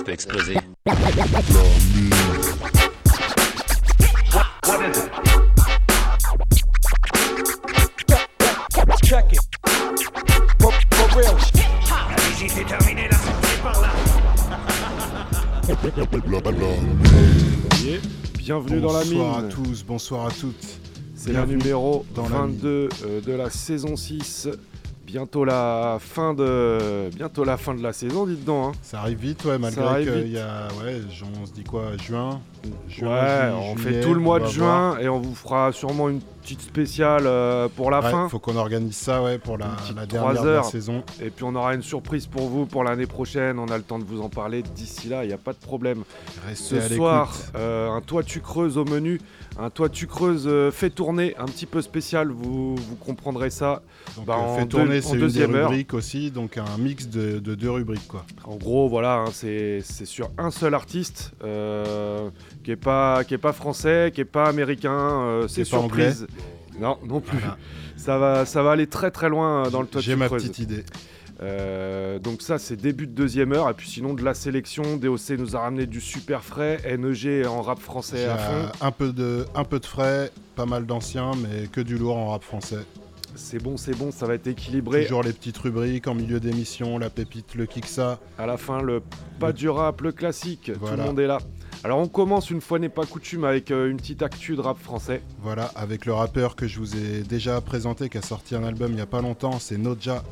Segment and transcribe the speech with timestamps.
[0.00, 0.56] ça peut exploser.
[18.38, 19.18] Bienvenue dans la mine.
[19.18, 20.54] Bonsoir à tous, bonsoir à toutes.
[21.14, 24.48] C'est Bienvenue numéro dans la 22 euh, de la saison 6.
[25.12, 28.74] Bientôt la fin de bientôt la fin de la saison, dites donc.
[28.74, 28.78] hein.
[28.82, 31.00] Ça arrive vite, ouais, malgré qu'il y a, ouais,
[31.42, 32.40] on se dit quoi, juin,
[32.88, 35.00] juin, ouais, ju- on juillet, fait tout le mois de juin voir.
[35.00, 38.28] et on vous fera sûrement une petite spéciale euh, pour la Ouais, fin.
[38.28, 39.70] faut qu'on organise ça, ouais, pour la,
[40.06, 41.02] dernière de la saison.
[41.20, 43.58] Et puis on aura une surprise pour vous pour l'année prochaine.
[43.58, 45.58] On a le temps de vous en parler d'ici là, il n'y a pas de
[45.58, 46.04] problème.
[46.46, 46.96] Restez à Ce l'écoute.
[46.96, 49.20] soir, euh, un toit tu creuses au menu,
[49.58, 53.82] un toit tu creuses euh, fait tourner, un petit peu spécial, vous, vous comprendrez ça.
[54.16, 55.68] Donc, bah, euh, en fait deux- tourner, en c'est une des deuxième heure.
[55.68, 58.24] rubriques aussi, donc un mix de, de deux rubriques, quoi.
[58.44, 62.30] En gros, voilà, hein, c'est c'est sur un seul artiste euh,
[62.64, 64.92] qui est pas qui est pas français, qui est pas américain.
[64.92, 66.26] euh, c'est pas surprise.
[66.78, 67.36] Non, non plus.
[67.38, 67.58] Voilà.
[67.96, 70.42] Ça va, ça va aller très très loin dans le toit J'ai tu ma creuses.
[70.44, 70.84] petite idée.
[71.42, 73.70] Euh, donc ça, c'est début de deuxième heure.
[73.70, 76.78] Et puis sinon, de la sélection, DOC nous a ramené du super frais.
[76.98, 78.68] NEG en rap français à fond.
[78.80, 82.30] un peu de, un peu de frais, pas mal d'anciens, mais que du lourd en
[82.30, 82.84] rap français.
[83.36, 85.04] C'est bon, c'est bon, ça va être équilibré.
[85.04, 88.18] Toujours les petites rubriques en milieu d'émission, la pépite, le kicksa.
[88.38, 89.02] À la fin, le
[89.38, 90.72] pas du rap, le classique.
[90.74, 91.38] Tout le monde est là.
[91.82, 94.76] Alors on commence une fois n'est pas coutume avec euh, une petite actu de rap
[94.76, 95.22] français.
[95.40, 98.92] Voilà, avec le rappeur que je vous ai déjà présenté, qui a sorti un album
[98.92, 100.22] il n'y a pas longtemps, c'est Noja,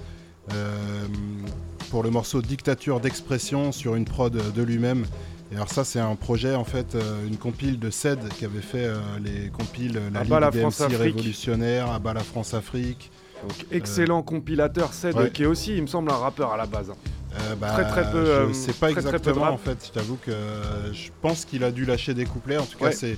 [1.91, 5.05] pour le morceau Dictature d'expression sur une prod de lui-même.
[5.51, 8.61] Et alors ça, c'est un projet, en fait, euh, une compile de CED qui avait
[8.61, 10.99] fait euh, les compiles La Ligue la des MC France-Afrique.
[11.01, 13.11] Révolutionnaire, à bas la France-Afrique.
[13.43, 15.31] Donc excellent compilateur, Ced, ouais.
[15.31, 16.91] qui est aussi, il me semble, un rappeur à la base.
[16.91, 16.95] hein.
[17.41, 20.17] Euh, bah, Très, très peu, Je euh, sais pas très, exactement, en fait, je t'avoue
[20.17, 22.59] que euh, je pense qu'il a dû lâcher des couplets.
[22.59, 22.93] En tout cas, Ouais.
[22.93, 23.17] c'est...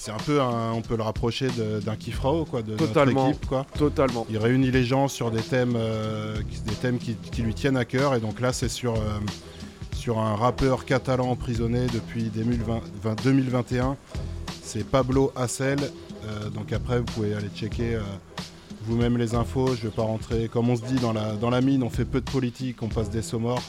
[0.00, 1.48] C'est un peu, un- on peut le rapprocher
[1.84, 3.24] d'un Kifrao, quoi, de Totalement.
[3.24, 3.66] notre équipe, quoi.
[3.76, 4.26] Totalement.
[4.30, 7.76] Il réunit les gens sur des thèmes, euh, qui- des thèmes qui, qui lui tiennent
[7.76, 8.14] à cœur.
[8.14, 8.98] Et donc là, c'est sur, euh,
[9.96, 13.96] sur un rappeur catalan emprisonné depuis 2020 20 2021.
[14.62, 15.78] C'est Pablo Hassel.
[15.80, 17.98] Euh, donc après, vous pouvez aller checker
[18.86, 19.66] vous-même les infos.
[19.74, 20.48] Je ne vais pas rentrer.
[20.48, 22.88] Comme on se dit dans la, dans la mine, on fait peu de politique, on
[22.88, 23.62] passe des sauts morts.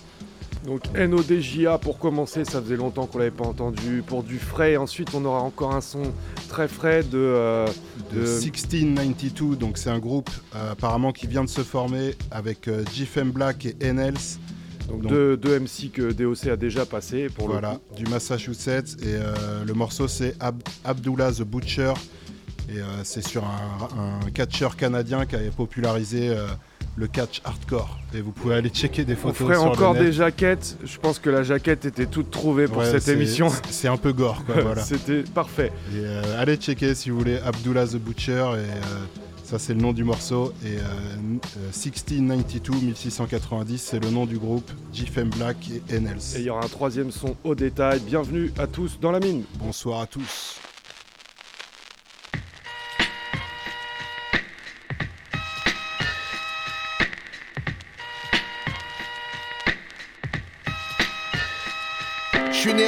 [0.66, 4.04] Donc NODJA pour commencer, ça faisait longtemps qu'on l'avait pas entendu.
[4.06, 6.04] Pour du frais, ensuite on aura encore un son
[6.50, 7.18] très frais de.
[7.18, 7.66] euh,
[8.14, 9.58] de de- 1692.
[9.58, 12.84] Donc c'est un groupe euh, apparemment qui vient de se former avec euh,
[13.26, 14.14] Black et NLs.
[14.90, 18.98] donc donc- deux, deux MC que DOC a déjà passé pour le Voilà, du Massachusetts.
[19.02, 21.94] Et euh, le morceau, c'est Ab- Abdullah the Butcher.
[22.72, 26.30] Et c'est sur un, un catcheur canadien qui avait popularisé
[27.00, 27.98] le catch hardcore.
[28.14, 30.04] Et vous pouvez aller checker des On photos ferait sur le encore net.
[30.04, 30.78] des jaquettes.
[30.84, 33.48] Je pense que la jaquette était toute trouvée pour Ouais, cette c'est- émission.
[33.70, 34.84] C'est un peu gore, quoi, voilà.
[34.84, 35.72] C'était parfait.
[35.94, 38.32] Et, euh, allez checker si vous voulez Abdullah the Butcher.
[38.34, 39.06] Et euh,
[39.44, 40.52] ça, c'est le nom du morceau.
[40.66, 40.82] Et euh,
[41.58, 45.58] euh, 1692, 1690, c'est le nom du groupe GFM Black
[45.90, 46.36] et NLs.
[46.36, 48.00] Et il y aura un troisième son au détail.
[48.02, 49.44] Bienvenue à tous dans la mine.
[49.60, 50.60] Bonsoir à tous.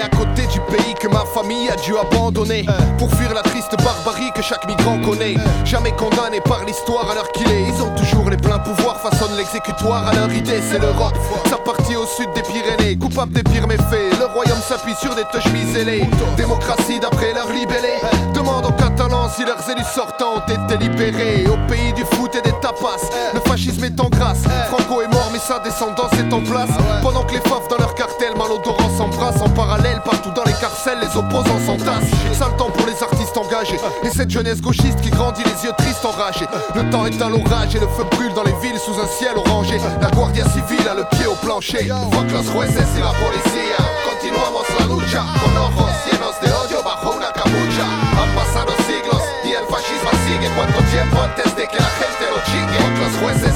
[0.02, 2.66] À côté du pays que ma famille a dû abandonner.
[2.98, 5.36] Pour fuir la triste barbarie que chaque migrant connaît.
[5.66, 7.64] Jamais condamné par l'histoire à l'heure qu'il est.
[7.68, 11.18] Ils ont toujours les pleins pouvoirs, façonnent l'exécutoire À leur idée c'est l'Europe,
[11.50, 15.24] sa partie au sud des Pyrénées Coupable des pires méfaits, le royaume s'appuie sur des
[15.32, 16.08] touches miselées
[16.38, 18.00] Démocratie d'après leur libellé.
[18.34, 21.46] Demande aux Catalans si leurs élus sortants ont été libérés.
[21.47, 23.02] Au pays du foot et des tapas,
[23.34, 24.44] le fascisme est en grâce.
[24.70, 25.10] Franco est
[25.41, 26.70] sa descendance est en place.
[27.02, 29.41] Pendant que les fauves dans leur cartel malodorants s'embrassent.
[29.41, 32.11] En parallèle partout dans les carcelles les opposants s'entassent.
[32.34, 33.79] Sale temps pour les artistes engagés.
[34.03, 37.76] Et cette jeunesse gauchiste qui grandit les yeux tristes enragés Le temps est à l'orage
[37.76, 39.78] et le feu brûle dans les villes sous un ciel orangé.
[40.02, 41.90] La Guardia Civile a le pied au plancher.
[42.11, 43.78] Fuck los jueces y la policía
[44.09, 45.26] Continuamos la lucha.
[45.41, 47.85] Con ojos llenos de odio bajo una capucha.
[48.22, 50.49] Han pasado siglos y el fascismo sigue.
[50.55, 52.78] Cuánto tiempo antes de que la gente lo chingue.
[52.78, 53.51] Fuck los jueces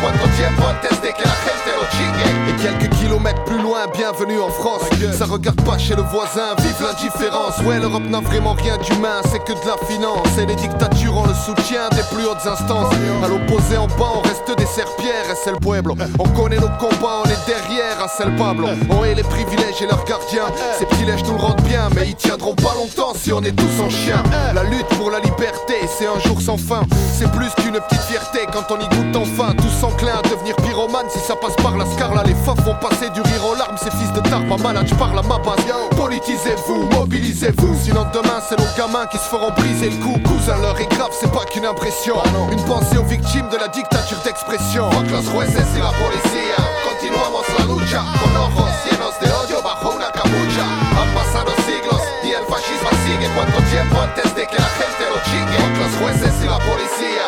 [0.00, 2.48] cuánto tiempo antes de que la gente lo chingue.
[2.48, 4.82] Et quelques kilomètres plus loin, bienvenue en France.
[5.12, 7.58] Ça regarde pas chez le voisin, vive l'indifférence.
[7.64, 10.38] Ouais, l'Europe n'a vraiment rien d'humain, c'est que de la finance.
[10.38, 12.92] Et les dictatures ont le soutien des plus hautes instances.
[13.22, 15.96] À l'opposé, en bas, on reste des serpillères, et c'est le pueblo.
[16.18, 18.68] On connaît nos combats, on est derrière, à c'est le Pablo.
[18.90, 20.48] On est les privilèges et leurs gardiens.
[20.78, 23.52] Ces petits lèches nous le rendent bien, mais ils tiendront pas longtemps si on est
[23.52, 24.22] tous en chien.
[24.54, 26.82] La lutte pour la liberté, c'est un jour sans fin.
[27.18, 29.54] C'est plus qu'une petite fierté quand on y goûte enfin.
[29.56, 32.22] Tous enclins à devenir pyromane si ça passe par la scarla.
[32.24, 35.18] Les faux font passer du rire aux larmes, ces fils de tarma malade, je parle
[35.18, 35.64] à ma base.
[35.96, 37.76] Politisez-vous, mobilisez-vous.
[37.82, 40.18] Sinon demain, c'est nos gamins qui se feront briser le cou.
[40.26, 42.16] Cousin, l'heure est grave, c'est pas qu'une impression.
[42.50, 44.88] Une pensée aux victimes de la dictature d'expression.
[45.10, 46.58] Los jueces y la policía.
[46.88, 50.64] Continuamos la lucha con ojos llenos de odio bajo una capucha.
[50.98, 53.28] Han pasado siglos y el fascismo sigue.
[53.34, 55.56] ¿Cuánto tiempo antes de que la gente lo chingue?
[55.58, 57.19] Fuck los jueces y la policía.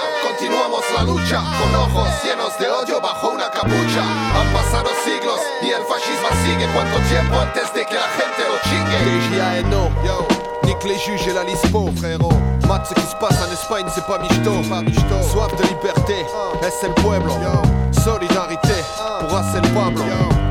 [0.95, 4.03] La lucha con ojos llenos de odio bajo una capucha.
[4.37, 6.67] Han pasado siglos y el fascismo sigue.
[6.75, 8.99] ¿Cuánto tiempo antes de que la gente lo chingue?
[9.07, 10.27] DJA no, yo.
[10.65, 12.33] Nique les juges et la lispo, frérot.
[12.69, 14.53] Mat, ce qui se passe en Espagne, c'est pas michto.
[14.63, 16.27] Soif de liberté,
[16.63, 17.35] es el pueblo?
[17.93, 18.85] Solidarité,
[19.21, 20.42] pour hacer el Pablo.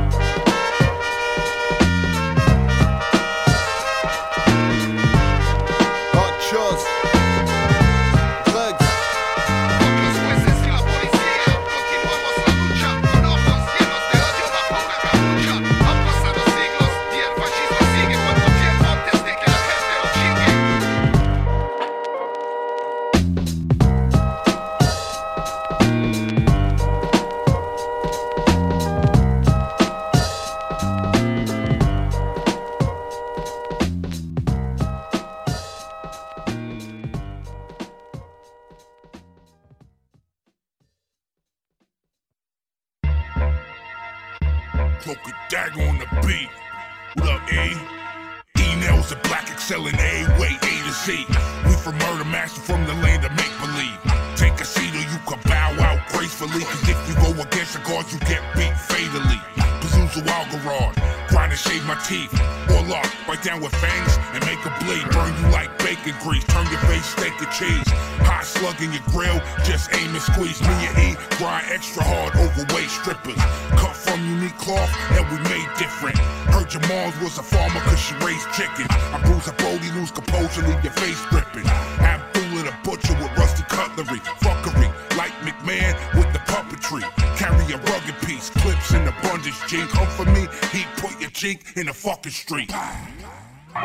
[62.12, 62.32] Teeth.
[62.68, 65.04] Or lock, right down with fangs and make a bleed.
[65.16, 67.88] Burn you like bacon grease, turn your face steak and cheese.
[68.28, 70.60] Hot slug in your grill, just aim and squeeze.
[70.60, 71.08] Me and E
[71.40, 73.40] grind extra hard, overweight strippers.
[73.80, 76.18] Cut from unique cloth and we made different.
[76.52, 78.92] Heard your mom was a farmer cause she raised chickens.
[78.92, 81.66] I bruise a Brody, lose composure, leave your face dripping.
[82.04, 84.20] Abdullah the butcher with rusty cutlery.
[84.44, 87.02] Fuckery, like McMahon with the puppetry.
[87.38, 89.58] Carry a rugged piece, clips in abundance.
[89.68, 92.70] G come for me, he put your cheek in the fucking street.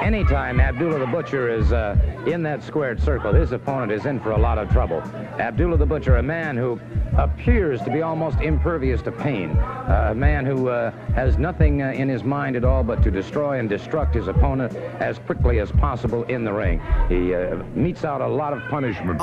[0.01, 1.95] Anytime Abdullah the Butcher is uh,
[2.27, 4.99] in that squared circle, his opponent is in for a lot of trouble.
[5.39, 6.77] Abdullah the Butcher, a man who
[7.17, 11.91] appears to be almost impervious to pain, uh, a man who uh, has nothing uh,
[11.91, 15.71] in his mind at all but to destroy and destruct his opponent as quickly as
[15.71, 16.81] possible in the ring.
[17.07, 19.21] He uh, meets out a lot of punishment.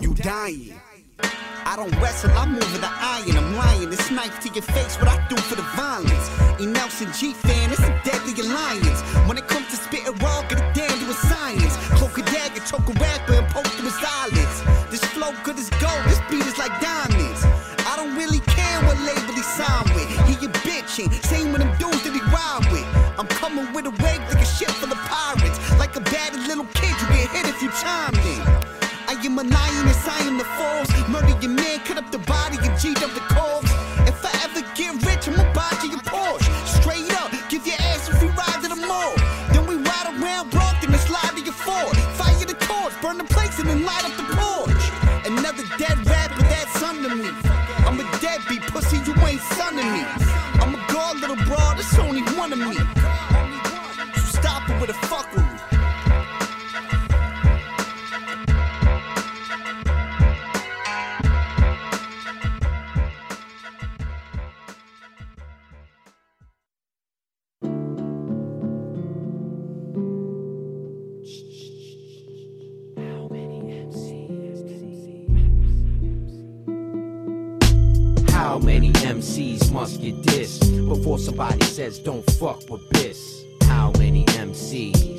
[0.00, 0.79] You dying.
[1.66, 3.36] I don't wrestle, I move with the iron.
[3.36, 3.90] I'm lying.
[3.90, 6.26] This knife to your face, what I do for the violence.
[6.60, 6.66] E.
[6.66, 9.00] Nelson G fan, it's a deadly alliance.
[9.28, 11.76] When it comes to spitting raw, get it down to a science.
[11.98, 14.62] Cloak a dagger, choke a rapper, and poke through his eyelids.
[14.90, 17.44] This flow good as gold, this beat is like diamonds.
[17.86, 20.08] I don't really care what label he signed with.
[20.28, 22.86] He a bitchin', same with them dudes that he ride with.
[23.18, 25.58] I'm coming with a wave like a ship full of pirates.
[25.78, 28.42] Like a bad little kid, you get hit if you chimed in.
[29.10, 29.99] I am a lioness,
[52.52, 52.79] economy.
[79.72, 83.44] Must get dissed before somebody says don't fuck with Biss?
[83.64, 85.09] How many MCs?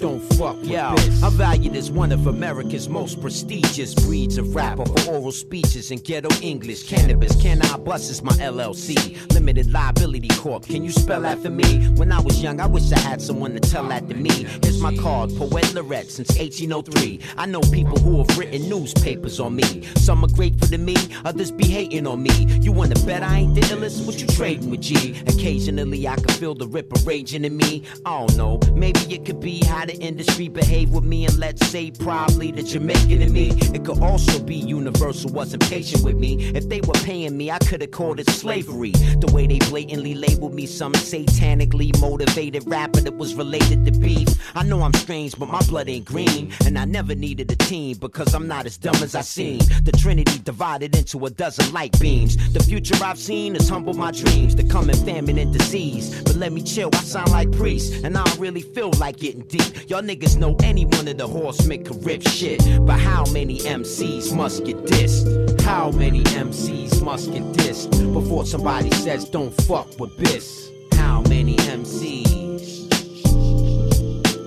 [0.00, 1.22] Don't fuck with Yo, this.
[1.22, 6.02] I'm valued as one of America's most prestigious breeds of rapper for oral speeches and
[6.02, 6.88] ghetto English.
[6.88, 9.32] Cannabis, can I bust is my LLC.
[9.34, 10.64] Limited liability corp.
[10.64, 11.86] Can you spell that for me?
[11.96, 14.46] When I was young, I wish I had someone to tell that to me.
[14.62, 17.20] Here's my card, Poet Lorette, since 1803.
[17.36, 19.82] I know people who have written newspapers on me.
[19.96, 22.46] Some are grateful to me, others be hating on me.
[22.62, 24.06] You wanna bet I ain't the illest?
[24.06, 25.14] What you trading with G?
[25.26, 27.82] Occasionally I can feel the ripper raging in me.
[28.06, 31.66] I don't know, maybe it could be how the industry behave with me, and let's
[31.66, 33.50] say probably the Jamaican in me.
[33.74, 36.50] It could also be Universal wasn't patient with me.
[36.54, 38.92] If they were paying me, I could have called it slavery.
[38.92, 44.28] The way they blatantly labeled me some satanically motivated rapper that was related to beef.
[44.54, 47.96] I know I'm strange, but my blood ain't green, and I never needed a team
[47.98, 49.58] because I'm not as dumb as I seem.
[49.82, 52.36] The Trinity divided into a dozen light beams.
[52.52, 54.54] The future I've seen has humbled my dreams.
[54.54, 56.22] The coming famine and disease.
[56.22, 59.42] But let me chill, I sound like priest, and I don't really feel like getting
[59.48, 59.79] deep.
[59.88, 62.60] Y'all niggas know any one of the horsemen could rip shit.
[62.86, 65.60] But how many MCs must get dissed?
[65.62, 70.70] How many MCs must get dissed before somebody says don't fuck with Biss?
[70.94, 72.88] How many MCs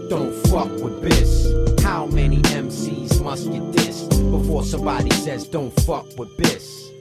[0.10, 1.82] don't fuck with Biss?
[1.82, 6.93] How many MCs must get dissed before somebody says don't fuck with Biss?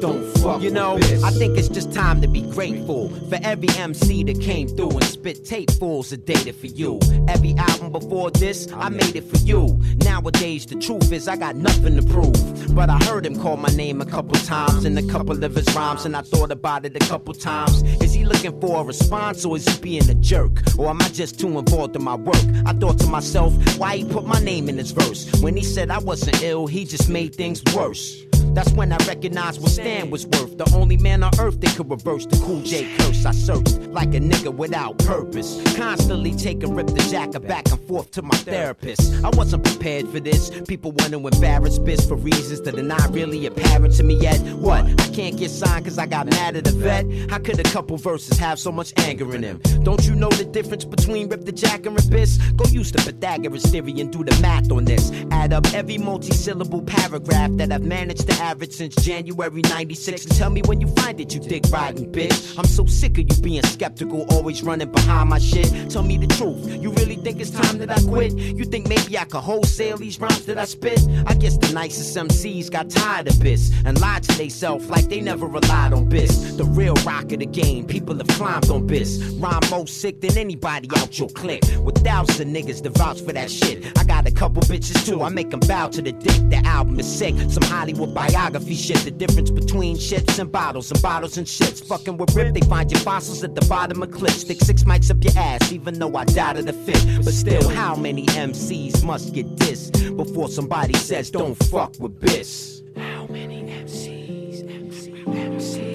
[0.00, 4.22] Don't fuck You know, I think it's just time to be grateful for every MC
[4.24, 7.00] that came through and spit tape fulls of data for you.
[7.26, 9.80] Every album before this, I made it for you.
[10.04, 12.74] Nowadays, the truth is I got nothing to prove.
[12.76, 15.74] But I heard him call my name a couple times in a couple of his
[15.74, 17.82] rhymes, and I thought about it a couple times.
[18.00, 20.62] Is he looking for a response or is he being a jerk?
[20.78, 22.44] Or am I just too involved in my work?
[22.66, 25.28] I thought to myself, why he put my name in his verse?
[25.40, 28.27] When he said I wasn't ill, he just made things worse.
[28.54, 30.56] That's when I recognized what Stan was worth.
[30.58, 33.24] The only man on earth that could reverse the Cool J curse.
[33.24, 35.60] I searched like a nigga without purpose.
[35.76, 39.24] Constantly taking rip the jacket back and forth to my therapist.
[39.24, 40.50] I wasn't prepared for this.
[40.66, 44.38] People want to embarrass Biss for reasons that are not really apparent to me yet.
[44.56, 44.84] What?
[44.84, 47.06] I can't get signed cause I got mad at a vet?
[47.30, 49.60] How could a couple verses have so much anger in them?
[49.82, 52.56] Don't you know the difference between Rip the Jack and Biss?
[52.56, 55.12] Go use the Pythagoras theory and do the math on this.
[55.30, 60.50] Add up every multi-syllable paragraph that I've managed to average since January 96 and tell
[60.50, 62.58] me when you find it, you dick riding bitch.
[62.58, 65.90] I'm so sick of you being skeptical, always running behind my shit.
[65.90, 68.32] Tell me the truth, you really think it's time that I quit?
[68.34, 71.00] You think maybe I could wholesale these rhymes that I spit?
[71.26, 75.20] I guess the nicest MCs got tired of Biss and lied to theyself like they
[75.20, 76.56] never relied on Biss.
[76.56, 79.40] The real rock of the game, people have climbed on Biss.
[79.42, 81.64] Rhyme more sick than anybody out your clique.
[81.80, 83.98] With thousands of niggas to vouch for that shit.
[83.98, 86.50] I got a couple bitches too, I make them bow to the dick.
[86.50, 88.98] The album is sick, some Hollywood biography shit.
[88.98, 91.84] The difference between shits and bottles and bottles and shits.
[91.86, 94.40] Fucking with Rip, they find your fossils at the bottom of cliffs.
[94.40, 97.24] Stick six mics up your ass, even though I died of the fit.
[97.24, 102.82] But still, how many MCs must get dissed before somebody says don't fuck with Biss?
[102.96, 105.88] How many MCs, MCs, MCs?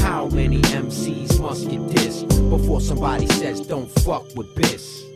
[0.00, 5.07] How many MCs must get dissed before somebody says don't fuck with Biss?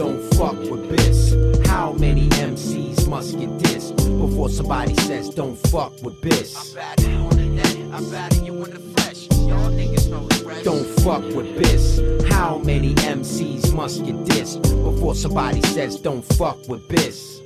[0.00, 1.66] Don't fuck with Biss.
[1.66, 6.56] How many MCs must get dissed before somebody says don't fuck with Biss?
[6.56, 9.28] I'm bad on the net, I'm bad you in the flesh.
[9.46, 10.64] Y'all niggas know the rest.
[10.64, 12.32] Don't fuck with Biss.
[12.32, 17.42] How many MCs must get dissed before somebody says don't fuck with Biss?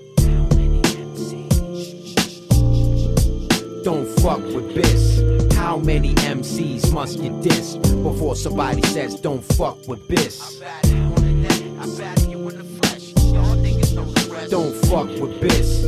[3.83, 5.53] Don't fuck with Biss.
[5.55, 11.24] How many MCs must get dissed before somebody says don't fuck with Biss?
[14.51, 15.85] Don't fuck with Biss.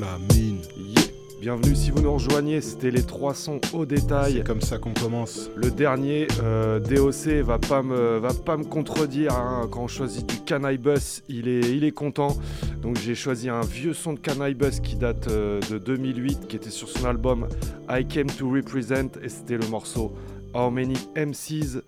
[0.00, 0.60] La mine.
[0.76, 1.02] Yeah.
[1.40, 4.34] Bienvenue si vous nous rejoignez, c'était les trois sons au détail.
[4.34, 5.48] C'est comme ça qu'on commence.
[5.54, 9.68] Le dernier, euh, DOC, va pas me, va pas me contredire hein.
[9.70, 12.36] quand on choisit du Canaille Bus, il est, il est content.
[12.82, 16.56] Donc j'ai choisi un vieux son de Canaille Bus qui date euh, de 2008, qui
[16.56, 17.46] était sur son album
[17.88, 20.12] I Came to Represent, et c'était le morceau
[20.52, 21.82] How Many MCs.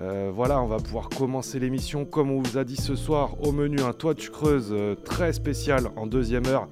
[0.00, 3.52] Euh, voilà, on va pouvoir commencer l'émission comme on vous a dit ce soir au
[3.52, 6.68] menu un toit tu creuses euh, très spécial en deuxième heure.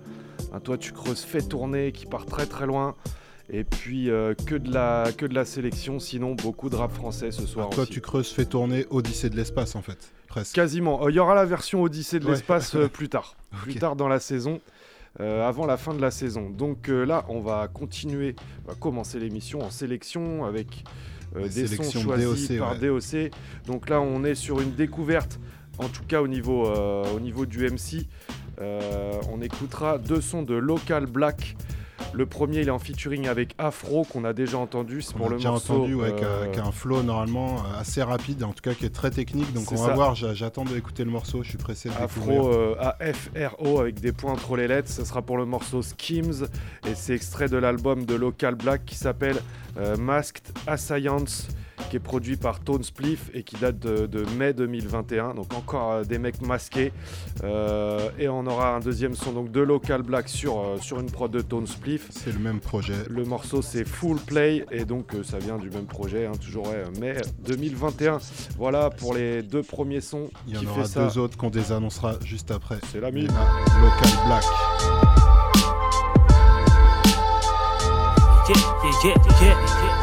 [0.52, 2.94] Un toit tu creuses fait tourner qui part très très loin.
[3.48, 7.30] Et puis euh, que, de la, que de la sélection, sinon beaucoup de rap français
[7.30, 7.70] ce soir.
[7.70, 7.92] Toi, aussi.
[7.92, 10.12] tu creuses, fais tourner Odyssée de l'espace en fait.
[10.28, 10.54] Presque.
[10.54, 11.08] Quasiment.
[11.08, 12.32] Il y aura la version Odyssée de Ouais.
[12.32, 13.36] l'espace plus tard.
[13.62, 14.60] Plus tard dans la saison.
[15.20, 16.50] euh, avant la fin de la saison.
[16.50, 18.34] Donc euh, là, on va continuer,
[18.66, 20.84] on va commencer l'émission en sélection avec
[21.34, 22.78] euh, des sons choisis DOC, par ouais.
[22.78, 23.32] DOC.
[23.66, 25.38] Donc là, on est sur une découverte,
[25.78, 28.06] en tout cas au niveau, euh, au niveau du MC.
[28.60, 31.56] Euh, on écoutera deux sons de Local Black.
[32.16, 35.02] Le premier, il est en featuring avec Afro, qu'on a déjà entendu.
[35.02, 35.74] C'est pour a le déjà morceau.
[35.74, 39.52] entendu ouais, euh, un flow normalement assez rapide, en tout cas qui est très technique.
[39.52, 39.94] Donc on va ça.
[39.94, 42.46] voir, j'a- j'attends d'écouter le morceau, je suis pressé de Afro découvrir.
[42.52, 44.90] euh, A-F-R-O avec des points entre les lettres.
[44.90, 46.46] Ce sera pour le morceau Schemes
[46.88, 49.36] et c'est extrait de l'album de Local Black qui s'appelle
[49.78, 51.24] euh, Masked Assaillants
[51.88, 55.34] qui est produit par Tone Spliff et qui date de, de mai 2021.
[55.34, 56.92] Donc encore euh, des mecs masqués.
[57.44, 61.10] Euh, et on aura un deuxième son donc de Local Black sur, euh, sur une
[61.10, 62.08] prod de Tone Spliff.
[62.10, 62.94] C'est le même projet.
[63.08, 66.68] Le morceau c'est Full Play et donc euh, ça vient du même projet, hein, toujours
[66.68, 68.18] ouais, mai 2021.
[68.56, 70.30] Voilà pour les deux premiers sons.
[70.46, 71.04] Il y en qui aura fait ça.
[71.04, 72.78] deux autres qu'on désannoncera juste après.
[72.90, 73.26] C'est la mine.
[73.28, 73.46] là,
[73.80, 74.44] Local Black.
[78.48, 78.54] Yeah,
[79.02, 79.95] yeah, yeah,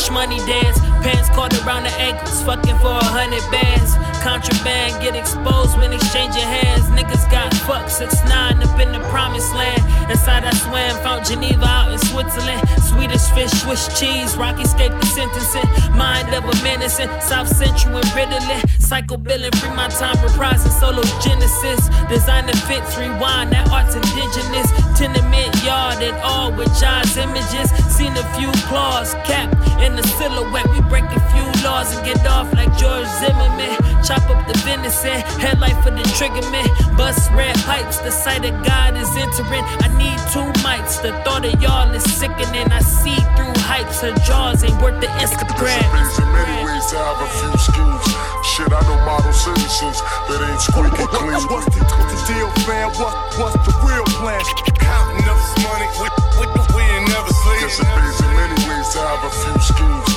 [0.00, 0.78] shmoney dance.
[1.04, 4.09] Pants caught around the ankles, fucking for a hundred bands.
[4.20, 6.84] Contraband get exposed when exchanging hands.
[6.92, 9.80] Niggas got fucked, 6 9 up in the promised land.
[10.10, 12.60] Inside I swam, found Geneva out in Switzerland.
[12.84, 15.64] Swedish fish, Swiss cheese, rock escape the sentencing.
[15.96, 18.60] Mind of a menacing, South Central and Ritalin.
[18.78, 21.88] Cycle billing, free my time, reprising solo genesis.
[22.08, 24.68] Designer fits, rewind, that art's indigenous.
[24.98, 27.70] Tenement yard and all with John's images.
[27.88, 30.68] Seen a few claws, capped in the silhouette.
[30.68, 33.78] We break a few laws and get off like George Zimmerman.
[34.10, 36.66] Chop up the venison, headlight for the triggerman.
[36.98, 39.62] Bust red pipes, the sight of God is entering.
[39.62, 42.74] I need two mics, the thought of y'all is sickening.
[42.74, 45.86] I see through hypes, her jaws ain't worth the Instagram.
[45.94, 48.02] There's in many ways to have a few schemes.
[48.50, 51.46] Shit, I know model citizens that ain't squeaky clean.
[51.46, 52.90] What's the, what's the deal, fam?
[52.98, 54.42] What, what's the real plan?
[54.74, 57.62] Counting up this money, we, we, we ain't never sleep.
[57.62, 60.09] Guess it pays in many ways to have a few schemes.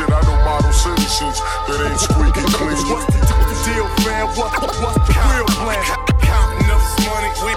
[0.00, 1.36] Shit, I know model citizens
[1.68, 2.72] that ain't squeaky clean.
[2.88, 4.32] What's the, what's the deal, fam?
[4.32, 4.48] What,
[4.80, 5.84] what's the real plan?
[6.24, 7.52] Counting up this money, we,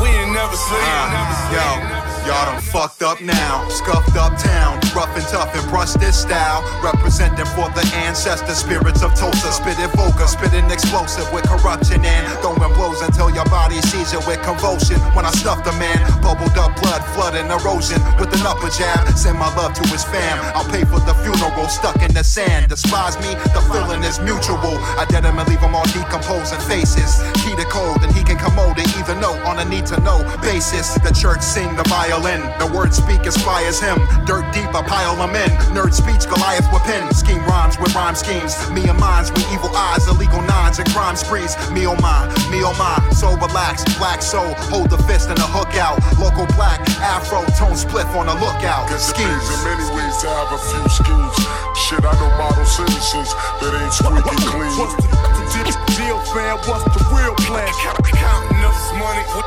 [0.00, 0.80] we ain't never sleep.
[0.80, 3.68] Ah, yo, y'all done fucked up now.
[3.68, 5.64] Scuffed up town, rough and tough and
[6.00, 6.64] this style.
[6.82, 9.52] Representing for the ancestor spirits of Tulsa.
[9.52, 14.40] Spitting vocal, spitting explosive with corruption and throwing blows until your body sees it with
[14.42, 14.98] convulsion.
[15.12, 19.04] When I stuff the man, bubbled up blood, flood and erosion with an upper jab.
[19.16, 20.40] Send my love to his fam.
[20.56, 22.68] I'll pay for the funeral stuck in the sand.
[22.68, 24.80] Despise me, the feeling is mutual.
[24.96, 27.20] I dead him and leave him all decomposing faces.
[27.44, 30.00] Key to code and he can come commode it either no on a need to
[30.00, 30.94] know basis.
[30.94, 32.40] The church sing the violin.
[32.58, 33.98] The word speak inspires him.
[34.26, 35.50] Dirt deep, I pile them in.
[35.74, 37.12] Nerd speech, Goliath with pen.
[37.14, 38.54] Scheme rhymes with rhyme schemes.
[38.70, 41.56] Me and mines with evil eyes, illegal nines and crime sprees.
[41.70, 42.98] Me oh my, me oh my.
[43.10, 44.54] So relax, black soul.
[44.70, 45.98] Hold the fist and the hook out.
[46.18, 48.88] Local black, afro, tone split on the lookout.
[48.88, 49.42] Guess it Schemes.
[49.42, 51.36] pays in many ways to have a few schemes.
[51.74, 54.72] Shit, I know model citizens that ain't squeaky clean.
[54.78, 56.58] What's the, the deal, deal, fam?
[56.70, 57.68] What's the real plan?
[58.14, 59.42] Counting up this money, we,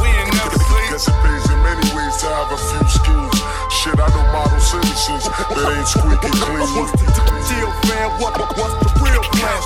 [0.00, 0.88] we ain't never sleep.
[0.90, 1.87] Guess it pays in many ways
[2.18, 3.38] to have a few schemes.
[3.70, 6.66] Shit, I know model citizens that ain't squeaky clean.
[6.74, 7.06] What's the
[7.46, 8.10] deal, fam?
[8.18, 9.58] What, what's the real plan?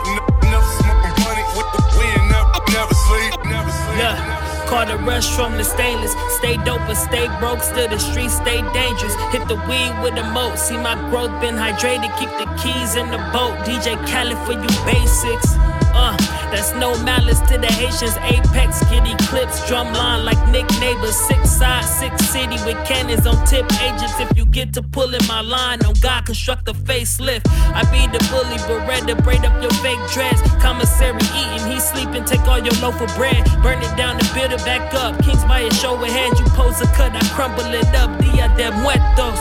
[0.45, 1.63] Enough smoking money, we,
[1.97, 3.33] we ain't never, never sleep.
[3.49, 4.05] Never sleep.
[4.05, 4.43] Yeah.
[4.69, 6.13] Caught a rush from the stainless.
[6.37, 7.63] Stay dope and stay broke.
[7.65, 9.17] Still the streets stay dangerous.
[9.33, 10.59] Hit the weed with the moat.
[10.59, 12.13] See my growth been hydrated.
[12.21, 13.57] Keep the keys in the boat.
[13.65, 15.57] DJ Khaled for you basics.
[15.95, 16.17] Uh,
[16.51, 18.17] that's no malice to the Haitians.
[18.19, 21.17] Apex, get eclipse, drumline like Nick Neighbors.
[21.17, 24.19] Six side, six city with cannons on tip agents.
[24.19, 27.47] If you get to pulling my line, on God construct a facelift.
[27.75, 30.43] I be the bully, Beretta, braid up your fake dreads.
[30.61, 33.45] Commissary eating, he sleeping, take all your loaf of bread.
[33.63, 35.23] Burn it down and build it back up.
[35.23, 38.11] Kings by your show hand, you pose a cut, I crumble it up.
[38.21, 39.41] Dia de muertos.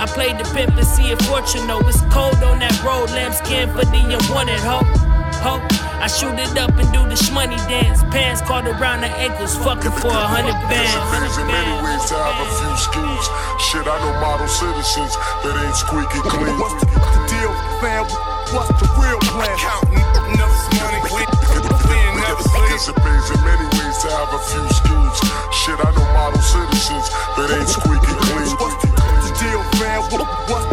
[0.00, 1.76] I played the pimp and see it fortunate.
[1.86, 5.09] It's cold on that road, lambskin for the unwanted hope.
[5.40, 5.64] Hope.
[6.00, 8.00] I shoot it up and do the shmoney dance.
[8.12, 11.12] Pants caught around the ankles, fucking for a hundred Guess it bands.
[11.12, 13.24] pays in many ways to have a few schemes.
[13.56, 15.12] Shit, I know model citizens
[15.44, 16.56] that ain't squeaky clean.
[16.60, 18.04] What's the, the deal, fam?
[18.52, 19.56] What's the real plan?
[19.60, 20.00] Counting
[20.36, 22.68] enough money, we, we ain't never sleep.
[22.72, 25.16] Guess it pays in many ways to have a few schemes.
[25.52, 28.48] Shit, I know model citizens that ain't squeaky clean.
[28.60, 30.00] What's the, the deal, fam?
[30.12, 30.69] What, what's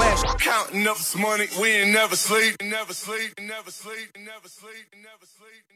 [0.00, 4.48] Counting up this money, we ain't never sleep, never sleep, never sleep, never sleep, never
[4.48, 5.69] sleep, never sleep.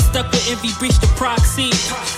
[0.00, 1.70] Stuck with envy, breach the proxy.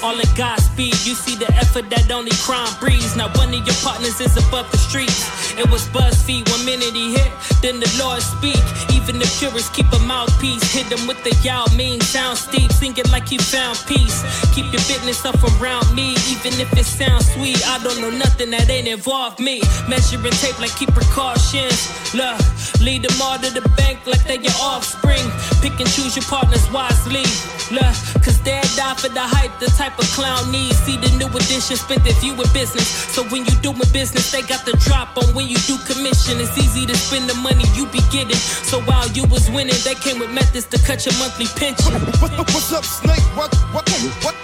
[0.03, 3.17] All in Godspeed, you see the effort that only crime breeds.
[3.17, 5.29] Now one of your partners is above the streets.
[5.59, 8.61] It was BuzzFeed, one minute he hit, then the Lord speak.
[8.93, 10.63] Even the purists keep a mouthpiece.
[10.73, 14.23] Hit them with the yow mean sound steep, singing like he found peace.
[14.55, 17.61] Keep your business up around me, even if it sounds sweet.
[17.69, 19.63] I don't know nothing that ain't involved me.
[19.89, 21.89] Measuring tape like keep precautions.
[22.15, 22.39] Look,
[22.81, 25.25] lead them all to the bank like they your offspring.
[25.63, 27.25] Pick and choose your partners wisely.
[27.71, 27.95] Look,
[28.27, 30.75] cause they'll die for the hype, the type of clown needs.
[30.83, 32.91] See the new edition, spent their view with business.
[33.15, 36.43] So when you doing business, they got the drop on when you do commission.
[36.43, 38.35] It's easy to spend the money you be getting.
[38.67, 41.95] So while you was winning, they came with methods to cut your monthly pension.
[42.19, 43.23] What's up, Snake?
[43.39, 43.87] What, what,
[44.27, 44.35] what,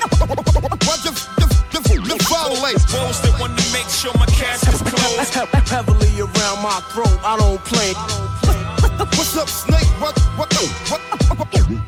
[0.86, 1.10] what, you,
[1.42, 1.46] you,
[1.82, 2.78] you, you violate?
[2.94, 5.34] Those that want to make sure my cash is closed.
[5.66, 7.90] Heavily around my throat, I don't play.
[9.18, 9.90] What's up, Snake?
[9.98, 10.46] What, what,
[10.88, 11.00] what,
[11.38, 11.82] what, you,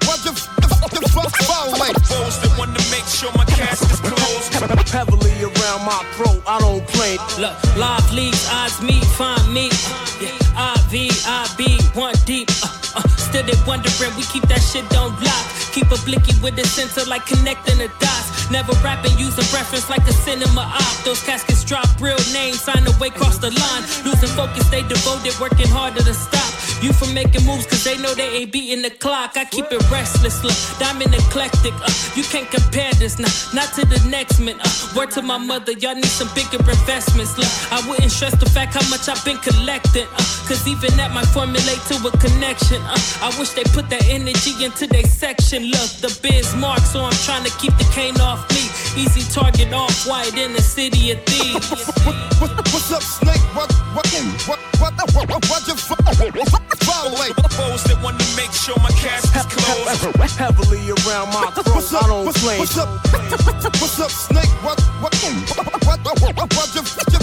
[0.80, 1.96] you, you violate?
[2.06, 4.54] Those that want to make sure my cash is closed.
[4.88, 7.18] Heavily around my throat, I don't play.
[7.36, 9.68] Look, live leagues, odds meet, find me.
[10.16, 12.48] Yeah, I V I B one deep.
[12.64, 15.44] Uh, uh, still they wondering, we keep that shit on block.
[15.76, 18.50] Keep a blicky with the sensor like connecting the dots.
[18.50, 21.04] Never rapping using reference like a cinema op.
[21.04, 23.84] Those caskets drop real names, sign away cross the line.
[24.08, 26.48] Losing focus, they devoted, working harder to stop.
[26.80, 29.36] You from making moves cause they know they ain't beating the clock.
[29.36, 31.74] I keep it restless, look, diamond eclectic.
[31.74, 34.54] Uh, you can't compare this, nah, not to the next man.
[34.62, 37.36] Uh, word to my mother, y'all need some bigger investments.
[37.36, 40.06] Look, I wouldn't stress the fact how much I've been collecting.
[40.06, 42.80] Uh, cause even that might formulate to a connection.
[42.86, 45.66] Uh, I wish they put that energy into their section.
[45.74, 48.70] Look, the biz mark, so I'm trying to keep the cane off me.
[48.94, 51.66] Easy target off white in the city of thieves.
[52.38, 53.42] What's up, Snake?
[53.58, 54.06] What, what,
[54.46, 57.35] what, what, what, what, what, you violate?
[57.57, 60.37] Those that want to make sure my cash is closed.
[60.38, 62.59] Heavily around my throat, I don't what's, play.
[62.59, 62.88] what's up?
[63.83, 64.50] What's up, Snake?
[64.62, 67.18] What, what, what, what, what, what, what, you, you,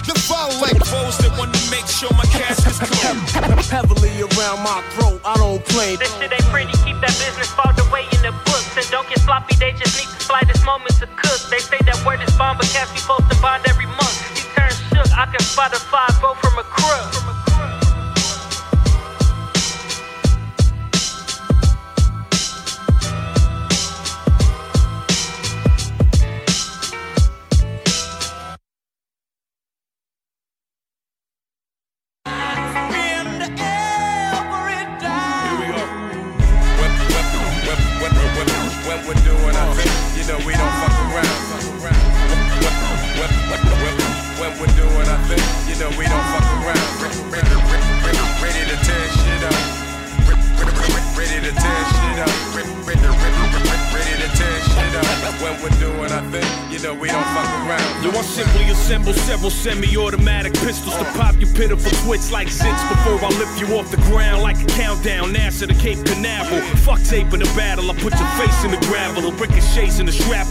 [0.00, 0.80] you violate?
[0.80, 3.68] Those that want to make sure my cash is closed.
[3.68, 5.96] Heavily around my throat, I don't play.
[5.96, 8.72] This shit ain't pretty, keep that business filed away in the books.
[8.78, 11.40] And don't get sloppy, they just need to fly this moment to cook.
[11.50, 14.14] They say that word is bond, but cats be posting bond every month.
[14.38, 16.13] You turn shook, I can spot a five,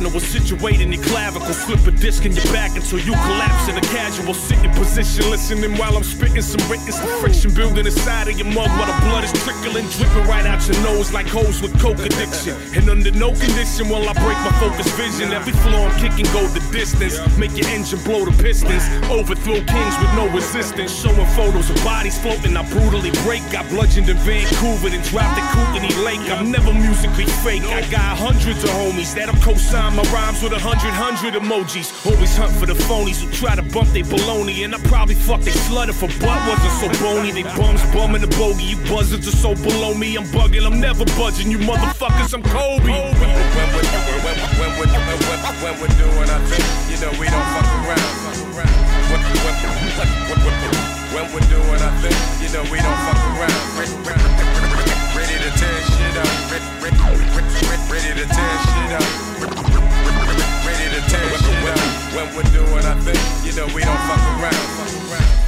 [0.04, 1.54] shrapnel was situated in the clavicle.
[1.54, 5.24] flipping disc in your back until you collapse in a casual sitting position.
[5.32, 7.00] Listening while I'm spitting some writtens.
[7.00, 10.60] The friction building inside of your mug while the blood is trickling, dripping right out
[10.68, 12.60] your nose like hoes with coke addiction.
[12.76, 15.32] And under no condition will I break my focus vision.
[15.32, 17.16] Every floor I'm kicking go the distance.
[17.38, 18.84] Make your engine blow the pistons.
[19.08, 20.92] Overthrow kings with no resistance.
[20.92, 22.58] Showing photos of bodies floating.
[22.58, 23.48] I brutally break.
[23.48, 26.26] Got bludgeoned in Vancouver and dropped at Kootenai Lake.
[26.36, 27.64] I'm never musically fake.
[27.72, 31.93] I got hundreds of homies that'll co-sign my rhymes with a hundred hundred emojis.
[32.04, 34.66] Always hunt for the phonies who try to bump they baloney.
[34.66, 37.32] And I probably fuck they slutted for butt wasn't so bony.
[37.32, 38.76] They bums bumming the bogey.
[38.76, 40.18] You buzzards are so below me.
[40.18, 40.66] I'm bugging.
[40.66, 41.50] I'm never budging.
[41.50, 42.34] You motherfuckers.
[42.34, 42.92] I'm Kobe.
[42.92, 43.88] When we're, when we're,
[44.20, 48.04] when, when, we're, when, when we're doing our thing, you know we don't fuck around.
[49.08, 50.84] When, when, when, when, when,
[51.16, 53.64] when we're doing our thing, you know we don't fuck around.
[55.16, 56.28] Ready to tear shit up.
[57.88, 59.08] Ready to tear shit up.
[60.68, 61.43] Ready to tear shit up.
[62.16, 64.84] When we're doing our thing, you know we don't fuck around.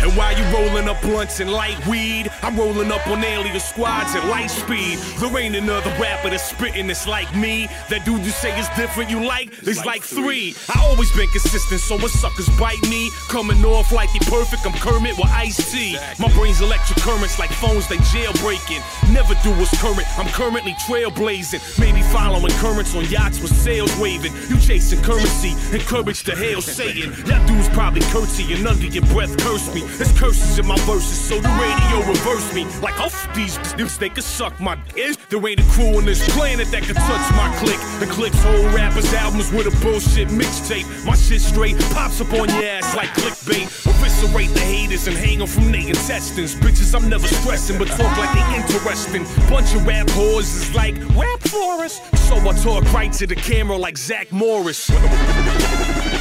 [0.01, 4.13] And while you rolling up blunts and light weed, I'm rolling up on alien squads
[4.13, 4.99] at light speed.
[5.19, 7.67] There ain't another rapper that's spitting this like me.
[7.89, 9.49] That dude you say is different, you like?
[9.61, 10.53] There's like three.
[10.69, 14.73] I always been consistent, so when suckers bite me, coming off like they perfect, I'm
[14.73, 15.97] Kermit with Ice T.
[16.19, 18.83] My brain's electric currents like phones they jailbreaking.
[19.11, 21.79] Never do what's current, I'm currently trailblazing.
[21.79, 24.33] Maybe following currents on yachts with sails waving.
[24.49, 27.13] You chasing currency, encourage the hail saying.
[27.25, 29.81] Y'all dudes probably curtsying under your breath, curse me.
[29.97, 32.65] There's curses in my verses, so the radio reverse me.
[32.81, 35.17] Like, oh, these dudes, they could suck my dick.
[35.29, 37.79] There ain't a crew on this planet that could touch my click.
[37.99, 40.85] The click's whole rappers' albums with a bullshit mixtape.
[41.05, 43.65] My shit straight pops up on your ass like clickbait.
[43.87, 46.55] Eviscerate the haters and hang 'em from their intestines.
[46.55, 49.23] Bitches, I'm never stressing, but talk like they interesting.
[49.49, 51.99] Bunch of rap whores is like rap for us.
[52.27, 54.89] So I talk right to the camera like Zach Morris.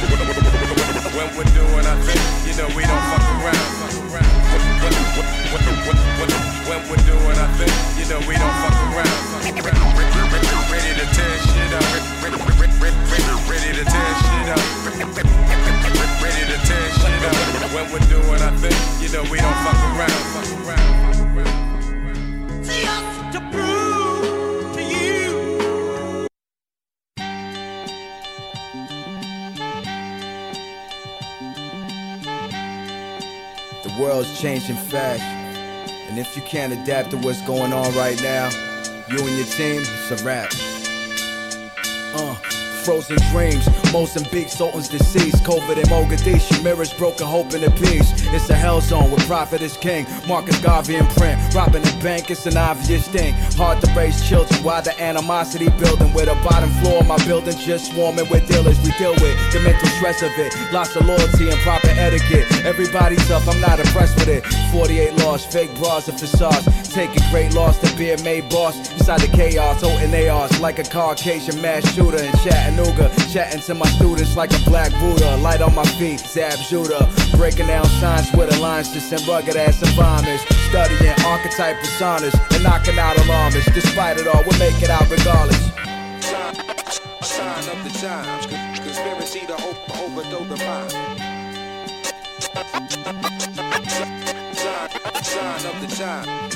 [0.05, 3.57] When we're doing our thing, you know we don't fuck around.
[6.69, 9.09] When, we're doing our thing, you know we don't fuck around.
[10.69, 11.81] Ready to tear shit up.
[12.21, 14.61] Ready to tear shit up.
[16.21, 17.35] Ready to tear shit up.
[17.73, 20.13] When we're doing our thing, you know we don't fuck around.
[20.67, 21.45] Around.
[22.63, 23.94] Just to prove
[33.85, 35.21] The world's changing fast.
[36.09, 38.49] And if you can't adapt to what's going on right now,
[39.09, 40.51] you and your team, it's a wrap.
[42.15, 42.35] Uh.
[42.85, 45.43] Frozen dreams, Mozambique, Sultan's deceased.
[45.43, 48.11] COVID and Mogadishu, mirrors broken hope in the peace.
[48.33, 50.05] It's a hell zone where profit is king.
[50.27, 53.33] Marcus Garvey in print, robbing the bank, it's an obvious thing.
[53.55, 56.13] Hard to raise children, why the animosity building?
[56.13, 58.79] With a bottom floor my building just swarming with dealers.
[58.81, 60.53] We deal with the mental stress of it.
[60.71, 62.65] Lots of loyalty and proper etiquette.
[62.65, 64.45] Everybody's up, I'm not impressed with it.
[64.71, 66.65] 48 lost, fake bras and facades.
[66.93, 68.75] Taking great loss to be a made boss.
[68.93, 73.11] Inside the chaos, holding ARs like a Caucasian mass shooter in Chattanooga.
[73.31, 75.37] Chatting to my students like a black Buddha.
[75.37, 77.09] Light on my feet, Zab Judah.
[77.37, 80.43] Breaking down signs with alliances and rugged ass environments.
[80.69, 83.73] Studying archetype personas and knocking out alarmists.
[83.73, 85.71] Despite it all, we'll make it out regardless.
[87.21, 90.91] Sign of the times, conspiracy to op- overthrow the mind.
[92.39, 92.89] Sign,
[94.55, 94.89] sign.
[95.23, 96.54] Sign of the times,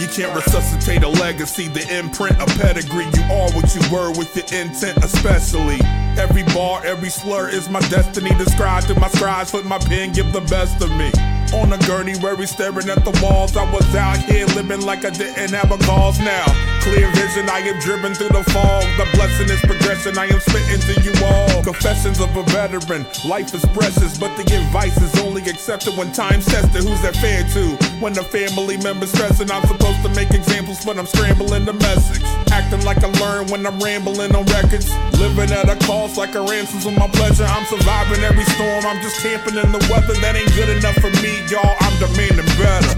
[0.00, 3.06] You can't resuscitate a legacy, the imprint, a pedigree.
[3.06, 5.78] You are what you were with your intent, especially.
[6.16, 8.30] Every bar, every slur is my destiny.
[8.30, 11.10] Described through my scribes, put my pen, give the best of me.
[11.54, 13.56] On a gurney where we staring at the walls.
[13.56, 16.44] I was out here living like I didn't have a cause now.
[16.82, 18.84] Clear vision, I am driven through the fog.
[18.96, 21.62] The blessing is progression, I am spitting to you all.
[21.62, 26.46] Confessions of a veteran, life is precious, but the advice is only accepted when time's
[26.46, 26.84] tested.
[26.84, 27.76] Who's that fair to?
[28.00, 32.22] When the family member's stressing, I'm supposed to make examples, but I'm scrambling the message.
[32.52, 34.88] Acting like I learned when I'm rambling on records.
[35.18, 37.44] Living at a cost like a ransom's on my pleasure.
[37.44, 40.14] I'm surviving every storm, I'm just camping in the weather.
[40.20, 41.76] That ain't good enough for me, y'all.
[41.80, 42.94] I'm demanding better.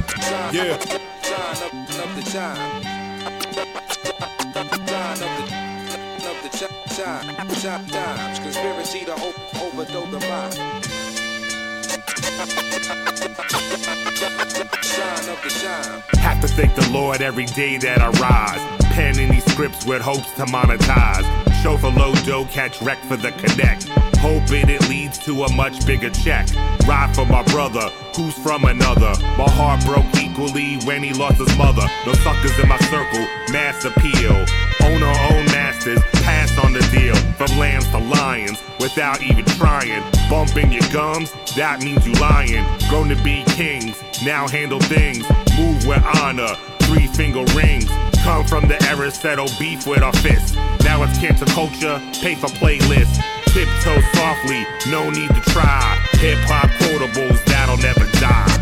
[0.53, 0.76] Yeah.
[16.18, 18.85] Have to thank the Lord every day that I rise.
[18.92, 21.49] Penning these scripts with hopes to monetize.
[21.62, 23.88] Show for low dough, catch wreck for the connect.
[24.16, 26.49] Hoping it leads to a much bigger check.
[26.87, 29.12] Ride for my brother, who's from another.
[29.37, 31.87] My heart broke equally when he lost his mother.
[32.07, 34.33] No suckers in my circle, mass appeal.
[34.85, 37.14] Own our own masters, pass on the deal.
[37.37, 40.03] From lambs to lions, without even trying.
[40.31, 42.64] Bumping your gums, that means you lying.
[42.88, 45.29] Grown to be kings, now handle things.
[45.59, 46.57] Move with honor,
[46.90, 47.87] three finger rings.
[48.24, 50.55] Come from the era, settle beef with our fists.
[50.85, 53.18] Now it's cancer culture, pay for playlists.
[53.53, 55.98] Tiptoe softly, no need to try.
[56.22, 58.61] Hip hop quotables that'll never die.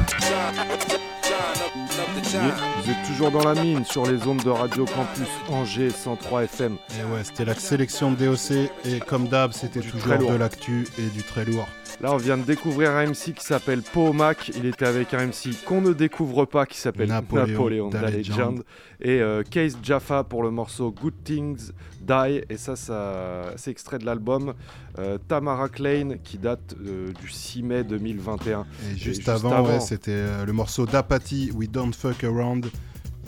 [2.82, 6.76] Vous êtes toujours dans la mine sur les ondes de Radio Campus Angers 103 FM.
[6.98, 11.08] Et ouais, c'était la sélection de DOC et comme d'hab, c'était toujours de l'actu et
[11.08, 11.68] du très lourd.
[12.00, 14.52] Là, on vient de découvrir un MC qui s'appelle Pomac.
[14.56, 18.16] Il était avec un MC qu'on ne découvre pas qui s'appelle Napoléon, Napoléon, The The
[18.16, 18.62] Legend.
[19.00, 22.40] Et euh, Case Jaffa pour le morceau Good Things Die.
[22.48, 24.54] Et ça, ça c'est extrait de l'album
[25.00, 28.64] euh, Tamara Klein qui date euh, du 6 mai 2021.
[28.92, 32.70] Et juste, avant, ouais, c'était le morceau d'Apathy, We Don't Fuck Around.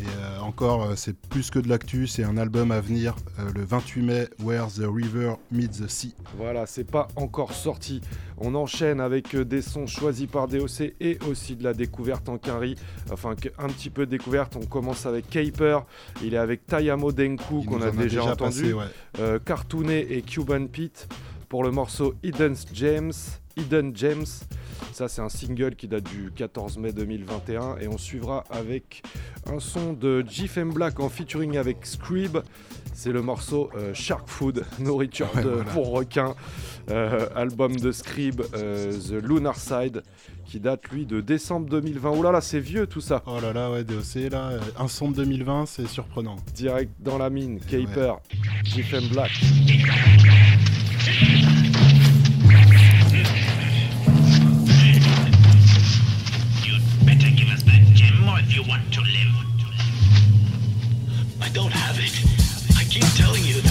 [0.01, 3.51] Et euh, encore, euh, c'est plus que de l'actu, c'est un album à venir euh,
[3.55, 6.15] le 28 mai, Where the River Meets the Sea.
[6.39, 8.01] Voilà, c'est pas encore sorti.
[8.39, 12.77] On enchaîne avec des sons choisis par DOC et aussi de la découverte en quinri.
[13.13, 14.57] Enfin, un petit peu de découverte.
[14.57, 15.81] On commence avec Caper.
[16.23, 18.63] Il est avec Tayamo Denku qu'on a déjà, déjà entendu.
[18.63, 18.85] passé, ouais.
[19.19, 21.09] Euh, Cartooné et Cuban Pete
[21.51, 23.13] pour le morceau Hidden James.
[23.57, 24.25] Hidden James.
[24.93, 27.77] Ça, c'est un single qui date du 14 mai 2021.
[27.81, 29.03] Et on suivra avec
[29.47, 30.73] un son de G.F.M.
[30.73, 32.38] Black en featuring avec Scrib.
[32.93, 35.64] C'est le morceau euh, Shark Food, nourriture Ouais, de- voilà.
[35.73, 36.35] pour requins.
[36.90, 40.03] Euh, album de Scribe, euh, The Lunar Side,
[40.45, 42.11] qui date lui de décembre 2020.
[42.11, 43.23] Ouh là là, c'est vieux tout ça.
[43.27, 46.37] Oh là là, ouais, DOC, là, euh, un son de 2020, c'est surprenant.
[46.55, 48.14] Direct dans la mine, Caper,
[48.64, 49.31] GFM Black.
[61.62, 62.79] Don't have it.
[62.79, 63.70] I keep telling you that.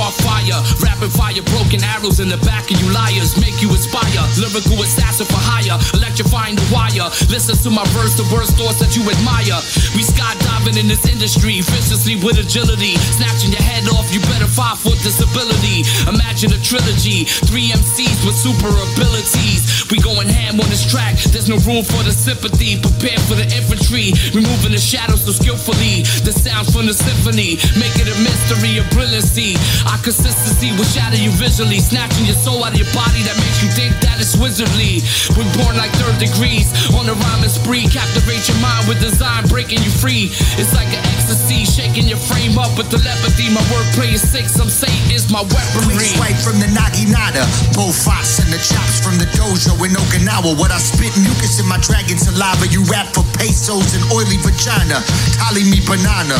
[0.00, 4.24] Spark fire, rapid fire, broken arrows in the back of you liars, make you aspire.
[4.40, 7.12] Lyrical assassin for hire, electrifying the wire.
[7.28, 9.60] Listen to my verse, the worst thoughts that you admire.
[9.92, 14.08] We skydiving in this industry, viciously with agility, snatching your head off.
[14.08, 15.84] You better five foot disability.
[16.08, 19.84] Imagine a trilogy, three MCs with super abilities.
[19.92, 21.20] We going ham on this track.
[21.28, 22.80] There's no room for the sympathy.
[22.80, 26.08] Prepare for the infantry, removing the shadows so skillfully.
[26.24, 29.60] The sounds from the symphony, Making a mystery of brilliancy.
[29.90, 33.58] Our consistency will shatter you visually, snatching your soul out of your body that makes
[33.58, 35.02] you think that it's wizardly.
[35.34, 39.82] We're born like third degrees on a rhyming spree, captivate your mind with design, breaking
[39.82, 40.30] you free.
[40.54, 43.50] It's like an ecstasy, shaking your frame up with telepathy.
[43.50, 45.98] My wordplay is sick, some say it's my weaponry.
[45.98, 47.42] Quick swipe from the Naginata,
[47.74, 50.54] Bofas and the chops from the dojo in Okinawa.
[50.54, 52.70] What I spit mucus in my dragon saliva.
[52.70, 55.02] You rap for pesos and oily vagina.
[55.34, 56.38] Tally me banana.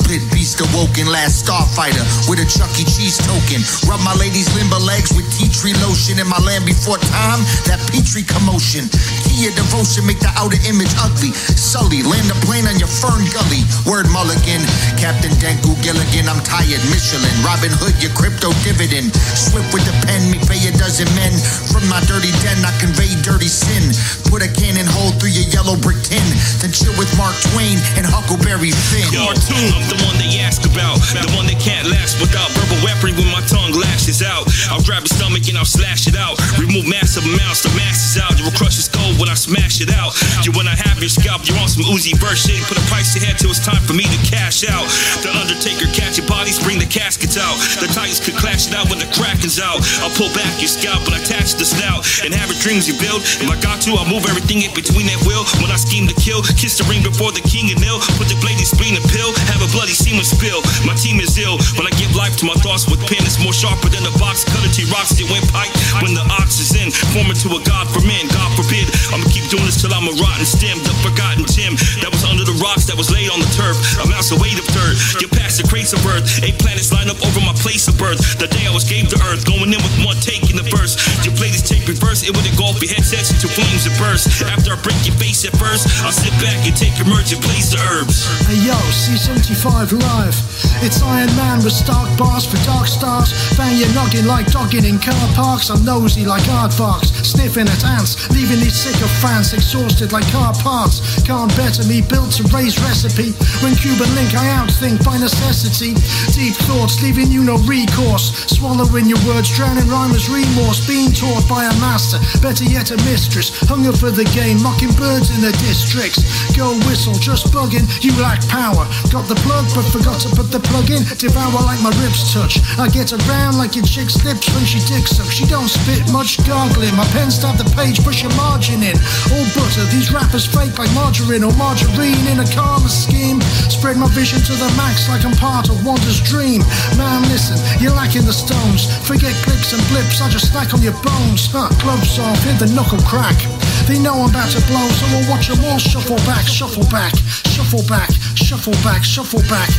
[0.00, 2.88] Split beast awoken, last starfighter with a Chuck E.
[2.88, 3.60] Cheese token.
[3.84, 7.44] Rub my lady's limber legs with tea tree lotion in my land before time.
[7.68, 8.88] That Petri commotion.
[9.28, 11.36] Key of devotion make the outer image ugly.
[11.36, 13.62] Sully, land a plane on your fern gully.
[13.84, 14.64] Word mulligan.
[14.96, 16.80] Captain Denku Gilligan, I'm tired.
[16.88, 17.36] Michelin.
[17.44, 19.12] Robin Hood, your crypto dividend.
[19.36, 21.36] Swift with the pen, me pay a dozen men.
[21.68, 23.92] From my dirty den, I convey dirty sin.
[24.32, 26.24] Put a cannon hole through your yellow brick tin.
[26.64, 29.10] Then chill with Mark Twain and Huckleberry Finn.
[29.10, 31.02] Cartoon, the one they ask about.
[31.10, 34.46] The one that can't last without verbal weaponry when my tongue lashes out.
[34.70, 36.38] I'll grab his stomach and I'll slash it out.
[36.56, 38.38] Remove massive amounts, the masses out.
[38.38, 40.14] You will crush his skull when I smash it out.
[40.46, 42.62] You when I have your scalp, you're on some Uzi burst shit.
[42.70, 44.86] Put a price ahead till it's time for me to cash out.
[45.26, 47.58] The Undertaker catch your bodies, bring the caskets out.
[47.82, 49.82] The Titans could clash it out when the Kraken's out.
[50.06, 52.06] I'll pull back your scalp and attach the snout.
[52.22, 53.26] And have your dreams you build.
[53.42, 55.42] If I got to, I'll move everything in between that will.
[55.58, 57.98] When I scheme to kill, kiss the ring before the king and ill.
[58.20, 59.32] Put the blade in spleen and pill.
[59.50, 60.60] Have a bloody semen spill.
[60.84, 61.56] My team is ill.
[61.80, 64.44] When I give life to my thoughts with pen, it's more sharper than a box
[64.44, 64.68] cutter.
[64.68, 65.72] T rocks it went pipe.
[66.04, 68.28] When the ox is in, forming to a god for men.
[68.28, 68.84] God forbid.
[69.08, 70.76] I'ma keep doing this till I'm a rotten stem.
[70.84, 73.80] The forgotten Tim that was under the rocks that was laid on the turf.
[74.04, 75.00] Amounts of weight of dirt.
[75.16, 76.28] Get past the crates of earth.
[76.44, 78.20] Eight planets line up over my place of birth.
[78.36, 79.48] The day I was gave to earth.
[79.48, 81.00] Going in with one take in the verse.
[81.24, 82.20] You play this tape reverse.
[82.20, 84.28] It would engulf your headsets into flames and burst.
[84.44, 87.40] After I break your face at first, I'll sit back and take your merge and
[87.40, 88.28] place the herbs.
[88.44, 90.34] Hey yo, C75 live.
[90.82, 93.32] It's Iron Man with stark bars for dark stars.
[93.56, 95.70] Bang your noggin like dogging in car parks.
[95.70, 98.80] I'm nosy like aardvarks, sniffing at ants, leaving these
[99.20, 101.22] fans exhausted like car parts.
[101.22, 103.32] Can't better me, built to raise recipe.
[103.62, 105.94] When Cuban link, I outthink by necessity.
[106.32, 108.32] Deep thoughts, leaving you no recourse.
[108.48, 110.86] Swallowing your words, drowning rhymers' remorse.
[110.86, 113.52] Being taught by a master, better yet a mistress.
[113.68, 116.20] Hunger for the game, mocking birds in the districts.
[116.56, 118.88] Go whistle, just bugging, you lack power.
[119.12, 119.36] Got the
[119.74, 121.04] but forgot to put the plug in.
[121.18, 122.60] Devour like my ribs touch.
[122.78, 125.28] I get around like your chick's lips when she dicks up.
[125.28, 126.94] She don't spit much gargling.
[126.96, 128.96] My pen stab the page, push a margin in.
[129.32, 133.40] All butter, these rappers fake like margarine or margarine in a karma scheme.
[133.68, 136.62] Spread my vision to the max like I'm part of Wanda's dream.
[136.96, 138.88] Man, listen, you're lacking the stones.
[139.06, 141.48] Forget clicks and blips, I just snack on your bones.
[141.52, 143.38] Huh, gloves off, hit the knuckle crack.
[143.86, 147.14] They know I'm about to blow, so we'll watch them all shuffle back, shuffle back,
[147.46, 149.70] shuffle back, shuffle back, shuffle back.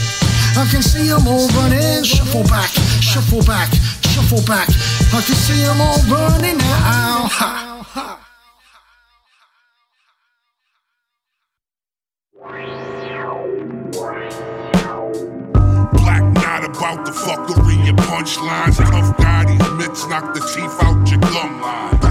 [0.57, 3.71] I can see them all running, shuffle back, shuffle back,
[4.03, 4.67] shuffle back.
[5.13, 7.29] I can see them all running now.
[7.31, 7.67] Ha.
[15.93, 18.77] Black not about the fuckery and punchlines.
[18.77, 22.10] Tough guy, these mitts knock the teeth out your gum line.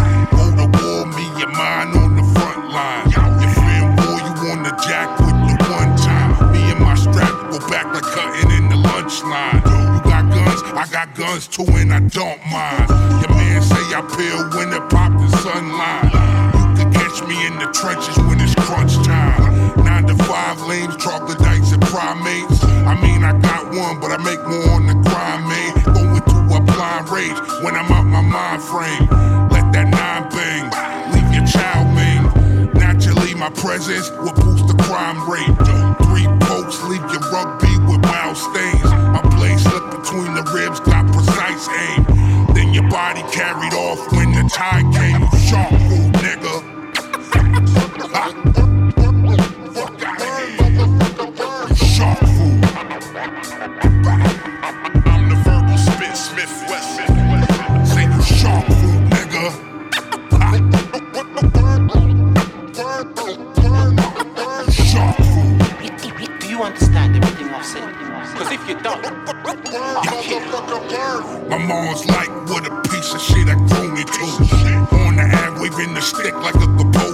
[1.60, 3.04] Mine on the front line.
[3.36, 6.32] You fearing war, you on the jack with the one time.
[6.56, 9.60] Me and my strap go back like cutting in the lunch line.
[9.92, 12.88] You got guns, I got guns too, and I don't mind.
[13.20, 16.08] Your man say I peel when it pop the sunlight.
[16.56, 19.84] You can catch me in the trenches when it's crunch time.
[19.84, 22.64] Nine to five lanes, troglodytes and primates.
[22.88, 25.76] I mean, I got one, but I make more on the grind, man.
[25.92, 29.04] Going to a blind rage when I'm out my mind frame.
[29.52, 30.99] Let that nine bang, your
[32.74, 35.46] Naturally, my presence will boost the crime rate.
[36.04, 38.84] Three pokes leave your rugby with mild stains.
[38.84, 42.04] My blade slipped between the ribs, got precise aim.
[42.52, 45.29] Then your body carried off when the tide came.
[66.70, 67.88] Understand everything I've said?
[68.32, 71.48] Because if you don't, I'll kill you.
[71.48, 74.24] My mom's like, what a piece of shit I grown into.
[75.04, 77.09] On the ad, waving the stick like a composer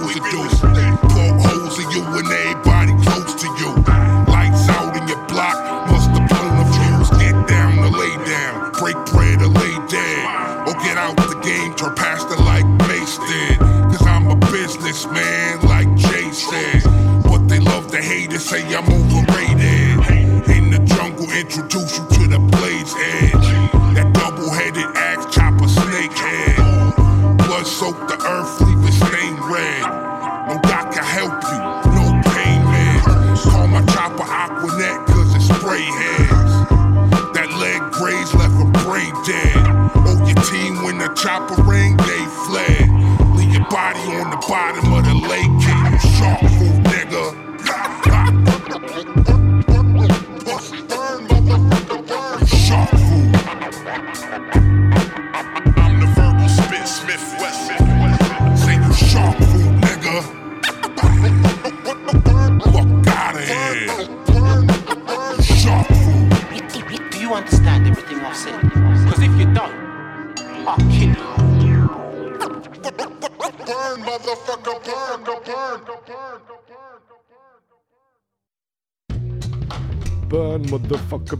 [21.47, 22.16] introduce you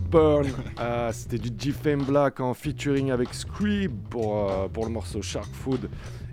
[0.10, 0.48] burn.
[0.78, 5.54] Ah, C'était du G-Fame Black en featuring avec Scrib pour, euh, pour le morceau Shark
[5.54, 5.90] Food,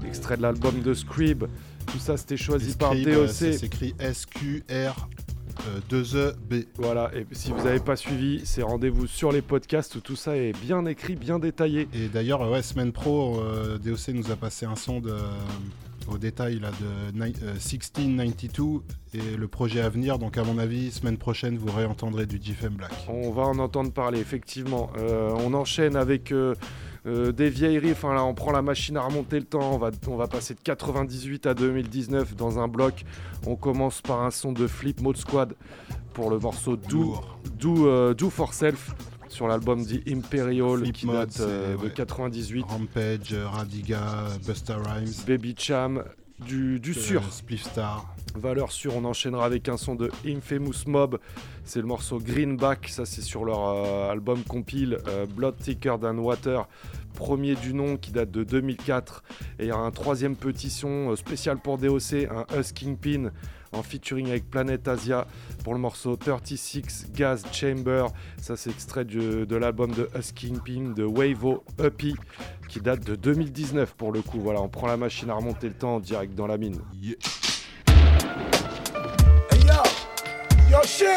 [0.07, 1.45] extrait de l'album de Scrib.
[1.87, 3.33] Tout ça, c'était choisi par Scribe, euh, DOC.
[3.33, 5.09] ça s'écrit S-Q-R.
[5.89, 6.66] 2EB.
[6.77, 10.37] Voilà, et si vous n'avez pas suivi, c'est rendez-vous sur les podcasts où tout ça
[10.37, 11.89] est bien écrit, bien détaillé.
[11.95, 15.20] Et d'ailleurs, ouais, semaine pro, euh, DOC nous a passé un son de, euh,
[16.09, 18.82] au détail là, de ni- euh, 1692
[19.14, 20.18] et le projet à venir.
[20.18, 22.92] Donc, à mon avis, semaine prochaine, vous réentendrez du GFM Black.
[23.09, 24.90] On va en entendre parler, effectivement.
[24.98, 26.55] Euh, on enchaîne avec euh,
[27.07, 27.92] euh, des vieilleries.
[27.92, 29.72] Enfin, là, on prend la machine à remonter le temps.
[29.74, 33.05] On va, on va passer de 98 à 2019 dans un bloc.
[33.46, 35.55] On commence par un son de Flip Mode Squad
[36.12, 37.16] pour le morceau Do,
[37.86, 38.94] euh, Do for Self
[39.35, 41.91] sur l'album dit Imperial Flip qui date euh, de ouais.
[41.91, 42.64] 98.
[42.68, 45.12] Rampage, euh, Radiga, Busta Rhymes.
[45.26, 46.05] Baby Cham,
[46.39, 47.32] du, du euh, sûr.
[47.32, 48.14] Spliff Star.
[48.35, 51.20] Valeur sûre, on enchaînera avec un son de Infamous Mob.
[51.64, 56.18] C'est le morceau Greenback, ça c'est sur leur euh, album compile euh, Blood Thicker Than
[56.18, 56.66] Water,
[57.14, 59.22] premier du nom qui date de 2004.
[59.61, 63.30] Et il y a un troisième petit son spécial pour DOC, un Us Kingpin
[63.75, 65.27] en featuring avec Planet Asia
[65.62, 68.07] pour le morceau 36 Gas Chamber.
[68.41, 72.14] Ça c'est extrait du- de l'album de Us Kingpin de Wavo Uppy
[72.68, 74.41] qui date de 2019 pour le coup.
[74.41, 76.81] Voilà, on prend la machine à remonter le temps en direct dans la mine.
[79.51, 79.83] Hey yo,
[80.70, 81.09] yo shit,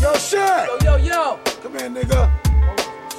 [0.00, 0.38] yo shit.
[0.84, 1.38] Yo, yo, yo.
[1.62, 2.30] Come here, nigga.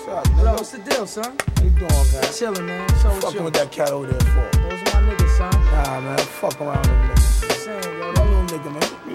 [0.05, 0.27] What's up?
[0.37, 1.23] Hello, what's the deal, son?
[1.57, 2.23] How you doing, man?
[2.33, 2.89] Chillin', man.
[3.01, 3.43] So what's Fucking you?
[3.45, 4.57] with that cat over there for?
[4.57, 5.51] Those my niggas, son.
[5.71, 6.17] Nah, man.
[6.17, 7.53] Fuck around with niggas.
[7.63, 8.10] Saying, yo,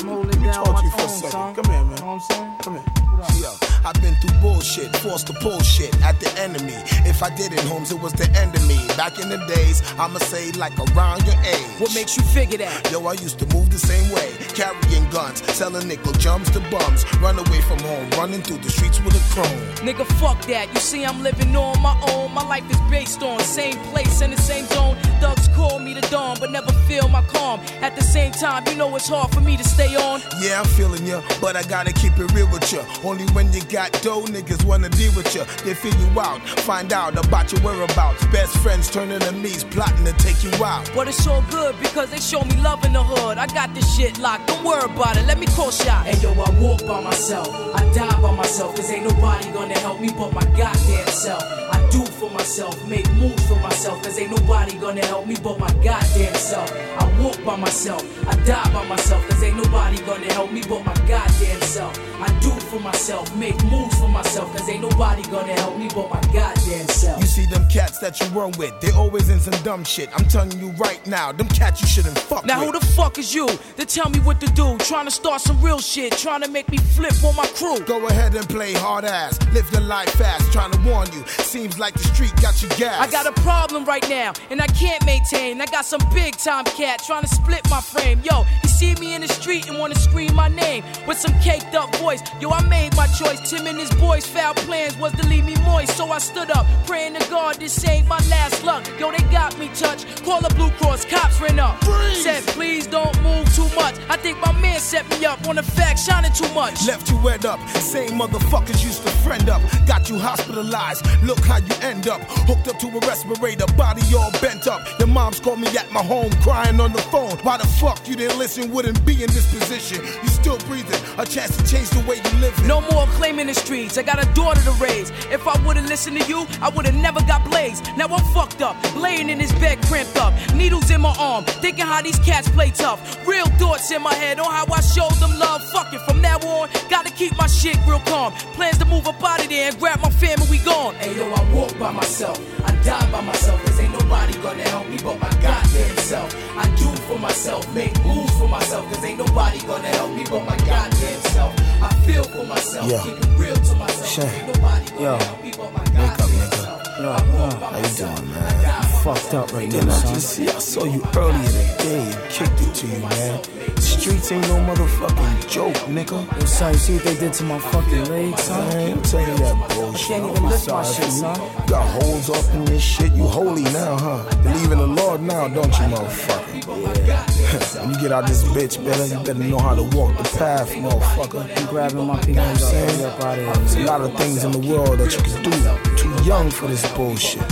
[0.06, 1.54] I'm holding down my tone, son.
[1.56, 1.90] Come here, man.
[1.90, 2.54] You know what I'm saying?
[2.60, 3.65] Come here.
[3.86, 6.74] I've been through bullshit, forced to pull shit at the enemy.
[7.06, 8.76] If I didn't, Holmes, it was the end of me.
[8.96, 11.70] Back in the days, I'ma say like around your age.
[11.78, 12.90] What makes you figure that?
[12.90, 17.06] Yo, I used to move the same way, carrying guns, selling nickel jumps to bums,
[17.20, 19.60] run away from home, running through the streets with a chrome.
[19.86, 20.66] Nigga, fuck that.
[20.74, 22.34] You see, I'm living on my own.
[22.34, 24.96] My life is based on same place and the same zone.
[25.20, 27.60] Thugs call me the dawn, but never feel my calm.
[27.82, 30.20] At the same time, you know it's hard for me to stay on.
[30.40, 32.82] Yeah, I'm feeling ya, but I gotta keep it real with ya.
[33.04, 35.44] Only when you got dough, niggas wanna deal with ya.
[35.64, 38.24] They feel you out, find out about your whereabouts.
[38.26, 40.90] Best friends turn enemies, plotting to take you out.
[40.94, 43.38] But it's all good because they show me love in the hood.
[43.38, 45.26] I got this shit locked, don't worry about it.
[45.26, 46.06] Let me call shot.
[46.06, 50.00] Hey yo, I walk by myself, I die by myself, cause ain't nobody gonna help
[50.00, 51.42] me but my goddamn self.
[51.72, 55.58] I do for myself, make moves for myself, cause ain't nobody gonna help me but
[55.58, 56.72] my goddamn self.
[56.98, 60.84] I walk by myself, I die by myself, cause ain't nobody gonna help me but
[60.84, 61.98] my goddamn self.
[62.20, 66.08] I do for myself, make moves for myself, cause ain't nobody gonna help me but
[66.10, 67.20] my goddamn self.
[67.20, 70.08] You see them cats that you run with, they always in some dumb shit.
[70.16, 72.74] I'm telling you right now, them cats you shouldn't fuck Now with.
[72.74, 73.46] who the fuck is you
[73.76, 74.76] to tell me what to do?
[74.78, 77.80] Trying to start some real shit, trying to make me flip on my crew.
[77.86, 81.24] Go ahead and play hard ass, live the life fast, trying to warn you.
[81.26, 83.00] Seems like the street got you gas.
[83.00, 85.60] I got a problem right now, and I can't maintain.
[85.60, 88.20] I got some big time cat trying to split my frame.
[88.22, 91.74] Yo, he see me in the street and wanna scream my name with some caked
[91.74, 92.22] up voice.
[92.40, 93.40] Yo, I made my choice.
[93.56, 96.66] Tim and his boys' foul plans was to leave me moist, so I stood up,
[96.86, 98.86] praying to God this ain't my last luck.
[98.98, 100.24] Yo, they got me touched.
[100.24, 101.82] Call the Blue Cross, cops ran up.
[102.14, 103.94] Said, please don't move too much.
[104.10, 106.86] I think my man set me up on the fact shining too much.
[106.86, 109.62] Left you wet up, same motherfuckers used to friend up.
[109.86, 112.20] Got you hospitalized, look how you end up.
[112.48, 114.86] Hooked up to a respirator, body all bent up.
[114.98, 117.38] Your mom's called me at my home, crying on the phone.
[117.38, 118.70] Why the fuck you didn't listen?
[118.70, 120.04] Wouldn't be in this position.
[120.04, 122.54] You still breathing, a chance to change the way you live.
[122.66, 123.98] No more claiming the streets.
[123.98, 125.10] I got a daughter to raise.
[125.30, 127.84] If I would've listened to you, I would've never got blazed.
[127.96, 130.32] Now I'm fucked up, laying in this bed cramped up.
[130.54, 132.98] Needles in my arm, thinking how these cats play tough.
[133.26, 135.62] Real thoughts in my head on how I showed them love.
[135.70, 138.32] Fuck it, from now on, gotta keep my shit real calm.
[138.56, 140.94] Plans to move up out of there and grab my family, we gone.
[140.96, 144.88] Hey yo, I walk by myself, I die by myself, cause ain't nobody gonna help
[144.88, 146.28] me but my goddamn self.
[146.56, 150.44] I do for myself, make moves for myself, cause ain't nobody gonna help me but
[150.44, 151.52] my goddamn self.
[151.82, 152.98] I feel for myself, Yo.
[153.04, 154.06] keep it real to myself.
[154.08, 154.26] Shane.
[154.28, 155.16] Ain't nobody gonna Yo.
[155.18, 156.54] help me but my Wake up, goddamn nigga.
[156.64, 156.82] self.
[156.98, 158.95] Yo, how you doing, man?
[159.06, 160.14] You fucked up right now, I son.
[160.14, 160.48] just see?
[160.48, 163.78] I saw you earlier today and kicked it to you, man.
[163.78, 166.40] Streets ain't no motherfucking joke, nigga.
[166.40, 168.68] Yo, son, you see what they did to my fucking legs, son?
[168.68, 170.08] Man, I'm telling you that bullshit.
[170.08, 171.10] can't even lift my shit, you.
[171.12, 171.40] son.
[171.40, 173.12] You got holes up in this shit.
[173.12, 174.42] You holy now, huh?
[174.42, 177.06] Believe in the Lord now, don't you, motherfucker?
[177.06, 177.22] Yeah.
[177.82, 180.68] when you get out this bitch, better you better know how to walk the path,
[180.72, 181.56] motherfucker.
[181.56, 183.04] I'm grabbing my You people what I'm saying?
[183.04, 183.54] up out of.
[183.54, 185.96] There's a lot of things in the world that you can do.
[185.96, 187.42] Too young for this bullshit.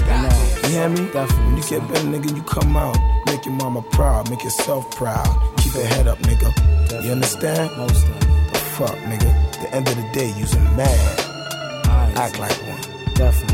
[0.64, 1.12] You hear me?
[1.12, 1.44] Definitely.
[1.44, 2.96] When you get better, nigga, you come out.
[3.26, 4.30] Make your mama proud.
[4.30, 5.26] Make yourself proud.
[5.58, 7.04] Keep your head up, nigga.
[7.04, 7.76] You understand?
[7.76, 8.20] Most of
[8.52, 9.28] The fuck, nigga.
[9.28, 11.18] At the end of the day, you's a man.
[12.16, 13.14] Act like one.
[13.14, 13.53] Definitely.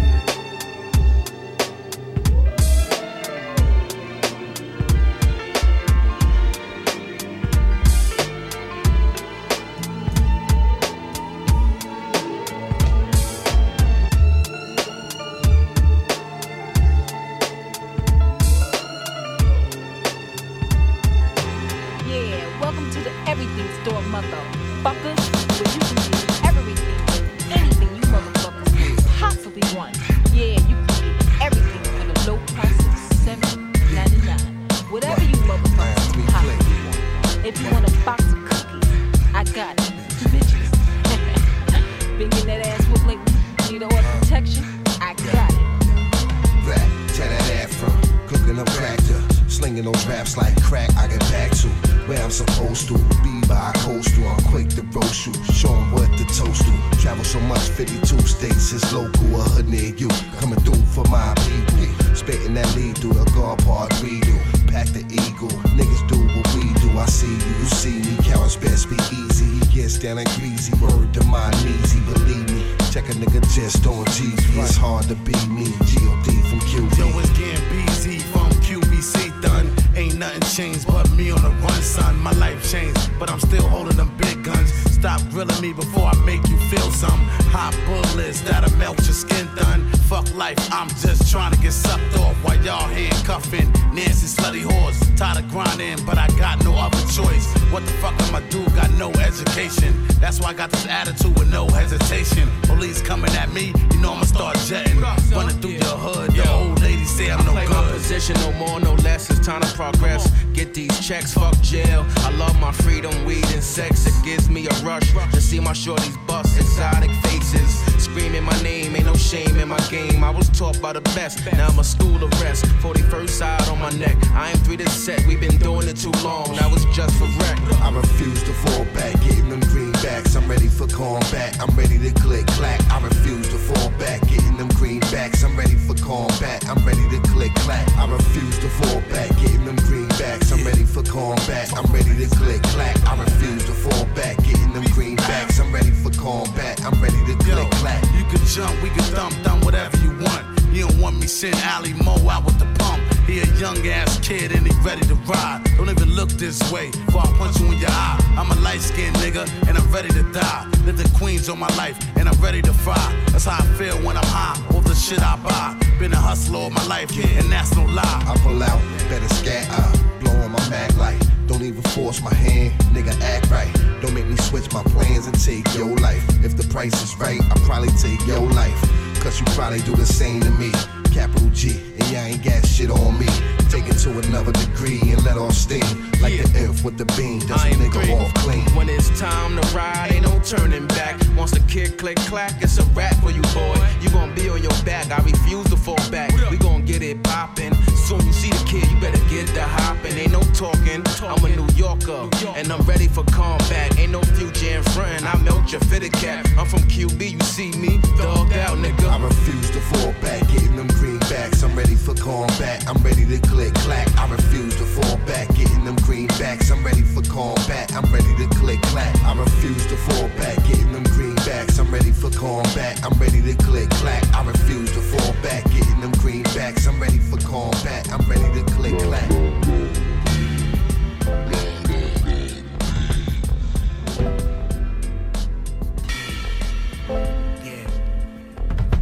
[156.70, 158.18] Even way, before I punch you in your eye.
[158.36, 160.68] I'm a light skinned nigga and I'm ready to die.
[160.84, 163.24] Live the Queens on my life, and I'm ready to fry.
[163.28, 165.76] That's how I feel when I'm high off the shit I buy.
[165.98, 168.24] Been a hustler all my life, and that's no lie.
[168.26, 171.22] I pull out, better scat out, uh, blow on my mag light.
[171.46, 173.72] Don't even force my hand, nigga act right.
[174.00, 176.24] Don't make me switch my plans and take your life.
[176.44, 178.80] If the price is right, I'll probably take your life.
[179.20, 180.72] Cause you probably do the same to me.
[181.12, 183.26] Capital G, and y'all ain't got shit on me.
[183.68, 185.84] Take it to another degree and let off steam.
[186.20, 188.64] Like the F with the beam, does a nigga off clean.
[188.74, 191.20] When it's time to ride, ain't no turning back.
[191.36, 193.76] Once the kick click clack, it's a rap for you, boy.
[194.00, 196.32] You gon' be on your back, I refuse to fall back.
[196.50, 197.74] We gon' get it poppin'.
[198.06, 200.16] Soon you see kid, you better get the hoppin'.
[200.16, 203.98] Ain't no talking, I'm a New Yorker, and I'm ready for combat.
[203.98, 206.46] Ain't no future in front, I melt your fitted cap.
[206.56, 209.08] I'm from QB, you see me, dogged out, nigga.
[209.10, 211.64] I refuse to fall back, getting them greenbacks.
[211.64, 212.86] I'm ready for combat.
[212.88, 214.06] I'm ready to click clack.
[214.16, 216.70] I refuse to fall back, getting them greenbacks.
[216.70, 217.92] I'm ready for combat.
[217.94, 219.14] I'm ready to click clack.
[219.24, 221.29] I refuse to fall back, getting them greenbacks.
[221.48, 223.02] I'm ready for combat.
[223.02, 224.22] I'm ready to click clack.
[224.34, 226.86] I refuse to fall back, getting them greenbacks.
[226.86, 228.12] I'm ready for combat.
[228.12, 229.28] I'm ready to click clack.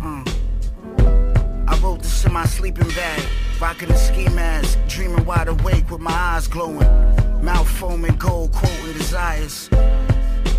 [0.01, 0.29] Mm.
[1.67, 3.23] I wrote this in my sleeping bag,
[3.61, 6.89] rocking a ski mask, dreaming wide awake with my eyes glowing,
[7.45, 9.69] mouth foaming, gold quoting desires.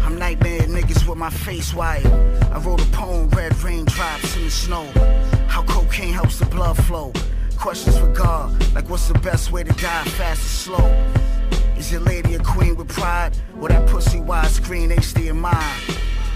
[0.10, 2.07] I'm nightmare niggas with my face wired.
[2.51, 4.84] I wrote a poem, red raindrops in the snow.
[5.47, 7.14] How cocaine helps the blood flow.
[7.60, 10.88] Questions for God, like what's the best way to die, fast or slow?
[11.78, 13.38] Is your lady a queen with pride?
[13.62, 15.80] Or that pussy widescreen HD in mind?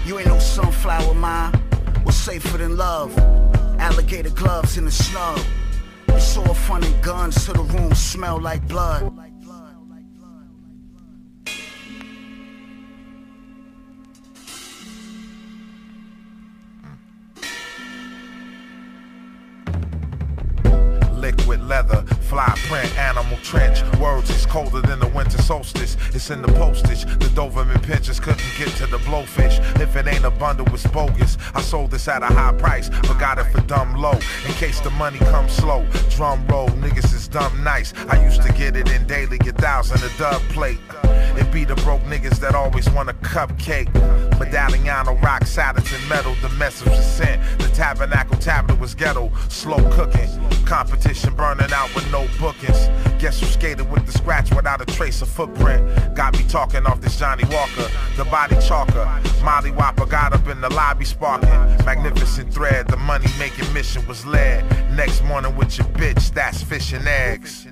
[0.06, 1.52] You ain't no sunflower mine.
[2.04, 3.18] What's safer than love?
[3.80, 5.40] Alligator gloves in the snug.
[6.06, 9.23] It's all fun and guns till the room smell like blood.
[23.44, 23.82] Trench.
[23.98, 25.96] Words is colder than the winter solstice.
[26.14, 27.04] It's in the postage.
[27.04, 29.58] The Doberman pinchers couldn't get to the blowfish.
[29.80, 31.36] If it ain't a bundle, it's bogus.
[31.54, 34.18] I sold this at a high price, but got it for dumb low.
[34.48, 35.86] In case the money comes slow.
[36.10, 37.92] Drum roll, niggas is dumb nice.
[38.08, 40.80] I used to get it in daily, a thousand a dub plate.
[41.36, 43.92] It be the broke niggas that always want a cupcake.
[44.38, 47.42] Medallion Medalliano rock, Saturn metal, the message was sent.
[47.58, 50.28] The tabernacle tablet was ghetto, slow cooking.
[50.64, 52.88] Competition burning out with no bookings.
[53.20, 56.14] Guess who skated with the scratch without a trace of footprint?
[56.14, 59.04] Got me talking off this Johnny Walker, the body chalker.
[59.42, 61.48] Molly Whopper got up in the lobby sparking.
[61.84, 64.64] Magnificent thread, the money making mission was led.
[64.96, 67.66] Next morning with your bitch, that's fish and eggs.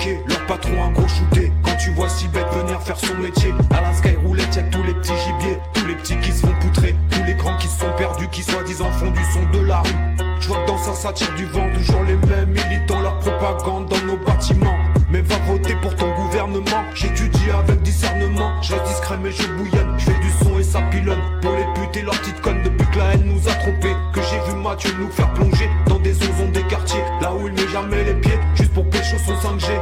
[0.00, 1.52] Leur patron un gros shooté.
[1.62, 3.52] Quand tu vois si bête venir faire son métier.
[3.70, 5.58] À la Sky Roulette, y'a tous les petits gibiers.
[5.74, 6.94] Tous les petits qui se font poutrer.
[7.10, 9.90] Tous les grands qui sont perdus, qui soi-disant font du son de la rue.
[10.40, 11.68] Je vois que dans ça, ça tire du vent.
[11.74, 14.78] Toujours les mêmes militants, leur propagande dans nos bâtiments.
[15.10, 16.82] Mais va voter pour ton gouvernement.
[16.94, 18.52] J'étudie avec discernement.
[18.62, 19.96] Je reste discret, mais je bouillonne.
[19.98, 21.20] Je fais du son et ça pilonne.
[21.42, 23.94] Pour les putes et leurs petites connes depuis que la haine nous a trompés.
[24.14, 27.04] Que j'ai vu Mathieu nous faire plonger dans des ozons des quartiers.
[27.20, 28.38] Là où il met jamais les pieds,
[29.18, 29.72] son 5G.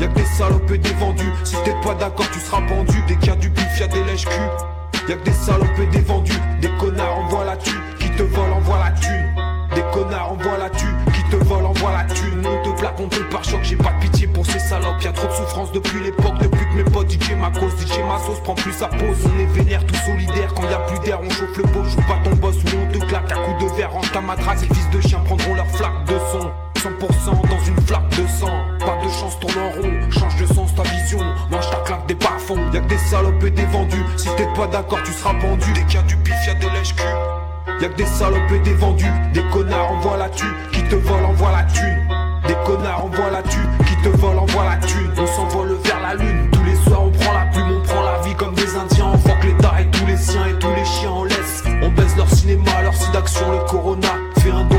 [0.00, 1.32] Y'a que des salopes et des vendus.
[1.44, 3.02] Si t'es pas d'accord, tu seras pendu.
[3.08, 5.08] Dès qu'il y a du bif, y'a des lèches-culs.
[5.08, 6.38] Y'a que des salopes et des vendus.
[6.60, 7.80] Des connards envoient la thune.
[7.98, 9.34] Qui te volent, envoie la thune.
[9.74, 10.96] Des connards envoient la thune.
[11.12, 12.46] Qui te volent, envoie la thune.
[12.46, 13.60] On te plaque, on te le pare-choc.
[13.62, 15.02] J'ai pas de pitié pour ces salopes.
[15.02, 16.38] Y'a trop de souffrance depuis l'époque.
[16.40, 17.72] Depuis que mes potes DJ ma cause.
[17.80, 19.16] DJ ma sauce prend plus sa pause.
[19.24, 20.54] On est vénère, tout solidaire.
[20.54, 21.82] Quand y a plus d'air, on chauffe le beau.
[21.84, 23.32] Joue pas ton boss ou on te claque.
[23.32, 24.58] À coup de verre, range ta matraque.
[24.58, 26.67] Ces fils de chiens prendront leur flaque de son.
[26.78, 28.52] 100% dans une flaque de sang.
[28.78, 31.18] Pas de chance, tourne en rond Change de sens ta vision.
[31.50, 32.70] Mange ta claque des bas-fonds.
[32.72, 34.04] Y'a que des salopes et des vendus.
[34.16, 35.72] Si t'es pas d'accord tu seras pendu.
[35.74, 38.74] Dès qu'il y a du pif y'a des lèches-culs Y'a que des salopes et des
[38.74, 39.12] vendus.
[39.34, 40.54] Des connards envoient la thune.
[40.72, 41.98] Qui te volent envoie la thune.
[42.46, 43.70] Des connards envoient la thune.
[43.84, 45.10] Qui te volent envoie la thune.
[45.18, 46.48] On s'envole vers la lune.
[46.52, 49.10] Tous les soirs on prend la plume On prend la vie comme des indiens.
[49.14, 51.64] On fuck l'état et tous les siens Et tous les chiens on laisse.
[51.82, 54.08] On baisse leur cinéma Leur d'action le corona.
[54.38, 54.76] Fais un don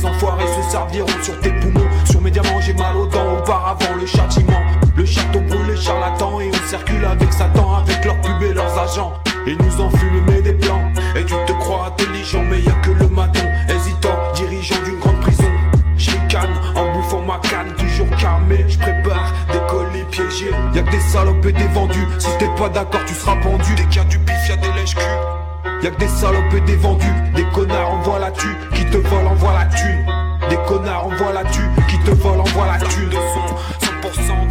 [0.00, 1.88] les enfoirés se serviront sur tes poumons.
[2.04, 4.60] Sur mes diamants, j'ai mal aux dents, auparavant le châtiment.
[4.96, 8.78] Le château brûle les charlatans et on circule avec Satan, avec leurs pubs et leurs
[8.78, 9.12] agents.
[9.46, 10.90] Ils nous enfument des plans.
[11.16, 15.20] Et tu te crois intelligent mais y a que le maton Hésitant, dirigeant d'une grande
[15.20, 15.50] prison.
[15.96, 20.52] Je canne en bouffant ma canne Toujours calmé, je prépare des colis piégés.
[20.74, 22.06] Y'a que des salopes et des vendus.
[22.18, 23.74] Si t'es pas d'accord tu seras pendu.
[23.76, 25.39] Dès qu'il y a du pif y'a des lèches-culs
[25.82, 27.06] Y'a que des salopes et des vendus.
[27.34, 28.54] Des connards envoient la tue.
[28.74, 30.04] Qui te volent, envoie la thune.
[30.50, 31.68] Des connards envoient la tue.
[31.88, 33.08] Qui te volent, envoie la thune.
[33.08, 34.49] De son, 100%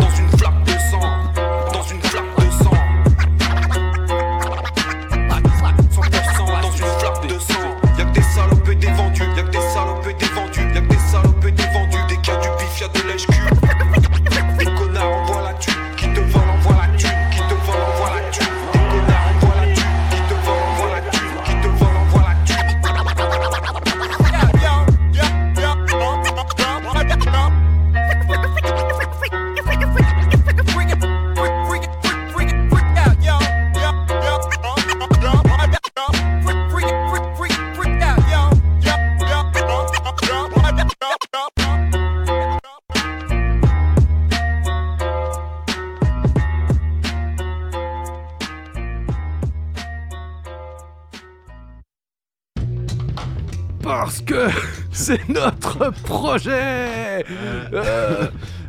[55.09, 57.25] c'est notre projet
[57.73, 58.27] Euh,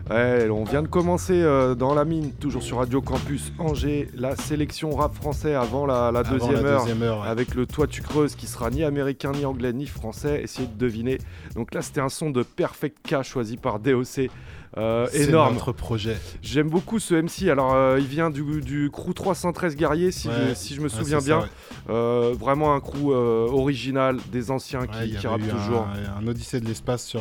[0.08, 4.36] ouais, On vient de commencer euh, dans la mine, toujours sur Radio Campus Angers, la
[4.36, 7.28] sélection rap français avant la, la Avant deuxième, la heure, deuxième heure, ouais.
[7.28, 10.40] avec le Toi tu creuses qui sera ni américain, ni anglais, ni français.
[10.42, 11.18] Essayez de deviner.
[11.54, 14.30] Donc là, c'était un son de Perfect K choisi par DOC.
[14.76, 15.54] Euh, C'est énorme.
[15.54, 16.16] notre projet.
[16.42, 17.48] J'aime beaucoup ce MC.
[17.50, 20.34] Alors, euh, il vient du, du crew 313 guerriers, si, Ouais.
[20.50, 21.38] je, si je me Ouais, souviens ça, bien.
[21.40, 21.46] ouais.
[21.90, 25.88] Euh, vraiment un crew euh, original, des anciens qui, qui rappent toujours.
[25.88, 27.20] Un, un Odyssée de l'espace sur.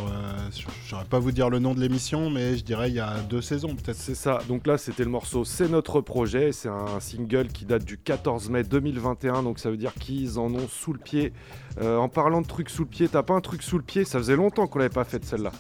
[0.52, 3.16] je saurais pas vous dire le nom de l'émission, mais je dirais il y a
[3.28, 3.98] deux saisons peut-être.
[3.98, 4.40] C'est ça.
[4.48, 6.52] Donc là, c'était le morceau C'est notre projet.
[6.52, 9.42] C'est un single qui date du 14 mai 2021.
[9.42, 11.34] Donc ça veut dire qu'ils en ont sous le pied.
[11.82, 14.06] En parlant de trucs sous le pied, t'as pas un truc sous le pied?
[14.06, 15.52] Ça faisait longtemps qu'on l'avait pas fait de celle-là.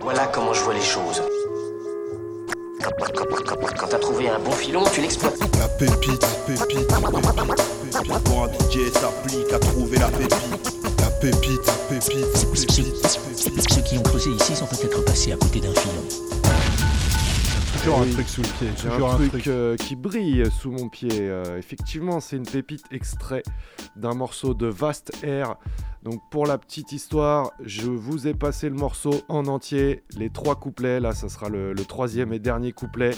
[0.00, 1.22] Voilà comment je vois les choses.
[3.78, 5.38] Quand, t'as trouvé un bon filon, tu l'exploites.
[5.58, 7.32] La pépite, pépite, pépite,
[7.92, 8.24] pépite.
[8.24, 9.87] Pour un DJ s'applique à trouver
[17.98, 18.68] Toujours un truc sous le pied.
[18.76, 21.08] J'ai Toujours un truc, euh, qui brille sous mon pied.
[21.12, 23.42] Euh, effectivement, c'est une pépite extrait
[23.96, 25.56] d'un morceau de Vast Air.
[26.04, 30.54] Donc pour la petite histoire, je vous ai passé le morceau en entier, les trois
[30.56, 31.00] couplets.
[31.00, 33.10] Là, ça sera le, le troisième et dernier couplet.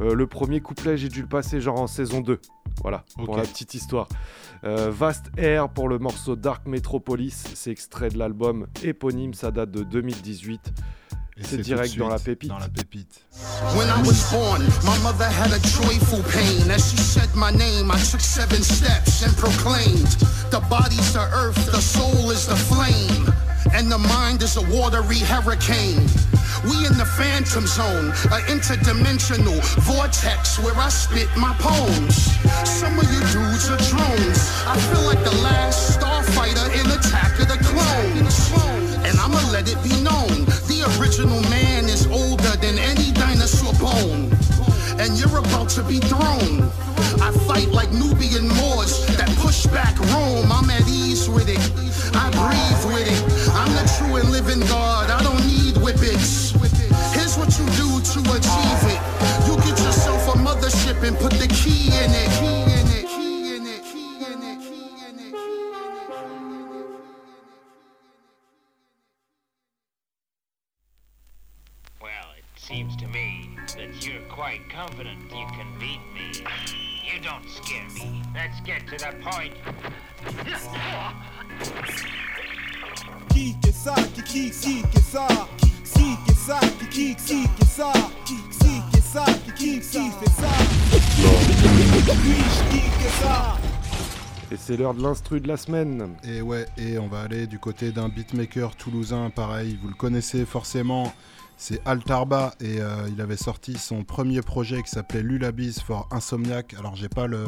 [0.00, 2.40] Euh, le premier couplet, j'ai dû le passer genre en saison 2.
[2.82, 4.08] Voilà, pour la petite histoire.
[4.64, 9.70] Euh, Vast Air pour le morceau Dark Metropolis, c'est extrait de l'album éponyme, ça date
[9.70, 10.72] de 2018.
[11.40, 12.50] Et C'est direct dans la pépite.
[12.50, 13.22] Dans la pépite.
[13.74, 16.70] When I was born, my mother had a joyful pain.
[16.70, 20.16] As she said my name, I took seven steps and proclaimed
[20.50, 23.32] The body's the earth, the soul is the flame,
[23.72, 26.04] and the mind is a watery hurricane.
[26.64, 32.36] We in the phantom zone, an interdimensional vortex where I spit my poems.
[32.68, 34.40] Some of you dudes are drones.
[34.66, 38.50] I feel like the last starfighter in Attack of the Clones.
[39.06, 40.49] And I'ma let it be known
[40.80, 44.32] the original man is older than any dinosaur bone.
[44.98, 46.70] And you're about to be thrown.
[47.20, 50.50] I fight like Nubian Moors that push back Rome.
[50.50, 51.60] I'm at ease with it.
[52.16, 53.20] I breathe with it.
[53.52, 54.89] I'm the true and living God.
[74.40, 76.32] Quite confident you can beat me.
[77.04, 78.22] You don't scare me.
[78.34, 79.52] Let's get to the point.
[83.28, 85.28] Qui que ça, qui qui qui que ça,
[85.58, 87.92] qui que ça, qui qui qui que ça,
[88.24, 90.52] qui qui que ça, qui qui qui fait ça?
[90.80, 91.28] Qui
[92.70, 93.58] qui que ça?
[94.52, 96.16] Et c'est l'heure de l'instru de la semaine.
[96.24, 100.46] Et ouais, et on va aller du côté d'un beatmaker toulousain, pareil, vous le connaissez
[100.46, 101.12] forcément,
[101.62, 106.74] c'est Altarba, et euh, il avait sorti son premier projet qui s'appelait Lullabies for Insomniac.
[106.78, 107.44] Alors j'ai pas le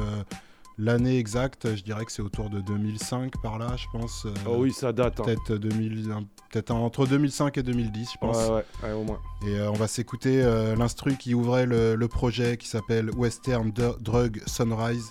[0.78, 4.24] l'année exacte, je dirais que c'est autour de 2005 par là, je pense.
[4.26, 5.20] euh, Oh oui, ça date.
[5.20, 5.22] hein.
[5.24, 8.36] Peut-être 2000, un- peut-être entre 2005 et 2010, je pense.
[8.36, 9.20] Ouais, ouais, ouais, au moins.
[9.46, 13.70] Et euh, on va s'écouter euh, l'instru qui ouvrait le, le projet qui s'appelle Western
[13.70, 15.10] Dr- Drug Sunrise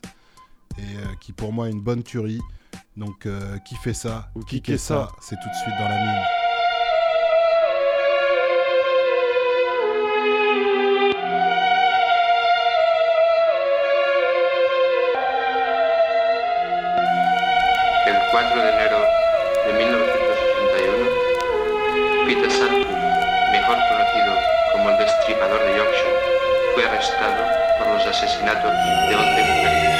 [0.77, 0.83] et
[1.21, 2.41] qui pour moi est une bonne tuerie.
[2.97, 3.27] Donc
[3.65, 6.21] qui fait ça Ou qui qui qu'est ça C'est tout de suite dans la mine.
[24.81, 26.19] Como el destripador de Yorkshire,
[26.73, 27.45] fue arrestado
[27.77, 28.71] por los asesinatos
[29.09, 29.90] de 11 mujeres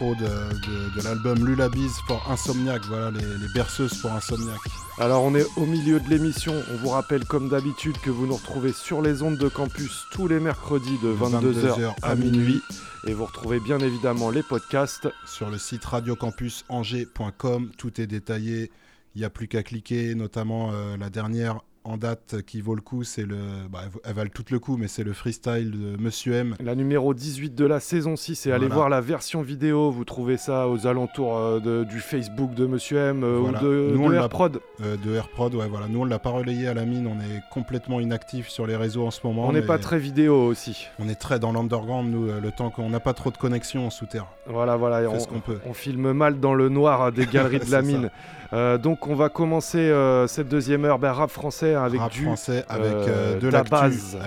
[0.00, 4.58] l'intro de, de- de l'album Lullabies pour Insomniac, voilà les, les berceuses pour Insomniac.
[4.98, 8.36] Alors on est au milieu de l'émission, on vous rappelle comme d'habitude que vous nous
[8.36, 12.60] retrouvez sur les ondes de campus tous les mercredis de 22h 22h à minuit.
[13.06, 18.70] et vous retrouvez bien évidemment les podcasts sur le site radiocampusangers.com, tout est détaillé,
[19.14, 22.82] il n'y a plus qu'à cliquer, notamment euh, la dernière en date qui vaut le
[22.82, 23.36] coup, c'est le.
[23.72, 26.54] Bah, elle valent tout le coup, mais c'est le freestyle de Monsieur M.
[26.62, 28.74] La numéro 18 de la saison 6 et allez Voilà.
[28.74, 32.98] voir la version vidéo, vous trouvez ça aux alentours euh, de- du Facebook de Monsieur
[32.98, 33.60] M euh, Voilà.
[33.62, 34.60] ou de, Nous, de Airprod.
[34.82, 35.88] euh, de Airprod, ouais, voilà.
[35.88, 39.06] Nous, on l'a pas relayé à la mine, on est complètement inactif sur les réseaux
[39.06, 39.46] en ce moment.
[39.48, 40.86] On n'est pas très vidéo aussi.
[40.98, 43.86] On est très dans l'underground, nous, euh, le temps qu'on n'a pas trop de connexion
[43.86, 44.26] en sous-terre.
[44.46, 45.58] Voilà, voilà, et On on, ce peut.
[45.64, 48.10] on filme mal dans le noir des galeries de la ça.
[48.52, 52.24] Euh, donc on va commencer euh, cette deuxième heure ben, rap français avec Rap du
[52.24, 54.18] français avec euh, de la base.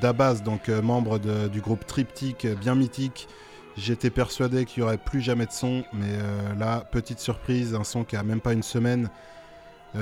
[0.00, 3.28] Dabaz, donc membre de- du groupe Triptyque, bien mythique.
[3.76, 6.08] J'étais persuadé qu'il n'y aurait plus jamais de son, mais
[6.58, 9.08] là, petite surprise, un son qui a même pas une semaine,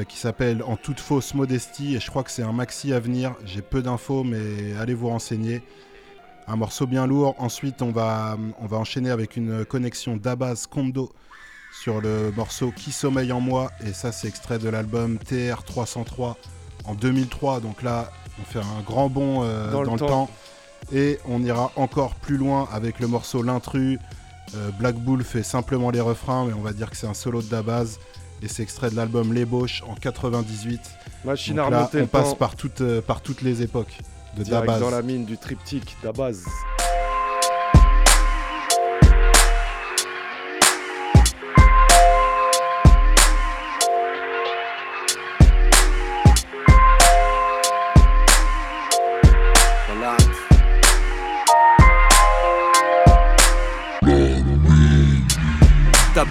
[0.09, 3.35] qui s'appelle En toute fausse modestie, et je crois que c'est un maxi à venir.
[3.45, 4.41] J'ai peu d'infos, mais
[4.81, 5.63] allez vous renseigner.
[6.49, 7.35] Un morceau bien lourd.
[7.39, 11.13] Ensuite, on va, on va enchaîner avec une connexion Dabaz Kondo
[11.81, 16.37] sur le morceau Qui sommeille en moi, et ça, c'est extrait de l'album TR 303
[16.85, 17.61] en 2003.
[17.61, 18.11] Donc là,
[18.41, 20.07] on fait un grand bond euh, Dans dans, le temps.
[20.07, 20.31] temps.
[20.93, 23.99] Et on ira encore plus loin avec le morceau L'intrus.
[24.55, 27.43] Euh, Black Bull fait simplement les refrains, mais on va dire que c'est un solo
[27.43, 27.99] de Dabaz.
[28.43, 30.81] Et c'est extrait de l'album L'ébauche en 98.
[31.25, 33.99] Machine Donc à là, remonter on passe par toutes, euh, par toutes les époques
[34.37, 34.81] de Dabaz.
[34.81, 36.45] dans la mine du triptyque d'Abaz.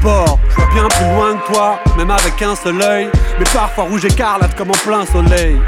[0.08, 3.10] Je vois bien plus loin que toi, même avec un seul œil.
[3.38, 5.60] Mais parfois rouge écarlate comme en plein soleil.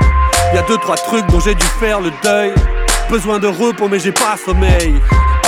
[0.53, 2.53] Y a deux, trois trucs dont j'ai dû faire le deuil.
[3.09, 4.95] Besoin de repos, mais j'ai pas sommeil.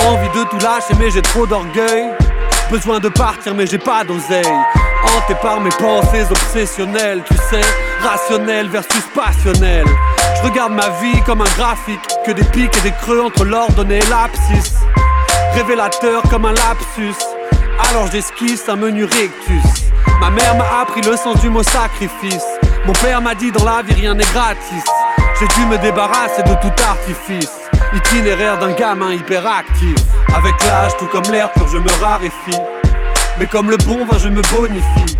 [0.06, 2.10] Envie de tout lâcher, mais j'ai trop d'orgueil.
[2.70, 4.44] Besoin de partir, mais j'ai pas d'oseille.
[5.04, 7.62] Hanté par mes pensées obsessionnelles, tu sais,
[8.06, 9.86] rationnel versus passionnel.
[10.36, 14.00] Je regarde ma vie comme un graphique, que des pics et des creux entre l'ordonnée
[14.00, 14.74] et l'abscisse.
[15.54, 17.14] Révélateur comme un lapsus,
[17.90, 19.62] alors j'esquisse un menu rectus.
[20.20, 22.44] Ma mère m'a appris le sens du mot sacrifice.
[22.86, 24.84] Mon père m'a dit dans la vie rien n'est gratis.
[25.38, 27.50] J'ai dû me débarrasser de tout artifice.
[27.94, 29.96] Itinéraire d'un gamin hyperactif.
[30.34, 32.60] Avec l'âge, tout comme l'air pur, je me raréfie.
[33.38, 35.16] Mais comme le bon vin, je me bonifie.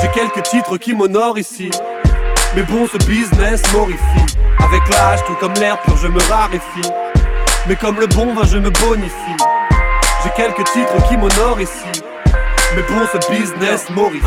[0.00, 1.70] J'ai quelques titres qui m'honorent ici.
[2.56, 4.36] Mais bon, ce business m'horrifie.
[4.58, 6.90] Avec l'âge, tout comme l'air pur, je me raréfie.
[7.68, 9.36] Mais comme le bon vin, je me bonifie.
[10.24, 12.02] J'ai quelques titres qui m'honorent ici.
[12.74, 14.24] Mais bon, ce business m'horrifie.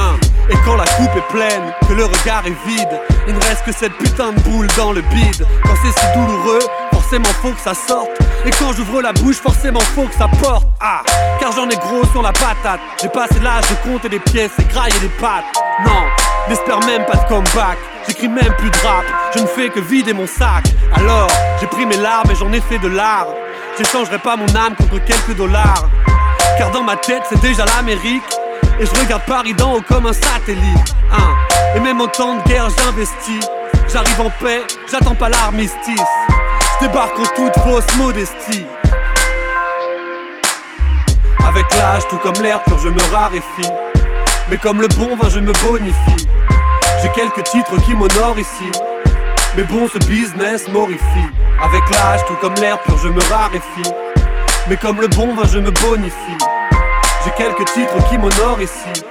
[0.50, 3.72] Et quand la coupe est pleine, que le regard est vide, il ne reste que
[3.72, 5.48] cette putain de boule dans le bide.
[5.64, 6.60] Quand c'est si douloureux,
[6.94, 8.10] forcément faut que ça sorte.
[8.46, 10.68] Et quand j'ouvre la bouche, forcément faut que ça porte.
[10.80, 11.02] Ah,
[11.40, 12.80] car j'en ai gros sur la patate.
[13.02, 15.46] J'ai passé l'âge de compter des pièces et grailler des pattes.
[15.84, 16.04] Non,
[16.48, 17.78] n'espère même pas de comeback.
[18.08, 20.66] J'écris même plus de rap, je ne fais que vider mon sac.
[20.94, 21.28] Alors,
[21.60, 23.28] j'ai pris mes larmes et j'en ai fait de l'art.
[23.78, 25.90] J'échangerai pas mon âme contre quelques dollars.
[26.58, 28.24] Car dans ma tête, c'est déjà l'Amérique.
[28.80, 30.96] Et je regarde Paris d'en haut comme un satellite.
[31.12, 31.36] Hein.
[31.76, 33.46] Et même en temps de guerre, j'investis.
[33.92, 36.02] J'arrive en paix, j'attends pas l'armistice.
[36.80, 38.66] Je débarque en toute fausse modestie.
[41.46, 43.72] Avec l'âge, tout comme l'air pur, je me raréfie.
[44.50, 46.28] Mais comme le bon vin, je me bonifie.
[47.02, 48.72] J'ai quelques titres qui m'honorent ici.
[49.58, 51.30] Mais bon, ce business m'horrifie.
[51.62, 53.90] Avec l'âge, tout comme l'air pur, je me raréfie.
[54.70, 56.38] Mais comme le bon vin, je me bonifie.
[57.24, 59.04] J'ai quelques titres qui m'honorent ici.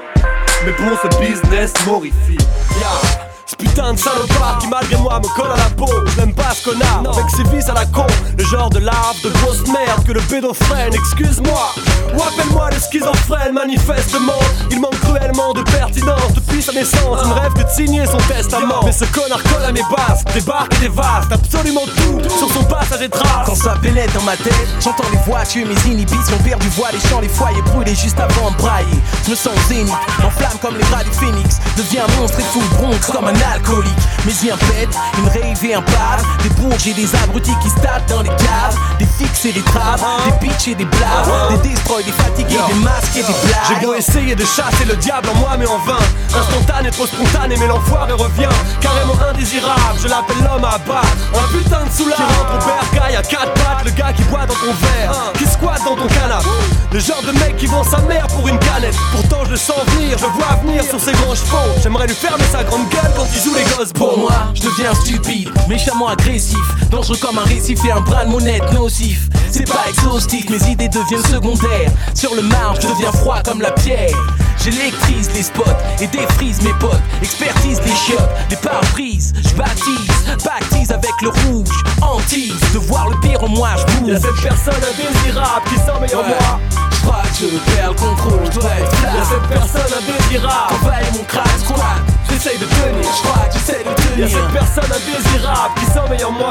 [0.66, 2.38] Mais bon, ce business m'horrifie.
[2.78, 3.03] Yeah.
[3.46, 5.90] Ce putain de salopard qui malgré moi me colle à la peau.
[6.08, 7.02] Je n'aime pas ce connard.
[7.12, 8.06] Avec ses vices à la con.
[8.38, 11.74] Le genre de larve de grosse merde que le pédophène Excuse-moi.
[12.16, 14.40] Ou appelle-moi le schizophrène Manifestement.
[14.70, 16.32] Il manque cruellement de pertinence.
[16.34, 18.80] Depuis sa naissance il ne rêve que de signer son testament.
[18.84, 20.24] Mais ce connard colle à mes bases.
[20.32, 24.36] Débarque et dévaste absolument tout Sur son passage et trace Quand ça pénètre dans ma
[24.36, 26.38] tête J'entends les voitures mes inhibitions.
[26.44, 29.92] Perdu voix les champs les foyers brûlés juste avant de brailler Je me sens zénith
[30.24, 31.58] en flamme comme les bras du phénix.
[31.76, 33.92] Deviens monstre et fou bronx comme un alcoolique.
[34.24, 37.74] Mes yeux pètent, une rave et un pave Des bourges et des abrutis qui se
[37.76, 38.78] tapent dans les caves.
[38.98, 41.60] Des fixes et des traves, des bitches et des blaves.
[41.62, 43.68] Des destroys, des fatigués, des masques et des blagues.
[43.68, 45.98] J'ai beau essayer de chasser le diable en moi mais en vain.
[46.34, 48.48] Instantané, trop spontané mais l'enfoiré revient.
[48.80, 52.16] Carrément indésirable, je l'appelle l'homme à battre Un putain de soulard.
[52.16, 55.46] Qui rentre au bercail à quatre pattes Le gars qui boit dans ton verre, qui
[55.46, 56.48] squatte dans ton canapé.
[56.92, 58.96] Le genre de mec qui vend sa mère pour une canette.
[59.12, 61.74] Pourtant je le sens venir, je vois venir sur ses grands chevaux.
[61.82, 64.94] J'aimerais lui fermer sa grande gueule quand il joue les gosses Pour moi, je deviens
[64.94, 66.58] stupide, méchamment agressif
[66.90, 69.28] Dangereux comme un récif et un bras de monette nocif.
[69.50, 71.90] C'est pas exhaustif, mes idées deviennent secondaires.
[72.14, 74.16] Sur le marge, je deviens froid comme la pierre.
[74.62, 75.62] J'électrise les spots
[76.00, 77.00] et défrise mes potes.
[77.22, 81.68] Expertise les chiottes, les pare-brises Je baptise, baptise avec le rouge
[82.02, 84.12] Hantise, de voir le pire en moi, je bouge.
[84.12, 86.28] Y'a cette personne indésirable qui meilleur Ouais.
[86.28, 86.60] moi
[87.04, 91.24] crois que je perds le contrôle, je dois être Y'a cette personne indésirable Envahir mon
[91.24, 92.00] crâne, squat.
[92.30, 96.08] J'essaye de tenir Je crois que j'essaie de Y'a tenir cette personne indésirable qui sent
[96.10, 96.50] meilleur moi?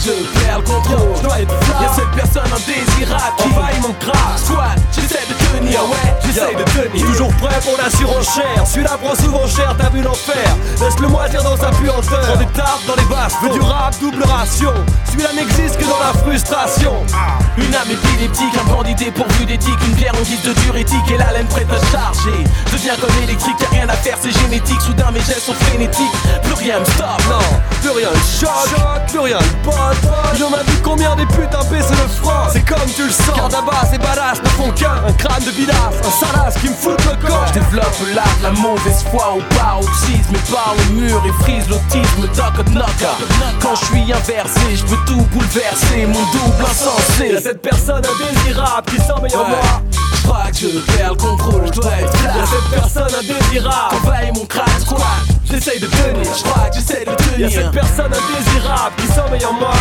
[0.00, 1.16] Je perds le contrôle.
[1.16, 5.58] Je dois être là Y'a cette personne indésirable qui Envahit mon crâne Squat, j'essaie de
[5.58, 7.06] tenir, ouais J'essaye de tenir.
[7.06, 8.66] Toujours prêt pour la surenchère.
[8.66, 10.56] Celui-là prend souvent cher, t'as vu l'enfer.
[10.80, 12.20] Laisse-le moisir dans sa puanteur.
[12.20, 14.72] Prends des tartes dans les basses Veux du rap, double ration.
[15.10, 16.94] Celui-là n'existe que dans la frustration.
[17.58, 19.78] Une âme épileptique, un bandit dépourvu d'éthique.
[19.86, 22.44] Une bière en guise de diurétique et la laine prête à charger.
[22.72, 24.80] Deviens comme électrique, y'a rien à faire, c'est génétique.
[24.80, 26.12] Soudain mes gestes sont frénétiques,
[26.42, 27.22] plus rien me stoppe.
[27.28, 29.70] Non, plus rien ne choque, plus rien ne
[30.36, 33.34] Il en a vu combien des putains baisser le front C'est comme tu le sens.
[33.36, 35.02] Car d'abord ces badass ne font qu'un.
[35.06, 37.44] Un crâne de bidasse, un salace qui me fout le corps.
[37.48, 42.22] Je développe l'art, la mauvaise foi au paroxysme Et par le mur et frise l'autisme,
[42.34, 43.16] knock knocker.
[43.60, 46.06] Quand je suis inversé, je peux tout bouleverser.
[46.06, 47.28] Mon double insensé.
[47.32, 49.48] Y'a cette personne indésirable qui sent meilleur Ouais.
[49.48, 49.82] moi
[50.22, 52.30] Je crois que je perds le contrôle, je dois être là.
[52.36, 55.02] Y'a cette personne indésirable Envahir mon crâne, squat
[55.50, 57.16] J'essaye de tenir Je crois que j'essaie de Y'a
[57.48, 57.50] tenir.
[57.50, 59.72] cette personne indésirable qui sent meilleur moi.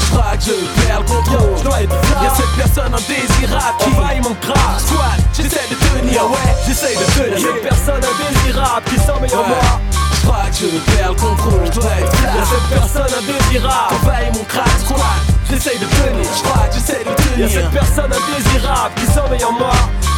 [0.00, 2.22] Je crois que je perds le contrôle Je dois être là.
[2.24, 6.50] Y'a cette personne indésirable qui Envahit mon crâne Squat, j'essaie de tenir, ouais.
[6.66, 7.38] J'essaye de tenir.
[7.38, 9.48] Y'a cette personne indésirable qui meilleur Ouais.
[9.48, 9.80] moi.
[10.16, 12.32] Je crois que je perds le contrôle, je dois être là.
[12.40, 15.20] Y'a cette personne indésirable Envahir mon crâne, squat
[15.50, 19.44] J'essaye de tenir Je crois que j'essaie de Y'a Y'a cette personne indésirable qui sommeille
[19.44, 19.72] en moi.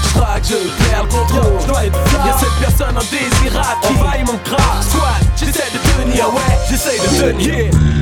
[0.05, 1.99] J'craque, je perds le contrôle, je dois être.
[2.27, 4.83] Y'a cette personne indésirable qui envahit mon crâne.
[4.83, 8.02] Squat, j'essaie de tenir, ouais, j'essaie de tenir.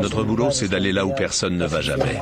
[0.00, 2.20] Notre boulot, c'est d'aller là où personne ne va jamais.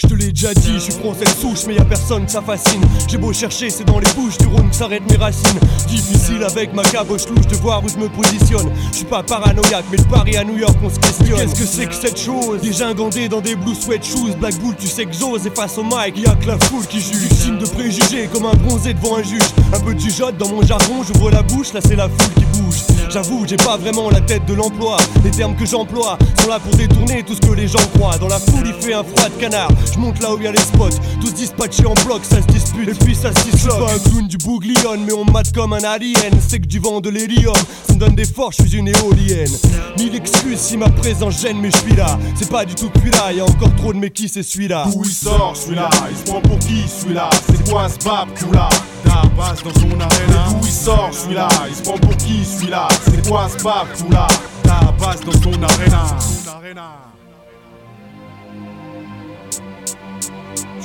[0.00, 2.30] Je te l'ai déjà dit, je suis français de souche, mais y a personne que
[2.30, 2.80] ça fascine.
[3.08, 5.58] J'ai beau chercher, c'est dans les bouches du Rhône que s'arrêtent mes racines.
[5.88, 8.70] Difficile avec ma caboche louche de voir où je me positionne.
[8.92, 11.38] Je suis pas paranoïaque, mais le Paris à New York, on se questionne.
[11.38, 12.60] Qu'est-ce que c'est que cette chose?
[12.60, 15.44] Déjà ingandé dans des blue sweat shoes, Black Bull, tu sais que j'ose.
[15.46, 17.16] Et face au mic, y a que la foule qui juge.
[17.16, 19.42] Victime de préjugés, comme un bronzé devant un juge.
[19.74, 22.44] Un peu de jugeote dans mon jargon, j'ouvre la bouche, là c'est la foule qui
[22.60, 22.97] bouge.
[23.10, 24.98] J'avoue, j'ai pas vraiment la tête de l'emploi.
[25.24, 28.18] Les termes que j'emploie sont là pour détourner tout ce que les gens croient.
[28.18, 29.70] Dans la foule, il fait un froid de canard.
[29.92, 32.88] Je monte là où y a les spots, tous dispatchés en bloc, ça se dispute.
[32.88, 33.78] Et puis ça se disloque.
[33.78, 36.32] pas un clown du bouglione, mais on mate comme un alien.
[36.46, 37.54] C'est que du vent de l'hélium,
[37.86, 39.52] ça me donne des forces, je suis une éolienne.
[39.98, 42.18] Mille excuses si ma présence gêne, mais je suis là.
[42.34, 44.86] C'est pas du tout que là, y a encore trop de mais qui c'est celui-là.
[44.92, 45.88] D'où il sort celui-là?
[46.10, 47.30] Il se prend pour qui celui-là?
[47.46, 48.68] C'est quoi ce bab là
[49.08, 50.48] Dabas dans son arena.
[50.50, 54.10] D'où il sort celui-là Il se prend pour qui celui-là C'est quoi ce bab tout
[54.10, 54.26] là?
[54.64, 57.07] Dabas dans son arena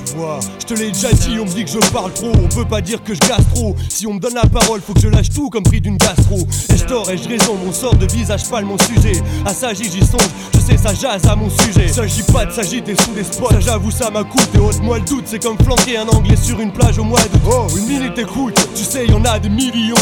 [0.05, 2.81] Je te l'ai déjà dit, on me dit que je parle trop, on peut pas
[2.81, 3.75] dire que je gasse trop.
[3.89, 6.39] Si on me donne la parole, faut que je lâche tout comme prix d'une gastro.
[6.69, 9.21] Ai-je tort, ai-je raison, mon sort de visage pâle, mon sujet.
[9.45, 10.21] À ça j'y songe,
[10.53, 11.87] je sais ça jase à mon sujet.
[11.87, 14.59] S'agit pas de s'agiter sous les spots, j'avoue ça m'a coûté.
[14.59, 17.41] Ôte-moi le doute, c'est comme flanquer un anglais sur une plage au mois d'août.
[17.51, 19.95] Oh, une minute écoute, tu sais, y en a des millions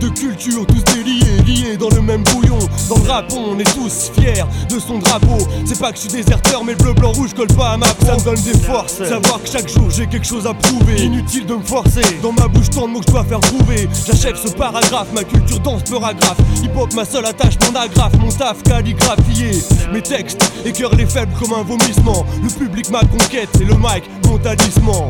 [0.00, 1.33] de cultures, tous déliés,
[1.78, 2.58] dans le même bouillon.
[2.88, 5.38] Dans le rap, on est tous fiers de son drapeau.
[5.66, 7.86] C'est pas que je suis déserteur, mais le bleu, blanc, rouge colle pas à ma
[7.86, 8.06] peau.
[8.06, 11.02] Ça me donne des forces, savoir que chaque jour j'ai quelque chose à prouver.
[11.02, 13.88] Inutile de me forcer, dans ma bouche tant de mots que je dois faire trouver.
[14.06, 16.38] J'achève ce paragraphe, ma culture danse paragraphe.
[16.62, 19.62] Hip hop, ma seule attache, mon agrafe, mon taf calligraphié.
[19.92, 22.24] Mes textes écœurent les faibles comme un vomissement.
[22.42, 25.08] Le public, ma conquête, et le mic, mon talisman.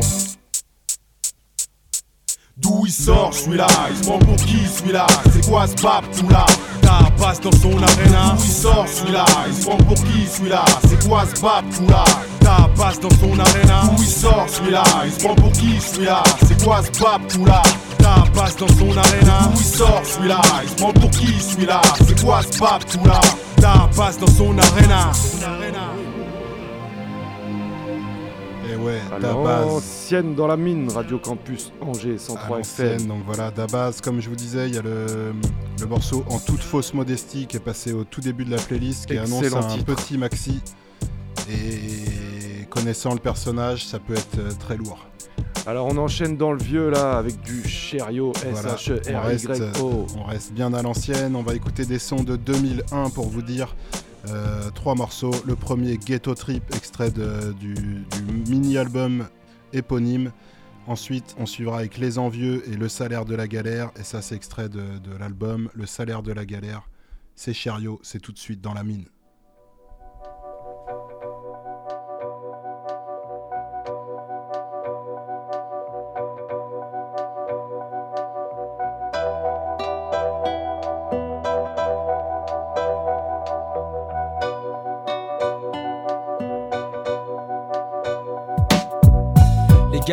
[2.85, 6.29] D'où il sort celui-là Il se prend pour qui celui-là C'est quoi ce bab tout
[6.29, 6.45] là?
[6.83, 8.35] Dabas dans son arena.
[8.37, 11.87] D'où il sort celui-là Il se prend pour qui celui-là C'est quoi ce bab tout
[11.89, 12.03] là?
[12.41, 13.81] Dabas dans son arena.
[13.85, 17.45] D'où il sort celui-là Il se prend pour qui celui-là C'est quoi ce bab tout
[17.45, 17.63] là?
[17.97, 19.39] Dabas dans son arena.
[19.51, 23.03] D'où il sort celui-là Il se prend pour qui celui-là C'est quoi ce bab tout
[23.03, 23.19] là?
[23.57, 25.11] Dabas dans son arena.
[28.71, 29.94] Et ouais, À Dabaz.
[30.05, 33.07] L'ancienne dans la mine, Radio Campus Angers 103 à FM.
[33.07, 35.33] Donc voilà, Dabaz, comme je vous disais, il y a le,
[35.79, 39.07] le morceau En toute fausse modestie qui est passé au tout début de la playlist,
[39.07, 39.95] qui annonce un titre.
[39.95, 40.61] petit maxi.
[41.49, 45.07] Et connaissant le personnage, ça peut être euh, très lourd.
[45.65, 50.05] Alors on enchaîne dans le vieux là avec du Cherio Voilà, on, reste, S-H-E-R-Y-O.
[50.19, 51.35] on reste bien à l'ancienne.
[51.35, 53.75] On va écouter des sons de 2001 pour vous dire.
[54.29, 55.31] Euh, trois morceaux.
[55.47, 59.25] Le premier, Ghetto Trip, extrait de- du, du mini-album
[59.75, 60.31] éponyme.
[60.87, 63.91] Ensuite, on suivra avec Les Envieux et Le Salaire de la Galère.
[63.99, 64.81] Et ça, c'est extrait de,
[65.19, 66.87] l'album Le Salaire de la Galère.
[67.35, 69.05] C'est Cherio, c'est tout de suite dans la mine.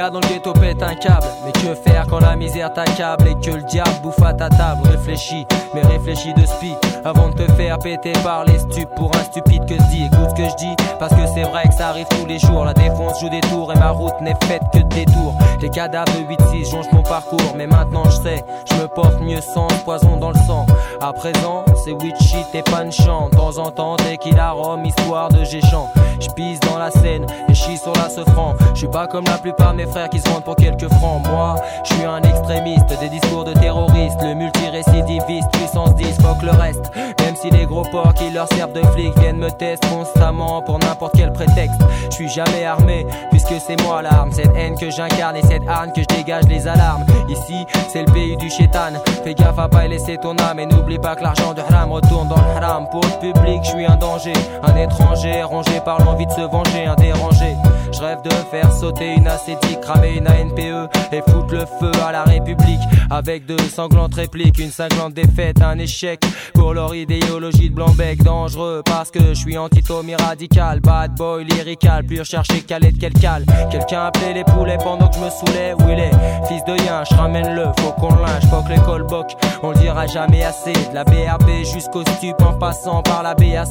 [0.02, 1.28] Ya no olvidé tu peta en chave.
[1.44, 4.82] Mais que faire quand la misère t'accable Et que le diable bouffe à ta table?
[4.88, 6.76] Réfléchis, mais réfléchis de speed.
[7.04, 10.30] Avant de te faire péter par les stupes Pour un stupide que je dis Écoute
[10.30, 10.76] ce que je dis.
[10.98, 12.64] Parce que c'est vrai que ça arrive tous les jours.
[12.64, 15.36] La défonce joue des tours Et ma route n'est faite que de détours.
[15.60, 17.54] Les cadavres de 8-6 jongent mon parcours.
[17.56, 20.66] Mais maintenant je sais Je me porte mieux sans poison dans le sang.
[21.00, 21.92] À présent c'est
[22.24, 24.54] shit et punchant De temps en temps dès qu'il a
[24.84, 25.88] Histoire de géchant.
[26.20, 29.38] Je pisse dans la scène Et chie sur la franc Je suis pas comme la
[29.38, 33.00] plupart de mes frères qui se vendent pour quelques francs Moi je suis un extrémiste
[33.00, 36.92] Des discours de terroristes Le multirécidiviste Puissance 10 fuck le reste.
[37.20, 40.78] Même si les gros porcs qui leur servent de flics Viennent me tester constamment pour
[40.78, 41.80] n'importe quel prétexte.
[42.10, 44.30] Je suis jamais armé puisque c'est moi l'arme.
[44.32, 47.04] Cette haine que j'incarne et cette harne que je dégage les alarmes.
[47.28, 48.92] Ici c'est le pays du chétan.
[49.24, 51.92] Fais gaffe à pas y laisser ton âme Et n'oublie pas que l'argent de haram
[51.92, 52.86] retourne dans le haram.
[52.90, 54.34] Pour le public je suis un danger.
[54.62, 57.56] Un étranger rongé par l'envie de se venger Un dérangé
[58.02, 62.24] rêve de faire sauter une acétique, cramer une ANPE et foutre le feu à la
[62.24, 62.80] République.
[63.10, 66.24] Avec deux sanglantes répliques, une cinglante défaite, un échec
[66.54, 68.22] pour leur idéologie de blanc-bec.
[68.22, 73.12] Dangereux parce que je suis anti-Tommy radical, bad boy lyrical, plus recherché qu'aller de quel
[73.12, 73.44] cal.
[73.70, 75.74] Quelqu'un appelait les poulets pendant que je me saoulais.
[75.74, 76.10] Où il est?
[76.48, 79.32] Fils de yin, je ramène-le, faut qu'on le linge, faut que l'école boc.
[79.62, 80.72] On le dira jamais assez.
[80.72, 83.68] De la BRB jusqu'au stup en passant par la BAC.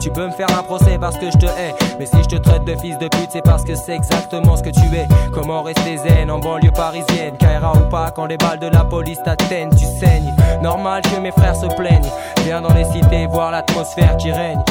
[0.00, 1.74] Tu peux me faire un procès parce que je te hais.
[1.98, 4.62] Mais si je te traite de fils de pute, c'est parce que c'est exactement ce
[4.62, 5.06] que tu es.
[5.32, 7.36] Comment rester zen en banlieue parisienne?
[7.38, 10.34] Kaira ou pas, quand les balles de la police t'atteignent, tu saignes.
[10.62, 12.10] Normal que mes frères se plaignent.
[12.44, 14.62] Viens dans les cités voir l'atmosphère qui règne.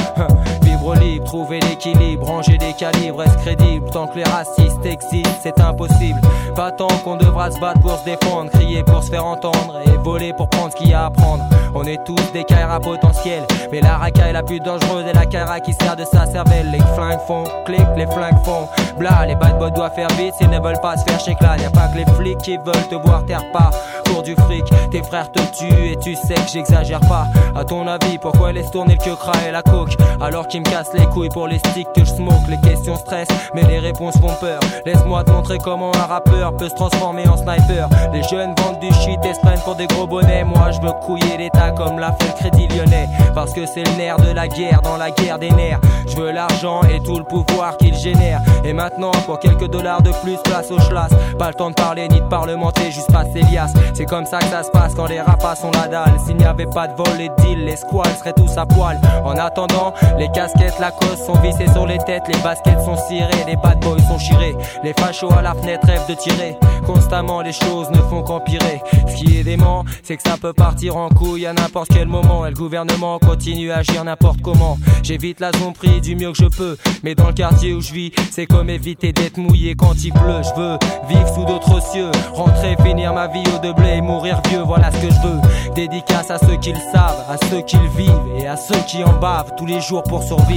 [1.30, 6.20] Trouver l'équilibre, ranger des calibres, est crédible Tant que les racistes existent, c'est impossible.
[6.56, 9.98] Pas tant qu'on devra se battre pour se défendre, crier pour se faire entendre et
[9.98, 11.44] voler pour prendre ce qu'il y a à prendre.
[11.76, 15.60] On est tous des Kaira potentiels, mais la racaille la plus dangereuse est la Kaira
[15.60, 16.72] qui sert de sa cervelle.
[16.72, 19.26] Les flingues font clic, les flingues font bla.
[19.28, 21.58] Les bad boys doivent faire vite s'ils ne veulent pas se faire chez clan.
[21.62, 23.70] Y'a pas que les flics qui veulent te voir terre pas
[24.06, 24.66] pour du fric.
[24.90, 27.28] Tes frères te tuent et tu sais que j'exagère pas.
[27.56, 31.06] À ton avis, pourquoi laisse tourner le que et la coke alors qu'ils me les
[31.08, 34.60] couilles pour les sticks que je smoke Les questions stressent, mais les réponses font peur.
[34.86, 37.90] Laisse-moi te montrer comment un rappeur peut se transformer en sniper.
[38.14, 40.44] Les jeunes vendent du shit et se prennent pour des gros bonnets.
[40.44, 43.10] Moi, je veux couiller l'état comme l'a fait le crédit lyonnais.
[43.36, 45.80] Parce que c'est le nerf de la guerre, dans la guerre des nerfs.
[46.08, 48.42] Je veux l'argent et tout le pouvoir qu'il génère.
[48.64, 51.12] Et maintenant, pour quelques dollars de plus, place au schlass.
[51.38, 53.74] Pas le temps de parler ni de parlementer, juste passer lias.
[53.94, 56.20] C'est comme ça que ça se passe quand les rapas sont la dalle.
[56.26, 59.00] S'il n'y avait pas de vol et de deal, les squales seraient tous à poil.
[59.26, 63.56] En attendant, les casquettes Lacoste sont vissées sur les têtes, les baskets sont cirées, les
[63.56, 64.56] bad boys sont chirés.
[64.84, 66.56] Les fachos à la fenêtre rêvent de tirer.
[66.86, 68.82] Constamment, les choses ne font qu'empirer.
[69.08, 72.46] Ce qui est dément, c'est que ça peut partir en couille à n'importe quel moment.
[72.46, 74.78] Et le gouvernement continue à agir n'importe comment.
[75.04, 76.78] J'évite la tromperie du mieux que je peux.
[77.04, 80.42] Mais dans le quartier où je vis, c'est comme éviter d'être mouillé quand il pleut.
[80.44, 80.78] Je veux
[81.08, 84.62] vivre sous d'autres cieux, rentrer, finir ma vie au de blé et mourir vieux.
[84.62, 85.74] Voilà ce que je veux.
[85.76, 89.04] Dédicace à ceux qui le savent, à ceux qui le vivent et à ceux qui
[89.04, 90.49] en bavent tous les jours pour survivre.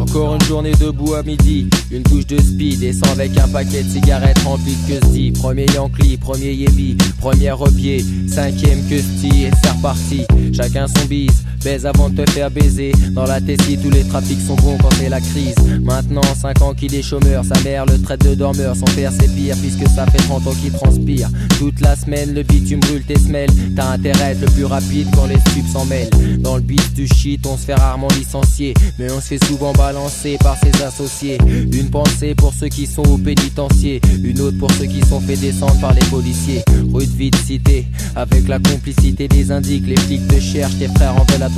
[0.00, 3.90] Encore une journée debout à midi, une touche de speed sans avec un paquet de
[3.90, 10.24] cigarettes rempli de dit Premier Yankee, premier Yébi, premier repied, cinquième que et c'est reparti.
[10.54, 12.92] Chacun son bise, baise avant de te faire baiser.
[13.10, 15.56] Dans la Tessie, tous les trafics sont bons quand c'est la crise.
[15.82, 18.76] Maintenant, 5 ans qu'il est chômeur, sa mère le traite de dormeur.
[18.76, 21.28] Son père c'est pire puisque ça fait 30 ans qu'il transpire.
[21.58, 23.50] Toute la semaine, le bitume brûle tes semelles.
[23.74, 26.10] T'as intérêt à être le plus rapide quand les stupes s'en mêlent.
[26.38, 29.72] Dans le beat du shit, on se fait rarement licencier, mais on se fait souvent
[29.72, 31.38] balancer par ses associés.
[31.48, 35.36] Une pensée pour ceux qui sont au pénitencier, une autre pour ceux qui sont fait
[35.36, 36.62] descendre par les policiers.
[36.94, 41.16] Rue de vite cité, avec la complicité des indiques, les flics te cherchent, tes frères
[41.16, 41.55] en veulent à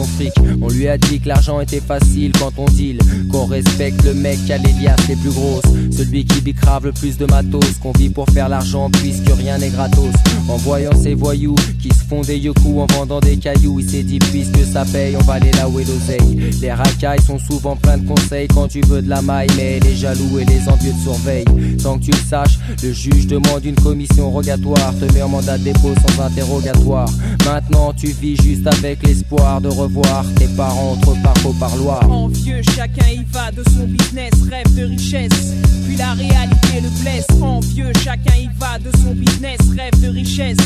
[0.63, 2.99] On lui a dit que l'argent était facile quand on deal,
[3.33, 6.93] qu'on respecte le mec qui a les liasses les plus grosses, celui qui bicrave le
[6.93, 10.15] plus de matos, qu'on vit pour faire l'argent puisque rien n'est gratos.
[10.49, 14.05] En voyant ces voyous qui se font des yoku en vendant des cailloux, il s'est
[14.05, 16.53] dit puisque ça paye, on va aller là où est l'oseille.
[16.61, 19.97] Les racailles sont souvent plein de conseils quand tu veux de la maille, mais les
[19.97, 21.45] jaloux et les envieux te surveillent.
[21.79, 25.59] Sans que tu le saches, le juge demande une commission rogatoire, te met en mandat
[25.59, 27.11] de dépôt sans interrogatoire.
[27.45, 32.11] Maintenant tu vis juste avec l'espoir de revoir tes parents entre par au parloir.
[32.11, 35.55] Envieux, chacun y va de son business, rêve de richesse.
[35.87, 37.27] Puis la réalité le blesse.
[37.41, 40.57] Envieux, chacun y va de son business, rêve de richesse.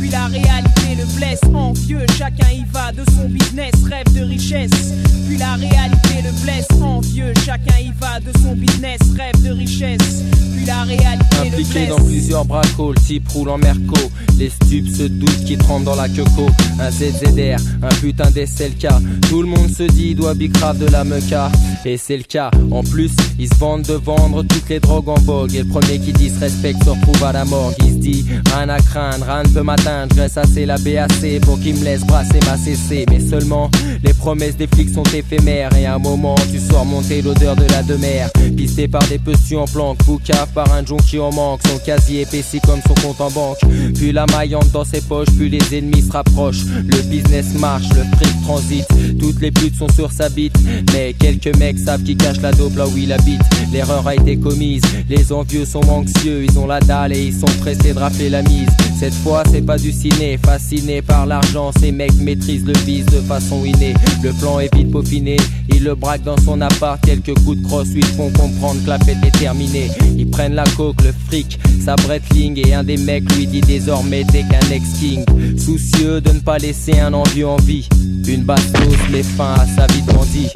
[0.00, 1.40] Puis la réalité le blesse.
[1.54, 4.70] Envieux, chacun y va de son business, rêve de richesse.
[5.28, 6.66] Puis la réalité le blesse.
[6.82, 10.22] Envieux, chacun y va de son business, rêve de richesse.
[10.56, 11.88] Puis la réalité le Impliqué blesse.
[11.90, 14.10] dans plusieurs bracos, le type roule en merco.
[14.38, 16.48] Les stupes se doutent qui tremblent dans la queco.
[16.80, 18.88] Un ZZR, un putain d'SLK.
[19.28, 21.50] Tout le monde se dit, doit bicrave de la meca.
[21.84, 22.50] Et c'est le cas.
[22.70, 25.54] En plus, ils se vendent de vendre toutes les drogues en vogue.
[25.54, 27.74] Et le premier qui dit se respecte se retrouve à la morgue.
[27.80, 28.24] Il se dit,
[28.54, 30.16] rien à craindre, rien ne peut m'atteindre.
[30.16, 33.06] Reste assez la BAC pour qu'il me laisse brasser ma CC.
[33.10, 33.70] Mais seulement,
[34.02, 35.74] les promesses des flics sont éphémères.
[35.76, 38.30] Et à un moment, tu sors monter l'odeur de la demeure.
[38.56, 41.60] Pisté par des petits en planque, boucave par un junkie en manque.
[41.66, 43.58] Son casier épaissi comme son compte en banque.
[43.94, 46.64] Puis la maillante dans ses poches, puis les ennemis se rapprochent.
[46.64, 48.43] Le business marche, le fric
[49.18, 50.56] Toutes les putes sont sur sa bite.
[50.92, 53.40] Mais quelques mecs savent qui cache la dope là où il habite.
[53.72, 54.82] L'erreur a été commise.
[55.08, 58.42] Les envieux sont anxieux, ils ont la dalle et ils sont pressés de rappeler la
[58.42, 58.68] mise.
[58.98, 60.38] Cette fois, c'est pas du ciné.
[60.38, 63.94] Fascinés par l'argent, ces mecs maîtrisent le vice de façon innée.
[64.22, 65.36] Le plan est vite peaufiné.
[65.74, 67.04] Ils le braquent dans son appart.
[67.04, 69.90] Quelques coups de crosse lui font comprendre que la fête est terminée.
[70.16, 72.60] Ils prennent la coke, le fric, sa bretling.
[72.66, 75.24] Et un des mecs lui dit désormais t'es qu'un ex-king.
[75.58, 77.88] Soucieux de ne pas laisser un envieux en vie.
[78.26, 80.50] Une bastos met fin à sa vie de bandit.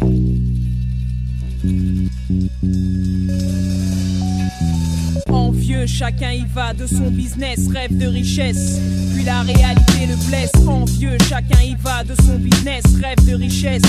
[5.29, 8.81] Envieux, chacun y va de son business, rêve de richesse.
[9.29, 10.51] La réalité le blesse.
[10.67, 13.83] Envieux, chacun y va de son business, rêve de richesse.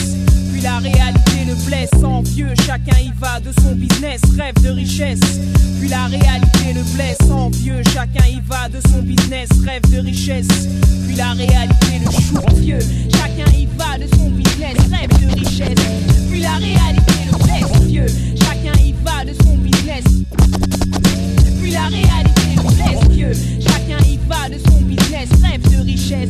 [0.51, 1.93] Puis la réalité le blesse.
[2.03, 5.21] Envieux, chacun y va de son business, rêve de richesse.
[5.79, 7.31] Puis la réalité le blesse.
[7.31, 10.67] Envieux, chacun y va de son business, rêve de richesse.
[11.07, 12.37] Puis la réalité le chou.
[12.45, 12.79] Envieux,
[13.09, 15.79] chacun y va de son business, rêve de richesse.
[16.29, 17.77] Puis la réalité le blesse.
[17.79, 18.07] Envieux,
[18.37, 20.03] chacun y va de son business.
[21.61, 26.29] Puis la réalité le blesse Dieu Chacun y va de son business Rêve de richesse.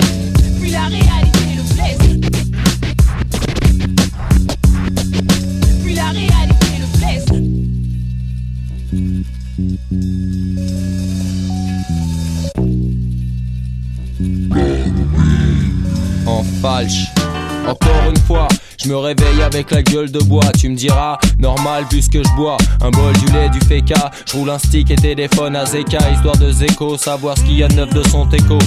[0.59, 1.97] Puis la réalité le blesse.
[5.83, 7.25] Puis la réalité le blesse.
[16.25, 17.07] En falche.
[17.67, 18.47] Encore une fois,
[18.81, 20.51] je me réveille avec la gueule de bois.
[20.57, 24.11] Tu me diras, normal puisque je bois un bol du lait du féca.
[24.25, 27.63] Je roule un stick et téléphone à Zeka, histoire de Zeko, savoir ce qu'il y
[27.63, 28.57] a de neuf de son teco.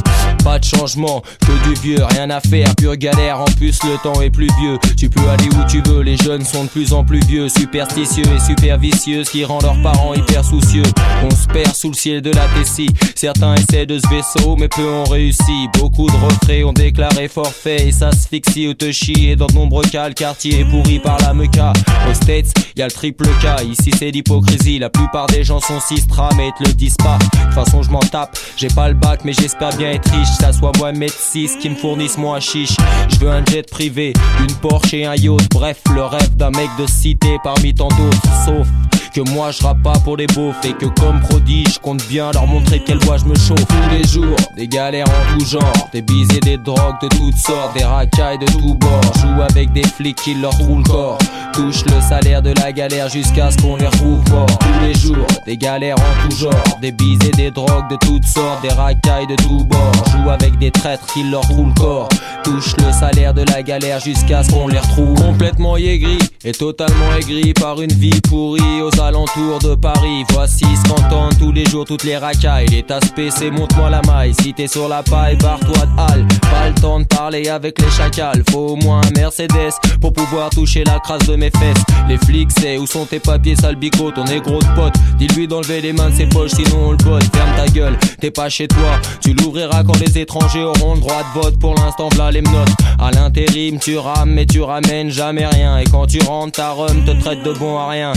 [0.44, 3.40] Pas de changement, que du vieux, rien à faire, pure galère.
[3.40, 4.78] En plus, le temps est plus vieux.
[4.96, 8.24] Tu peux aller où tu veux, les jeunes sont de plus en plus vieux, superstitieux
[8.34, 10.82] et super vicieux, ce qui rend leurs parents hyper soucieux.
[11.24, 12.90] On se perd sous le ciel de la Tessie.
[13.14, 15.68] Certains essaient de ce vaisseau, mais peu ont réussi.
[15.78, 19.28] Beaucoup de retraits ont déclaré forfait et s'asphyxie ou te chie.
[19.28, 21.72] Et dans de nombreux cas, le quartier est pourri par la meca.
[22.08, 23.62] Aux States, y a le triple K.
[23.64, 24.78] Ici, c'est l'hypocrisie.
[24.78, 27.18] La plupart des gens sont sistra, mais te le disent pas.
[27.18, 28.36] De toute façon, je m'en tape.
[28.56, 30.28] J'ai pas le bac, mais j'espère bien être riche.
[30.40, 32.76] Ça soit moi, mettre 6 qui me fournissent moins chiche.
[33.08, 35.48] Je veux un jet privé, une Porsche et un yacht.
[35.50, 38.22] Bref, le rêve d'un mec de cité parmi tant d'autres.
[38.44, 38.66] Sauf
[39.12, 42.30] que moi je rappe pas pour les beaufs et que comme prodige je compte bien
[42.32, 44.36] leur montrer quelle voix je me chauffe tous les jours.
[44.56, 48.38] Des galères en tout genre des bises et des drogues de toutes sortes des racailles
[48.38, 49.12] de tous bords.
[49.20, 51.18] Joue avec des flics qui leur trouvent le corps.
[51.52, 54.58] Touche le salaire de la galère jusqu'à ce qu'on les retrouve morts.
[54.58, 58.24] Tous les jours des galères en tout genre des bises et des drogues de toutes
[58.24, 59.92] sortes des racailles de tous bords.
[60.12, 62.08] Joue avec des traîtres qui leur trouvent le corps.
[62.44, 65.14] Touche le salaire de la galère jusqu'à ce qu'on les retrouve.
[65.14, 70.24] Complètement aigri et totalement aigri par une vie pourrie alentours de Paris.
[70.30, 72.66] Voici ce qu'entendent tous les jours toutes les racailles.
[72.68, 74.34] Les tasses PC, montre-moi la maille.
[74.40, 76.26] Si t'es sur la paille, barre-toi de halle.
[76.40, 78.42] Pas le temps de parler avec les chacals.
[78.50, 81.84] Faut au moins un Mercedes pour pouvoir toucher la crasse de mes fesses.
[82.08, 84.94] Les flics, c'est où sont tes papiers, sale bico, ton négro de pote?
[85.18, 87.24] Dis-lui d'enlever les mains de ses poches, sinon on le botte.
[87.34, 89.00] Ferme ta gueule, t'es pas chez toi.
[89.20, 91.58] Tu l'ouvriras quand les étrangers auront le droit de vote.
[91.58, 92.70] Pour l'instant, v'là les menottes.
[92.98, 95.78] À l'intérim, tu rames, mais tu ramènes jamais rien.
[95.78, 98.12] Et quand tu rentres, ta rhum te traite de bon à rien.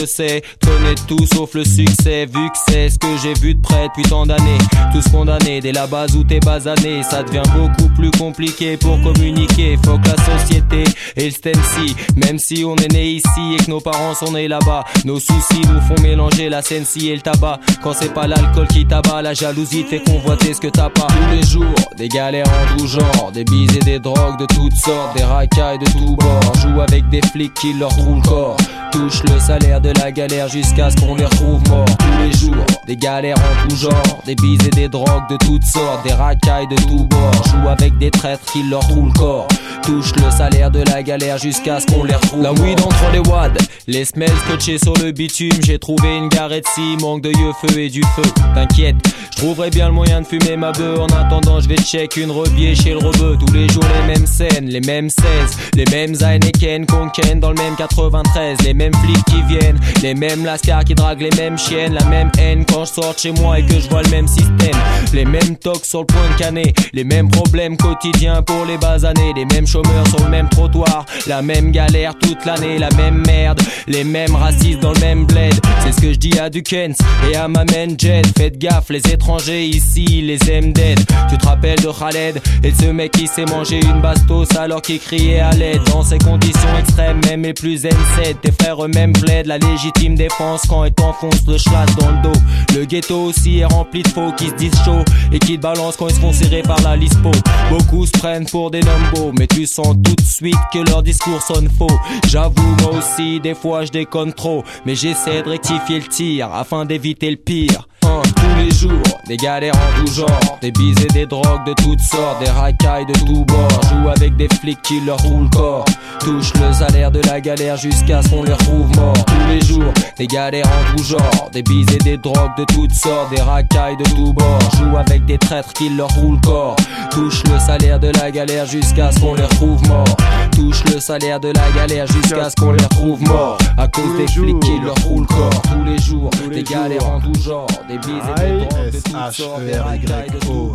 [0.00, 2.26] Que c'est, connaître tout sauf le succès.
[2.26, 4.58] Vu que c'est ce que j'ai vu de près depuis tant d'années.
[4.92, 7.02] Tous condamnés dès la base où t'es basané.
[7.02, 9.78] Ça devient beaucoup plus compliqué pour communiquer.
[9.84, 10.84] Faut que la société
[11.16, 14.48] et le STEMC, même si on est né ici et que nos parents sont nés
[14.48, 17.60] là-bas, nos soucis nous font mélanger la sensi et le tabac.
[17.82, 21.06] Quand c'est pas l'alcool qui tabat, la jalousie fait convoiter ce que t'as pas.
[21.06, 24.76] Tous les jours, des galères en tout genre, des bises et des drogues de toutes
[24.76, 26.54] sortes, des racailles de tous bords.
[26.62, 28.56] Joue avec des flics qui leur trouvent le corps.
[28.92, 31.84] Touche le salaire de la galère jusqu'à ce qu'on les retrouve morts.
[31.98, 35.64] Tous les jours, des galères en tout genre, des bises et des drogues de toutes
[35.64, 37.44] sortes, des racailles de tous bords.
[37.44, 39.46] Joue avec des traîtres qui leur trouvent le corps.
[39.84, 42.42] Touche le salaire de la galère jusqu'à ce qu'on les retrouve.
[42.42, 43.52] La weed entre les wads,
[43.86, 45.52] les smells scotchés sur le bitume.
[45.62, 48.22] J'ai trouvé une garette si manque de yeux, feu et du feu.
[48.54, 48.96] T'inquiète,
[49.30, 50.98] je trouverai bien le moyen de fumer ma bœuf.
[51.00, 53.36] En attendant, je vais check une rebier chez le rebeu.
[53.38, 55.26] Tous les jours, les mêmes scènes, les mêmes 16,
[55.74, 58.58] les mêmes Heineken qu'on dans le même 93.
[58.64, 61.92] Les mêmes flics qui viennent, les mêmes lascars qui draguent les mêmes chiennes.
[61.92, 64.80] La même haine quand je sors chez moi et que je vois le même système.
[65.12, 69.04] Les mêmes tocs sur le point de canner, les mêmes problèmes quotidiens pour les bas
[69.04, 69.34] années.
[69.36, 73.60] Les mêmes chômeurs sur le même trottoir, la même galère toute l'année, la même merde.
[73.86, 75.54] Les mêmes racistes dans le même bled.
[75.80, 76.96] C'est ce que je dis à Dukens
[77.30, 78.22] et à ma main Jet.
[78.36, 81.00] Faites gaffe, les étrangers ici, les aiment dead.
[81.28, 84.80] Tu te rappelles de Khaled et de ce mec qui s'est mangé une bastos alors
[84.80, 85.82] qu'il criait à l'aide.
[85.92, 90.62] Dans ces conditions extrêmes, même les plus N7, tes frères eux-mêmes plaident la légitime défense
[90.68, 92.40] quand ils t'enfoncent le schlass dans le dos.
[92.74, 95.96] Le ghetto aussi est rempli de faux qui se disent chaud et qui te balancent
[95.96, 97.32] quand ils se font serrer par la lispo.
[97.70, 101.42] Beaucoup se prennent pour des numbos, mais tu sens tout de suite que leur discours
[101.42, 101.86] sonne faux.
[102.28, 106.84] J'avoue, moi aussi, des fois je déconne trop, mais j'essaie de rectifier le tir afin
[106.84, 107.88] d'éviter le pire.
[108.36, 112.00] Tous les jours, des galères en tout genre, des bises et des drogues de toutes
[112.00, 113.80] sortes, des racailles de tous bords.
[113.90, 115.84] Joue avec des flics qui leur roulent le corps.
[116.20, 119.24] Touche le salaire de la galère jusqu'à ce qu'on les retrouve morts.
[119.26, 122.94] Tous les jours, des galères en tout genre, des bises et des drogues de toutes
[122.94, 124.58] sortes, des racailles de tous bords.
[124.78, 126.76] Joue avec des traîtres qui leur roulent le corps.
[127.10, 130.16] Touche le salaire de la galère jusqu'à ce qu'on les retrouve morts.
[130.52, 133.58] Touche le salaire de la galère jusqu'à ce qu'on les retrouve morts.
[133.76, 135.62] À cause des flics qui leur roulent le corps.
[135.62, 140.72] Tous les jours, des galères en tout genre, des bises et des des.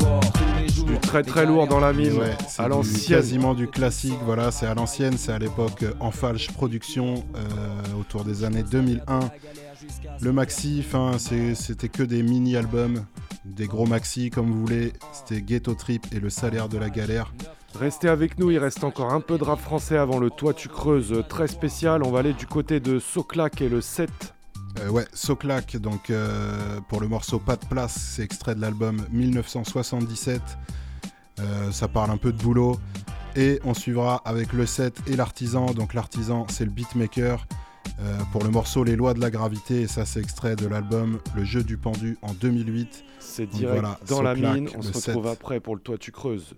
[0.86, 2.14] Du très très lourd dans la mine.
[2.18, 3.18] Ouais, à l'ancienne.
[3.18, 4.18] quasiment du classique.
[4.26, 8.64] Voilà, c'est à l'ancienne, c'est à l'époque euh, en falche production, euh, autour des années
[8.64, 9.20] 2001.
[10.22, 10.84] Le maxi,
[11.18, 13.06] c'est- c'était que des mini-albums,
[13.46, 14.94] des gros maxi comme vous voulez.
[15.14, 17.34] C'était Ghetto Trip et le salaire de la galère.
[17.80, 20.70] Restez avec nous, il reste encore un peu de rap français avant le Toi tu
[20.70, 22.02] creuses euh, très spécial.
[22.04, 24.10] On va aller du côté de Soclac et le 7.
[24.82, 29.06] Euh, ouais, Soclac, donc euh, pour le morceau Pas de place, c'est extrait de l'album
[29.12, 30.42] 1977.
[31.40, 32.80] Euh, ça parle un peu de boulot.
[33.36, 35.68] Et on suivra avec le 7 et l'artisan.
[35.68, 37.46] Donc l'artisan, c'est le beatmaker.
[38.32, 41.44] pour le morceau Les lois de la gravité, et ça c'est extrait de l'album Le
[41.44, 43.04] jeu du pendu en 2008.
[43.20, 44.70] C'est Donc direct voilà, dans la mine.
[44.76, 45.06] On se 7.
[45.08, 46.56] retrouve après pour le Toi tu creuses.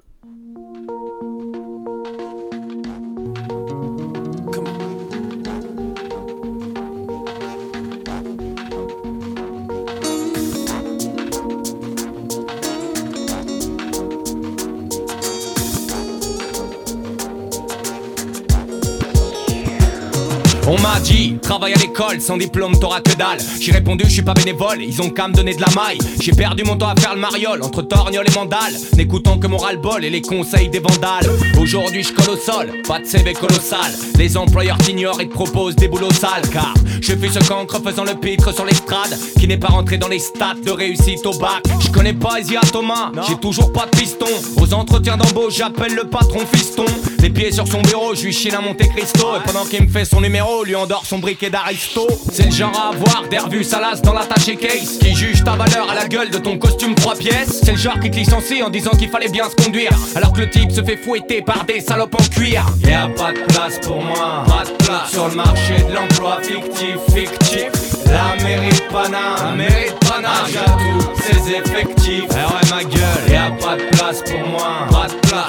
[20.74, 23.40] On m'a dit, travaille à l'école, sans diplôme t'auras que dalle.
[23.60, 25.98] J'ai répondu, je suis pas bénévole, ils ont qu'à me donner de la maille.
[26.22, 29.58] J'ai perdu mon temps à faire le mariole, entre torgnole et mandale, n'écoutant que mon
[29.58, 31.30] ras-le-bol et les conseils des vandales.
[31.60, 33.92] Aujourd'hui je colle au sol, pas de CV colossal.
[34.18, 38.06] Les employeurs t'ignorent et te proposent des boulots sales, car je fais ce cancre faisant
[38.06, 41.64] le pitre sur l'estrade, qui n'est pas rentré dans les stats de réussite au bac.
[41.82, 44.26] Je connais pas Isia Thomas, j'ai toujours pas de piston.
[44.56, 46.86] Aux entretiens d'embauche, j'appelle le patron fiston.
[47.20, 49.28] Les pieds sur son bureau, je lui chine à Monte Cristo.
[49.36, 52.08] Et pendant qu'il me fait son numéro, lui endort son briquet d'aristo.
[52.32, 54.98] C'est le genre à avoir des revues salaces dans l'attaché case.
[55.00, 57.62] Qui juge ta valeur à la gueule de ton costume 3 pièces.
[57.64, 59.92] C'est le genre qui te licencie en disant qu'il fallait bien se conduire.
[60.16, 62.66] Alors que le type se fait fouetter par des salopes en cuir.
[62.84, 66.98] Y a pas de place pour moi, pas place sur le marché de l'emploi fictif,
[67.14, 67.70] fictif.
[68.06, 70.02] La mairie de Paname, la mairie de
[70.48, 72.26] j'ai tous ses effectifs.
[72.30, 74.88] Eh ouais, ma gueule, y a pas de place pour moi,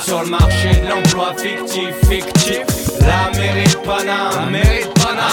[0.04, 2.64] sur le marché de l'emploi fictif, fictif.
[3.00, 4.92] La mairie de Paname, mairie de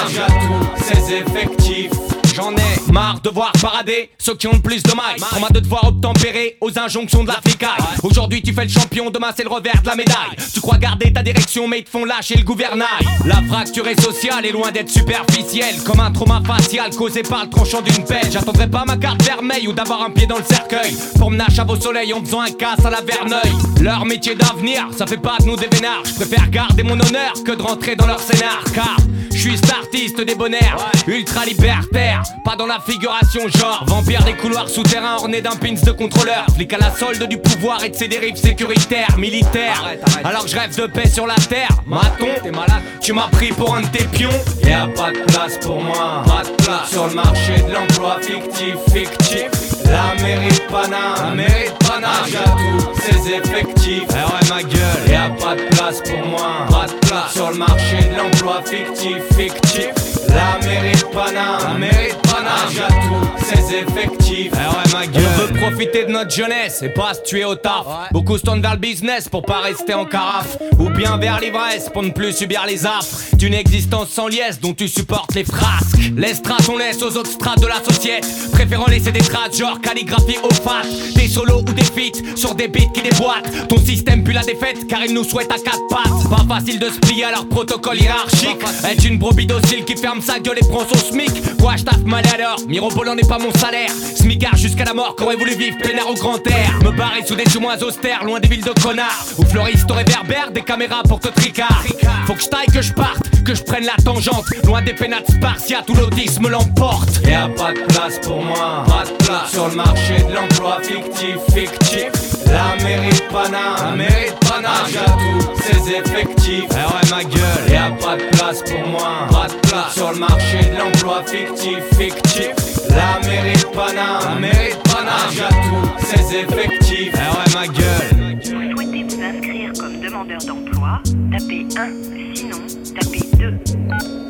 [0.09, 2.18] j'ai tous ses effectifs.
[2.39, 5.19] J'en ai marre de voir parader ceux qui ont le plus de mailles.
[5.35, 7.69] On m'a de devoir obtempérer aux injonctions de la flicaille.
[8.01, 10.37] Aujourd'hui tu fais le champion, demain c'est le revers de la médaille.
[10.53, 12.87] Tu crois garder ta direction, mais ils te font lâcher le gouvernail.
[13.25, 15.75] La fracture est sociale est loin d'être superficielle.
[15.85, 18.31] Comme un trauma facial causé par le tranchant d'une pelle.
[18.31, 20.95] J'attendrai pas ma carte vermeille ou d'avoir un pied dans le cercueil.
[21.17, 23.51] Pour me à vos soleils en faisant un casse à la verneuil.
[23.81, 26.03] Leur métier d'avenir, ça fait pas de nous des vénards.
[26.05, 28.63] Je préfère garder mon honneur que de rentrer dans leur scénar.
[28.73, 28.97] Car
[29.31, 32.23] je suis artiste débonnaire, ultra libertaire.
[32.43, 36.45] Pas dans la figuration, genre vampire des couloirs souterrains ornés d'un pins de contrôleur.
[36.55, 39.83] Flic à la solde du pouvoir et de ses dérives sécuritaires, militaires.
[40.23, 42.81] Alors que je rêve de paix sur la terre, maton, t'es malade.
[43.01, 44.29] Tu m'as pris pour un de tes pions.
[44.63, 48.17] Y a pas de place pour moi, pas de place sur le marché de l'emploi
[48.21, 49.49] fictif, fictif.
[49.85, 51.79] La mairie de Paname, la mairie de
[52.27, 54.03] j'ai tous ses effectifs.
[54.09, 57.49] Eh ouais, ma gueule, y a pas de place pour moi, pas de place sur
[57.49, 59.89] le marché de l'emploi fictif, fictif.
[60.27, 62.28] La mairie de Paname, la mairie right.
[62.39, 64.51] Paname, j'ai tous ses effectifs.
[64.53, 65.23] Eh ouais, ma gueule.
[65.35, 67.85] On veut profiter de notre jeunesse et pas se tuer au taf.
[68.11, 70.57] Beaucoup se tournent vers le business pour pas rester en carafe.
[70.79, 74.73] Ou bien vers l'ivresse pour ne plus subir les affres d'une existence sans liesse dont
[74.73, 75.97] tu supportes les frasques.
[76.15, 78.21] Les strates, on laisse aux autres strates de la société.
[78.53, 80.83] Préférant laisser des traces genre calligraphie au fat.
[81.15, 83.67] Des solos ou des feats sur des beats qui déboîtent.
[83.67, 86.29] Ton système pue la défaite car il nous souhaite à quatre pattes.
[86.29, 88.63] Pas facile de se plier à leur protocole hiérarchique.
[88.89, 91.31] Être une brebis docile qui ferme sa gueule et prend son smic.
[91.59, 92.25] Quoi, je taffe mal
[92.67, 93.89] Mirobolant n'est pas mon salaire.
[94.15, 96.79] Smigard jusqu'à la mort qu'aurait voulu vivre peinard au grand air.
[96.83, 99.25] Me barrer sous des moins austères, loin des villes de connards.
[99.37, 101.83] Où fleuristes au réverbère, des caméras pour te tricard.
[102.27, 104.45] Faut que je taille, que je parte, que je prenne la tangente.
[104.65, 107.21] Loin des pénates spartiates où l'autisme l'emporte.
[107.25, 110.79] Y a pas de place pour moi, pas de place sur le marché de l'emploi
[110.83, 112.38] fictif, fictif.
[112.51, 116.65] La mairie de Paname, la mairie de Paname, j'ai tous ses effectifs.
[116.71, 120.11] Eh ouais, ma gueule, y a pas de place pour moi, pas de place sur
[120.11, 122.53] le marché de l'emploi fictif, fictif.
[122.89, 127.13] La mairie de Paname, la mairie de Paname, j'ai tous ses effectifs.
[127.13, 128.37] Eh ouais, ma gueule.
[128.43, 131.01] Vous souhaitez vous inscrire comme demandeur d'emploi?
[131.31, 132.61] Tapez 1, sinon
[132.95, 133.59] tapez 2.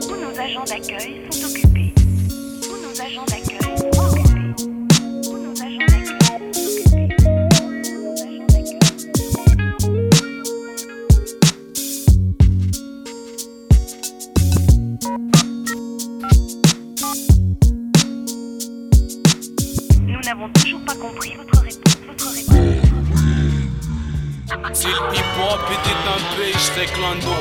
[0.01, 1.93] Tous nos agents d'accueil sont occupés.
[2.61, 4.18] Tous nos agents d'accueil sont occupés.
[20.29, 21.97] n'avons toujours pas compris votre réponse.
[22.07, 22.55] Votre réponse.
[24.73, 25.95] C'est le hip-hop et des
[26.53, 26.59] je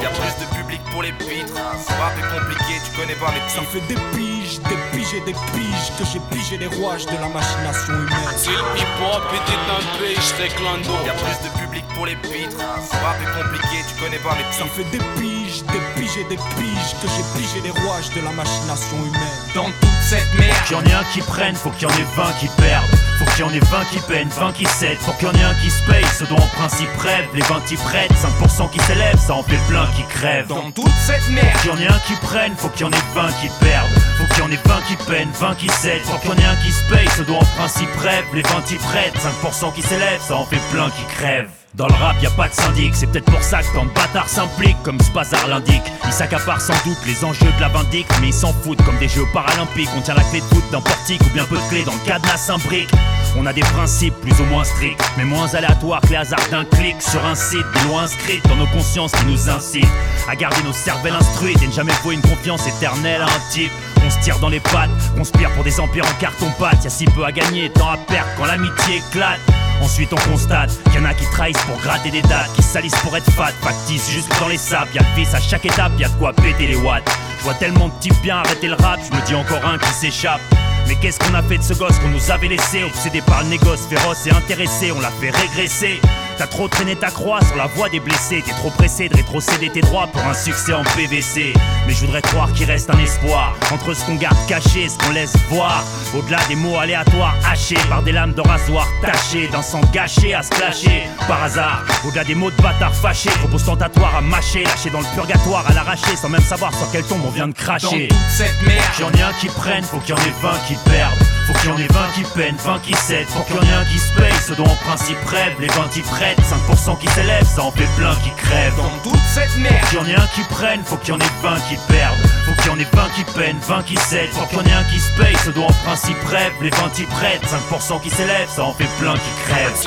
[0.03, 1.55] Y'a plus de public pour les pitres.
[1.55, 5.37] Rap est compliqué, tu connais pas mes Ça fait des piges, des piges et des
[5.53, 8.37] piges que j'ai pigé les rouages de la machination humaine.
[8.37, 10.95] Si le hip hop était un pays, je serais clando.
[11.07, 12.59] Y'a plus de public pour les pitres.
[12.59, 16.41] Rap est compliqué, tu connais pas mes Ça fait des piges, des piges et des
[16.57, 19.39] piges que j'ai pigé les rouages de la machination humaine.
[19.55, 20.57] Dans toute cette merde.
[20.67, 22.98] Qu'il y en ait un qui prenne, faut qu'il y en ait 20 qui perdent.
[23.39, 24.99] Faut qu'il y en ait 20 qui peinent, 20 qui cèdent.
[24.99, 27.25] Faut qu'il y en ait un qui se paye, ce dont en principe rêve.
[27.35, 30.49] Les 20 qui prêtent, 5% qui s'élèvent, ça en fait plein qui crèvent.
[30.49, 31.57] Dans toute cette merde.
[31.63, 33.93] Qu'il y en ait un qui prenne, faut qu'il y en ait 20 qui perdent.
[34.19, 36.03] Faut qu'il y en ait 20 qui peinent, 20 qui cèdent.
[36.03, 38.25] Faut qu'il y en ait un qui se paye, ce dont en principe rêve.
[38.35, 41.58] Les 20 qui prêtent, 5% qui s'élèvent, ça en fait plein qui crèvent.
[41.75, 43.91] Dans le rap, y a pas de syndic, c'est peut-être pour ça que tant de
[43.91, 45.83] bâtards s'impliquent, comme Spazar l'indique.
[46.07, 49.09] Ils s'accaparent sans doute les enjeux de la vindicte, mais ils s'en foutent comme des
[49.09, 49.91] jeux paralympiques.
[49.97, 52.07] On tient la clé de voûte d'un portique ou bien peu de clés dans le
[52.07, 52.91] cadenas imbrique.
[53.37, 56.65] On a des principes plus ou moins stricts, mais moins aléatoires que les hasards d'un
[56.65, 59.85] clic sur un site, des lois inscrites dans nos consciences qui nous incitent
[60.29, 63.71] à garder nos cervelles instruites et ne jamais vouer une confiance éternelle à un type.
[64.05, 66.83] On se tire dans les pattes, conspire pour des empires en carton-pâte.
[66.83, 69.39] Y'a si peu à gagner, tant à perdre quand l'amitié éclate.
[69.83, 72.99] Ensuite on constate qu'il y en a qui trahissent pour gratter des dates, qui salissent
[73.03, 74.91] pour être fat, factice juste dans les sables.
[74.95, 77.09] Y'a vice à chaque étape, y'a de quoi péter les watts.
[77.39, 79.93] Je vois tellement de types bien arrêter le rap, je me dis encore un qui
[79.93, 80.41] s'échappe.
[80.87, 82.83] Mais qu'est-ce qu'on a fait de ce gosse qu'on nous avait laissé?
[82.83, 86.01] Obsédé par le négoce, féroce et intéressé, on l'a fait régresser.
[86.39, 89.71] T'as trop traîné ta croix sur la voie des blessés, t'es trop pressé de rétrocéder
[89.71, 91.53] tes droits pour un succès en PVC.
[91.85, 94.97] Mais je voudrais croire qu'il reste un espoir entre ce qu'on garde caché et ce
[94.99, 95.85] qu'on laisse voir.
[96.17, 100.45] Au-delà des mots aléatoires hachés par des lames de rasoir tachées, d'un sang gâché à
[100.45, 101.85] se clasher par hasard.
[102.07, 105.75] Au-delà des mots de bâtard fâchés, propos tentatoires à mâcher, lâcher dans le purgatoire à
[105.75, 108.07] l'arracher sans même savoir sur quelle tombe on vient de cracher.
[108.07, 108.85] Dans toute cette merde.
[108.95, 111.28] Qu'il y en ait un qui prenne, faut qu'il y en ait 20 qui perdent.
[111.49, 113.27] Faut qu'il y en ait 20 qui peinent, 20 qui cèdent.
[113.29, 115.55] Faut qu'il y en ait un qui se paye, ce dont en principe rêve.
[115.59, 118.77] Les 20 qui prêtent, 5% qui s'élèvent, ça en fait plein qui crèvent.
[118.77, 119.83] Dans toute cette merde.
[119.89, 122.19] Qu'il y en ait un qui prenne, faut qu'il y en ait 20 qui perdent.
[122.45, 124.29] Faut qu'il y en ait 20 qui peinent, 20 qui cèdent.
[124.33, 126.53] Faut qu'il y en ait un qui se paye, ce dont en principe rêve.
[126.61, 129.85] Les 20 qui prêtent, 5% qui s'élèvent, ça en fait plein qui crèvent.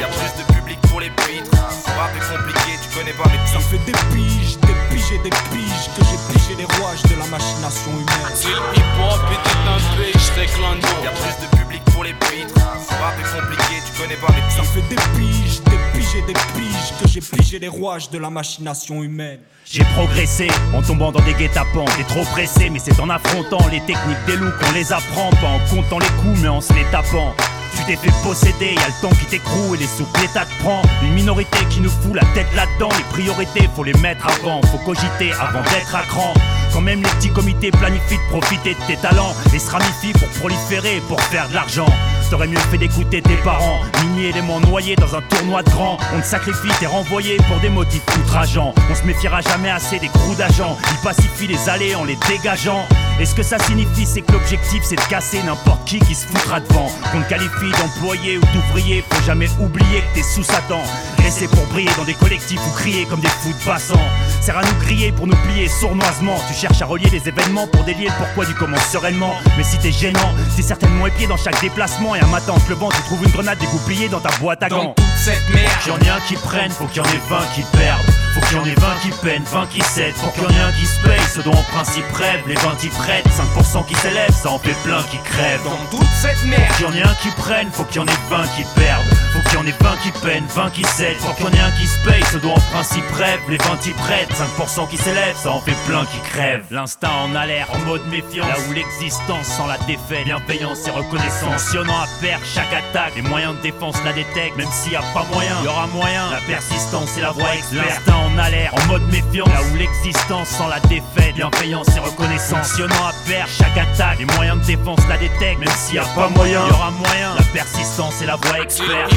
[0.00, 1.50] Y'a plus de public pour les pitres.
[1.98, 5.34] Rap est compliqué, tu connais pas mes Ça fait des piges, des piges et des
[5.50, 8.34] piges que j'ai pigé les rouages de la machination humaine.
[8.36, 10.86] Si le hip hop était un pays, je serais clando.
[11.02, 12.54] Y'a plus de public pour les pitres.
[13.02, 16.38] Rap est compliqué, tu connais pas mes Ça fait des piges, des piges et des
[16.54, 19.40] piges que j'ai pigé les rouages de la machination humaine.
[19.64, 21.86] J'ai progressé en tombant dans des guet-apens.
[21.96, 25.30] T'es trop pressé, mais c'est en affrontant les techniques des loups qu'on les apprend.
[25.30, 27.34] Pas en comptant les coups, mais en se les tapant.
[27.76, 30.82] Tu t'es fait posséder, y'a le temps qui t'écroule et les sous l'État te prend.
[31.02, 32.90] Une minorité qui nous fout la tête là-dedans.
[32.96, 34.60] Les priorités, faut les mettre avant.
[34.62, 36.34] Faut cogiter avant d'être à cran.
[36.74, 40.28] Quand même les petits comités planifient de profiter de tes talents et se ramifient pour
[40.40, 41.86] proliférer, pour faire de l'argent.
[42.30, 45.98] T'aurais mieux fait d'écouter tes parents, mini éléments noyés dans un tournoi de grands.
[46.16, 48.74] On te sacrifie, t'es renvoyé pour des motifs outrageants.
[48.90, 50.76] On se méfiera jamais assez des crews d'agents.
[50.90, 52.88] Ils pacifient les allées en les dégageant.
[53.20, 56.26] Et ce que ça signifie, c'est que l'objectif c'est de casser n'importe qui qui se
[56.26, 56.90] foutra devant.
[57.12, 60.82] Qu'on te qualifie d'employé ou d'ouvrier, faut jamais oublier que t'es sous Satan.
[61.24, 63.98] Laissé pour briller dans des collectifs ou crier comme des fous de passants.
[64.42, 66.36] Sert à nous crier pour nous plier sournoisement.
[66.48, 69.32] Tu cherches à relier les événements pour délier le pourquoi du comment sereinement.
[69.56, 72.14] Mais si t'es gênant, t'es certainement épié dans chaque déplacement.
[72.14, 74.84] Et un matin en levant, tu trouves une grenade dégoupillée dans ta boîte à Dans
[74.84, 74.94] gants.
[74.94, 75.72] toute cette merde.
[75.82, 78.02] Qu'il y en ait un qui prenne, faut qu'il y en ait 20 qui perdent.
[78.34, 80.14] Faut qu'il y en ait 20 qui peinent, 20 qui cèdent.
[80.16, 82.42] Faut qu'il y en ait un qui se paye, ce dont en principe rêve.
[82.46, 85.64] Les 20 qui prêtent, 5% qui s'élèvent, ça en fait plein qui crèvent.
[85.64, 86.70] Dans toute cette merde.
[86.76, 89.13] Qu'il y en ait un qui prenne, faut qu'il y en ait 20 qui perdent.
[89.52, 91.16] Y en ait 20 qui peinent, 20 qui cèdent.
[91.18, 93.40] Faut y en ait un qui se paye, ce dont en principe rêve.
[93.48, 96.64] Les 20 qui prêtent, 5% qui s'élèvent, ça en fait plein qui crèvent.
[96.70, 98.48] L'instinct en alerte, en mode méfiance.
[98.48, 101.66] Là où l'existence sans la défaite, bienveillance et reconnaissance.
[101.66, 104.56] Mentionnant à faire chaque attaque, les moyens de défense la détectent.
[104.56, 106.30] Même s'il y a pas moyen, y aura moyen.
[106.30, 107.86] La persistance et la voie experte.
[107.86, 109.48] L'instinct en alerte, en mode méfiance.
[109.48, 112.70] Là où l'existence sans la défaite, bienveillance et reconnaissance.
[112.70, 115.60] Mentionnant à faire chaque attaque, les moyens de défense la détectent.
[115.60, 117.34] Même s'il y a pas moyen, y aura moyen.
[117.36, 119.12] La persistance et la voie experte.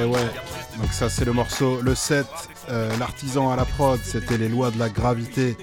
[0.00, 0.30] Et ouais,
[0.78, 2.26] donc ça c'est le morceau, le 7,
[2.68, 5.56] euh, l'artisan à la prod, c'était les lois de la gravité.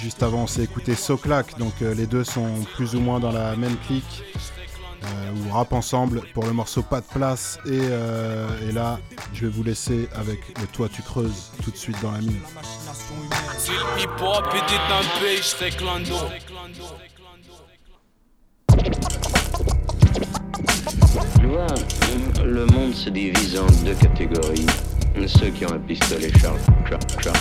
[0.00, 3.32] Juste avant on s'est écouté Soclac, donc euh, les deux sont plus ou moins dans
[3.32, 4.22] la même clique,
[5.02, 7.58] euh, ou rap ensemble pour le morceau Pas de place.
[7.66, 7.80] Et,
[8.68, 8.98] et là
[9.34, 12.40] je vais vous laisser avec le Toi tu creuses tout de suite dans la mine.
[23.16, 24.66] divise en deux catégories.
[25.26, 26.54] Ceux qui ont un pistolet char
[26.88, 27.32] char char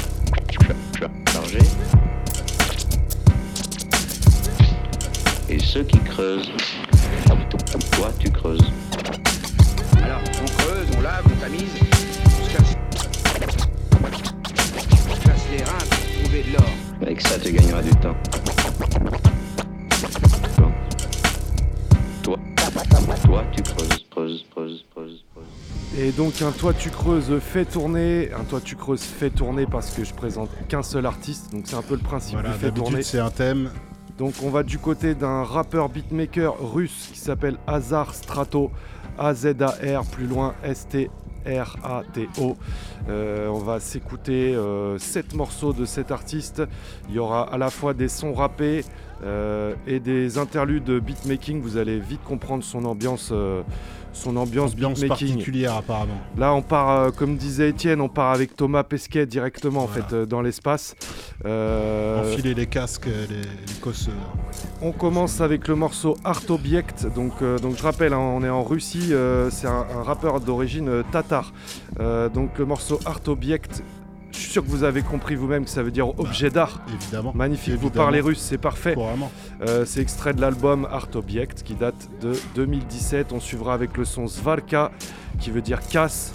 [1.31, 1.59] chargé
[5.49, 6.49] et ceux qui creusent.
[7.29, 7.33] Ah,
[7.91, 8.71] toi, tu creuses.
[10.01, 11.63] Alors, on creuse, on lave, on tamise,
[12.25, 12.75] on se casse,
[15.09, 16.71] on se casse les reins pour trouver de l'or.
[17.01, 18.15] Avec ça, tu gagneras du temps.
[22.23, 22.39] Toi,
[23.25, 24.45] toi, tu creuses, creuses
[26.17, 30.03] donc un toit tu creuses fait tourner, un toit tu creuses fait tourner parce que
[30.03, 33.01] je présente qu'un seul artiste, donc c'est un peu le principe Voilà, du fait tourner.
[33.01, 33.69] c'est un thème.
[34.17, 38.71] Donc on va du côté d'un rappeur beatmaker russe qui s'appelle Azar Strato,
[39.17, 42.57] A-Z-A-R, plus loin S-T-R-A-T-O.
[43.09, 44.57] Euh, on va s'écouter
[44.97, 46.63] 7 morceaux de cet artiste.
[47.09, 48.83] Il y aura à la fois des sons rappés
[49.23, 51.61] euh, et des interludes de beatmaking.
[51.61, 53.63] Vous allez vite comprendre son ambiance, euh,
[54.15, 56.17] son ambiance, Ambiance particulière apparemment.
[56.37, 60.13] Là, on part, euh, comme disait Étienne, on part avec Thomas Pesquet directement en fait
[60.13, 60.95] euh, dans l'espace.
[61.45, 64.13] Euh, Enfiler les casques, les, les cosseurs.
[64.81, 67.05] on commence avec le morceau Art Object.
[67.13, 69.13] Donc, donc je rappelle, hein, on est en Russie.
[69.51, 71.53] c'est un, un rappeur d'origine tatar.
[72.33, 73.83] Donc le morceau Art Object.
[74.35, 76.81] Je suis sûr que vous avez compris vous-même que ça veut dire objet d'art.
[76.85, 77.31] Bah, Évidemment.
[77.35, 77.75] Magnifique.
[77.75, 78.95] Vous parlez russe, c'est parfait.
[79.61, 83.31] Euh, c'est extrait de l'album Art Object qui date de 2017.
[83.31, 84.91] On suivra avec le son Svarka
[85.39, 86.33] qui veut dire casse,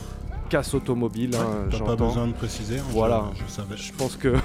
[0.49, 1.31] casse automobile.
[1.37, 2.79] hein, T'as pas besoin de préciser.
[2.79, 3.77] hein, Voilà, Je, je savais.
[3.77, 4.35] je pense que.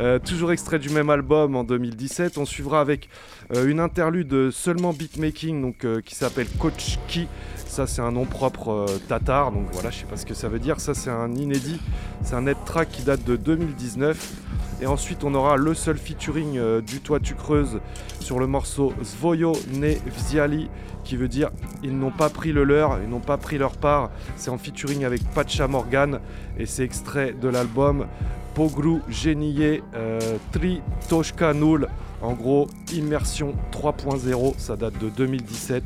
[0.00, 2.38] Euh, toujours extrait du même album en 2017.
[2.38, 3.08] On suivra avec
[3.54, 7.28] euh, une interlude seulement beatmaking donc, euh, qui s'appelle Coach Ki.
[7.72, 9.50] Ça, c'est un nom propre euh, tatar.
[9.50, 10.78] Donc voilà, je sais pas ce que ça veut dire.
[10.78, 11.80] Ça, c'est un inédit.
[12.22, 14.34] C'est un net track qui date de 2019.
[14.82, 17.80] Et ensuite, on aura le seul featuring euh, du Toit Tu Creuses
[18.20, 20.68] sur le morceau Zvoyo Ne Wziali,
[21.02, 21.48] qui veut dire
[21.82, 24.10] ils n'ont pas pris le leur, ils n'ont pas pris leur part.
[24.36, 26.20] C'est en featuring avec Pacha Morgan
[26.58, 28.06] et c'est extrait de l'album
[28.54, 31.88] Pogru Geniye euh, Tri Toshka Nul.
[32.20, 35.82] En gros, immersion 3.0, ça date de 2017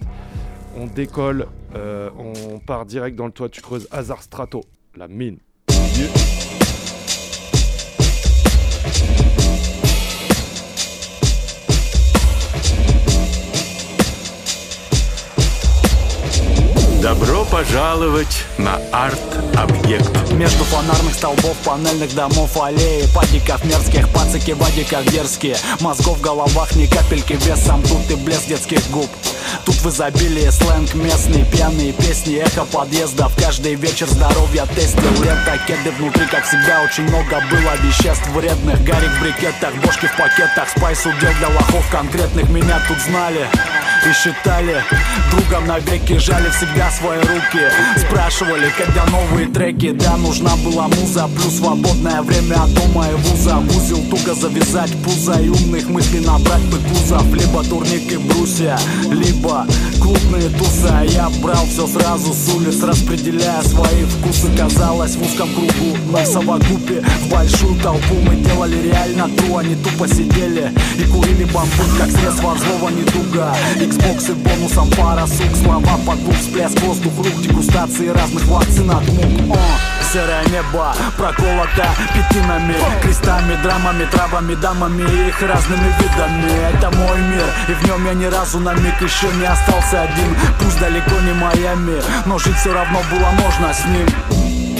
[0.76, 4.64] on décolle, euh, on part direct dans le toit, tu creuses Hazard Strato,
[4.96, 5.38] la mine.
[17.56, 20.30] Пожаловать на арт-объект.
[20.32, 25.56] Между фонарных столбов, панельных домов, аллеи Падиков мерзких, пацики в адиках дерзкие.
[25.80, 29.08] Мозгов в головах ни капельки весом Тут и блеск детских губ.
[29.64, 35.92] Тут в изобилии сленг местный Пьяные песни, эхо подъездов Каждый вечер здоровья тестил Лето, кеды
[35.92, 36.82] внутри, как всегда.
[36.82, 40.68] Очень много было веществ вредных Гарик в брикетах, бошки в пакетах.
[40.76, 43.48] Спайс удел для лохов конкретных Меня тут знали
[44.04, 44.84] и считали.
[45.30, 47.45] Другом навеки жали всегда свои руки
[47.96, 49.92] Спрашивали, когда новые треки.
[49.92, 53.58] Да, нужна была муза Плюс свободное время от дома и вуза.
[53.58, 57.24] Узел туго завязать пузо И умных мыслей набрать бы кузов.
[57.32, 58.78] Либо турник и брусья
[59.10, 59.64] Либо
[60.00, 60.88] клубные тусы.
[60.90, 64.48] А я брал все сразу с улиц Распределяя свои вкусы.
[64.56, 69.62] Казалось в узком кругу Но в совокупе в большую толпу Мы делали реально ту, а
[69.62, 73.54] не тупо сидели И курили бамбук, как средство злого недуга.
[73.76, 79.06] Xbox и бонусом пара сук Слова под двух, всплеск, воздух, рук Дегустации разных вакцин от
[79.08, 79.56] мук.
[79.56, 86.52] О, Серое небо проколото пятинами Крестами, драмами, травами, дамами и их разными видами.
[86.72, 90.36] Это мой мир, и в нем я ни разу на миг еще не остался один.
[90.60, 94.35] Пусть далеко не Майами, но жить все равно было можно с ним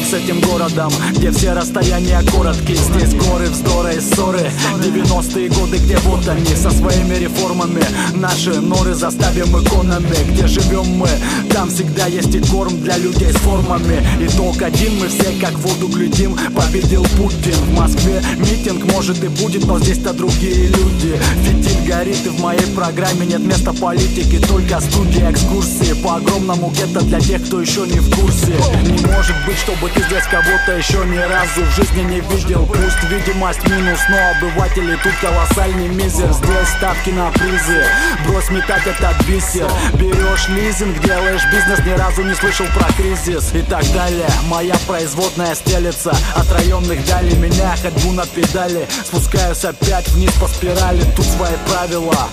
[0.06, 4.52] с этим городом, где все расстояния короткие Здесь горы, вздоры и ссоры.
[4.78, 7.82] 90-е годы, где вот они Со своими реформами.
[8.14, 10.30] Наши норы заставим иконами.
[10.30, 11.08] Где живем мы,
[11.52, 14.06] там всегда есть и корм Для людей с формами.
[14.20, 16.36] Итог один, мы все как воду глядим.
[16.54, 18.22] Победил Путин в Москве.
[18.38, 21.18] Митинг может и будет, но здесь-то другие люди.
[21.42, 25.94] Фитиль горит и в моей программе нет места политики Только студии, экскурсии.
[26.04, 28.52] По огромному гетто для тех, кто еще не в курсе.
[28.84, 32.66] Не может быть, чтобы здесь кого-то еще ни разу в жизни не видел.
[32.66, 36.32] Пусть видимость минус, но обыватели тут колоссальный мизер.
[36.32, 37.84] Здесь ставки на призы,
[38.26, 39.70] брось метать этот бисер.
[39.94, 45.54] Берешь лизинг, делаешь бизнес, ни разу не слышал про кризис И так далее, моя производная
[45.54, 47.36] стелется От районных далей.
[47.36, 52.28] Меня ходьбу на педали Спускаюсь опять вниз по спирали, тут свои правила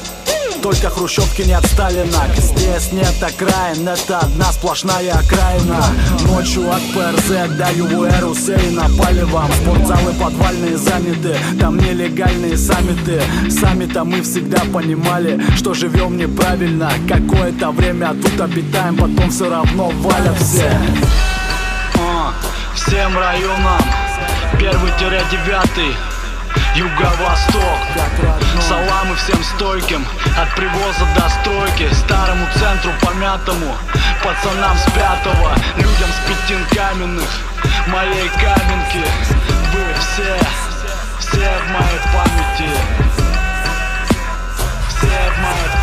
[0.64, 2.24] только хрущевки не от Сталина.
[2.38, 5.84] Здесь нет окраин, это одна сплошная окраина.
[6.26, 13.22] Ночью от ПРЗ до ЮВР усеяно палевом Спортзалы подвальные заняты, там нелегальные саммиты.
[13.50, 16.90] Сами-то мы всегда понимали, что живем неправильно.
[17.10, 20.72] Какое-то время тут обитаем, потом все равно валят все.
[22.00, 22.34] А,
[22.74, 23.82] Всем районам,
[24.58, 25.94] первый-девятый
[26.76, 27.80] Юго-восток.
[28.68, 30.06] Саламы всем стойким.
[30.38, 31.94] От привоза до стройки.
[31.94, 33.76] Старому центру помятому.
[34.24, 35.54] Пацанам с пятого.
[35.78, 37.30] Людям с пятин каменных.
[37.88, 39.06] Моей каменки.
[39.72, 40.40] Вы все
[41.20, 42.70] Все в моей памяти.
[44.90, 45.83] Все в моей памяти Все в моей памяти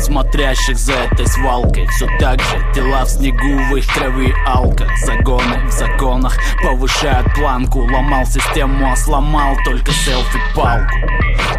[0.00, 1.86] смотрящих за этой свалкой.
[1.88, 7.80] Все так же тела в снегу, в их крови алка Загоны в законах повышают планку.
[7.80, 10.96] Ломал систему, а сломал только селфи-палку.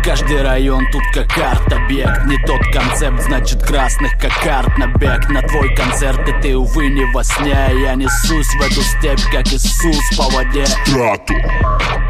[0.03, 2.25] Каждый район тут как арт-объект.
[2.25, 7.05] Не тот концепт, значит красных как карт Набег на твой концерт и ты, увы, не
[7.13, 7.55] во сне.
[7.81, 10.65] Я несусь в эту степь, как Иисус по воде.
[10.85, 11.35] Трату.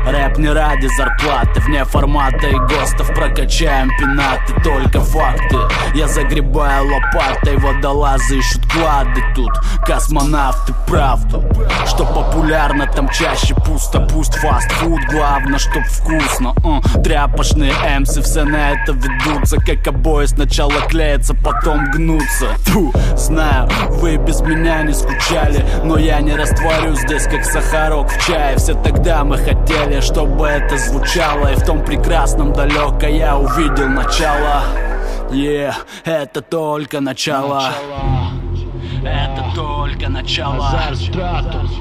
[0.05, 1.59] Рэп не ради зарплаты.
[1.61, 4.53] Вне формата и гостов прокачаем пенаты.
[4.63, 5.57] Только факты.
[5.93, 9.51] Я загребаю лопатой Водолазы ищут клады тут.
[9.85, 11.43] Космонавты правду
[11.85, 14.01] Что популярно там чаще пусто.
[14.01, 19.57] Пусть фастфуд, главное чтоб вкусно uh, Тряпочные эмсы все на это ведутся.
[19.57, 22.47] Как обои сначала клеятся, потом гнутся.
[22.65, 28.25] Фу, знаю, вы без меня не скучали Но я не растворю здесь, как сахарок в
[28.25, 28.57] чае.
[28.57, 31.51] Все тогда мы хотели, чтобы это звучало.
[31.51, 34.63] И в том прекрасном далеко я увидел начало
[35.31, 37.71] Yeah, это только начало.
[37.71, 38.31] начало.
[39.03, 40.67] Это только начало.
[40.67, 41.71] Азар, стратус.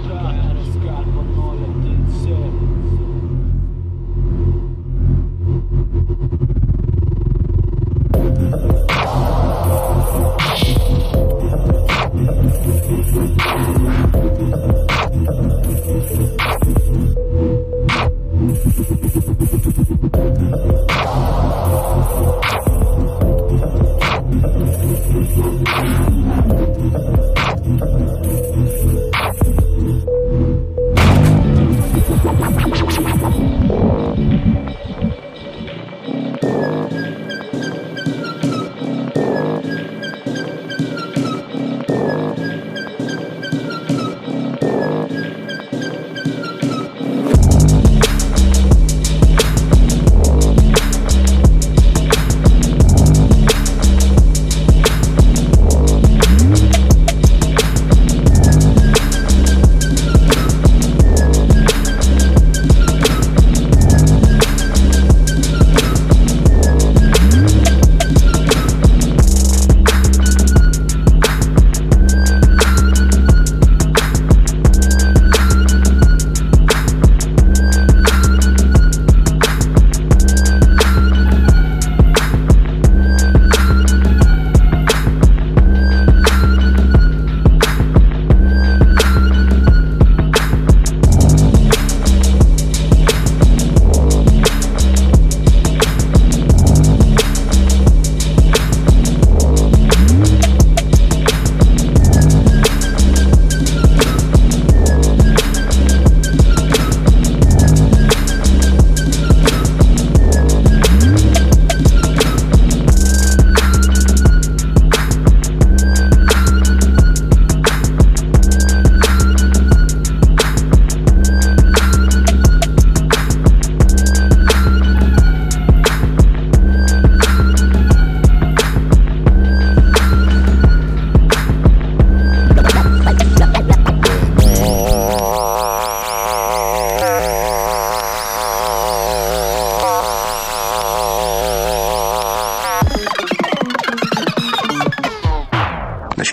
[20.12, 21.40] Thank you.
[25.23, 26.49] Thank you.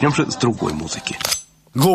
[0.07, 1.16] Начнем же с другой музыки.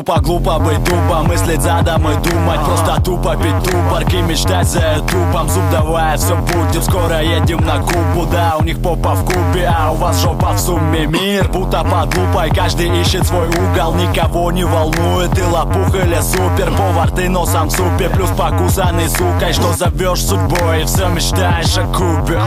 [0.05, 5.49] Глупо, глупо быть дубом, мыслить задом и думать Просто тупо пить тупорки, мечтать за ютубом
[5.49, 8.27] Зуб давай, все будем, скоро едем на Кубу.
[8.27, 11.07] Да, у них попа в кубе, а у вас жопа в сумме.
[11.07, 13.95] Мир будто под лупой, каждый ищет свой угол.
[13.95, 16.73] Никого не волнует, ты лопух или супер.
[16.77, 19.53] Повар, ты носом в супе, плюс покусанный сукой.
[19.53, 22.41] Что зовешь судьбой, и все мечтаешь о кубе.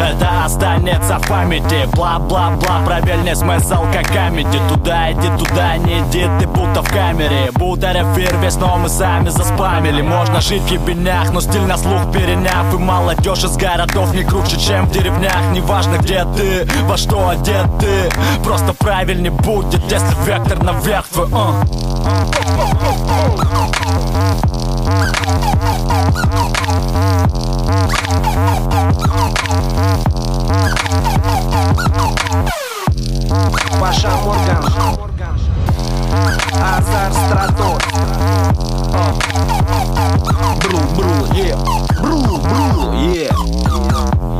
[0.00, 6.46] Это останется в памяти, бла-бла-бла Правильный смысл, как камеди Туда иди, туда не иди ты
[6.46, 7.50] будто в камере.
[7.54, 10.02] Будто эфир весь, но мы сами заспамили.
[10.02, 12.72] Можно жить в ебенях, но стиль на слух переняв.
[12.74, 15.52] И молодежь из городов не круче, чем в деревнях.
[15.52, 18.10] Неважно где ты, во что одет ты.
[18.44, 21.78] Просто правильнее будет, если вектор наверх твой uh.
[33.80, 34.97] Паша Морган
[36.08, 37.82] Азар Стратос
[40.62, 41.54] Бру, бру, е.
[42.00, 43.28] Бру, бру, е.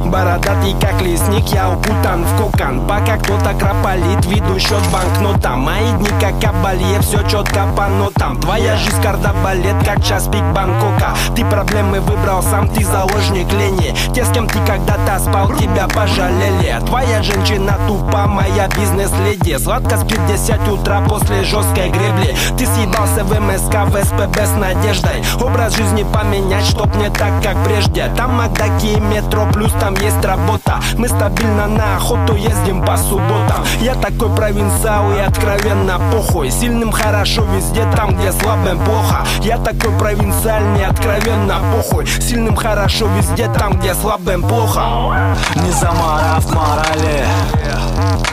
[0.07, 2.87] Бородатый как лесник Я укутан в кокон.
[2.87, 7.89] Пока кто-то крополит Веду счет банкнотам Мои дни как кабалье Все четко по
[8.19, 11.15] Твоя жизнь кардобалет Как час пик Бангкока.
[11.37, 13.95] Ты проблемы выбрал сам Ты заложник лени.
[14.15, 16.79] Те, с кем ты когда-то спал Тебя пожалели.
[16.87, 19.57] Твоя женщина тупа Моя бизнес-леди.
[19.59, 22.37] Сладко спит 10 утра После жесткой гребли.
[22.59, 25.25] Ты съебался в МСК В СПБ с надеждой.
[25.41, 28.11] Образ жизни поменять Чтоб не так, как прежде.
[28.17, 30.81] Там Макдаки и метро Плюс там есть работа.
[30.97, 33.65] Мы стабильно на охоту ездим по субботам.
[33.81, 36.51] Я такой провинциал и откровенно похуй.
[36.51, 39.25] Сильным хорошо везде там, где слабым плохо.
[39.43, 42.07] Я такой провинциальный, откровенно похуй.
[42.07, 45.37] Сильным хорошо везде там, где слабым плохо.
[45.57, 47.25] Не заморав морали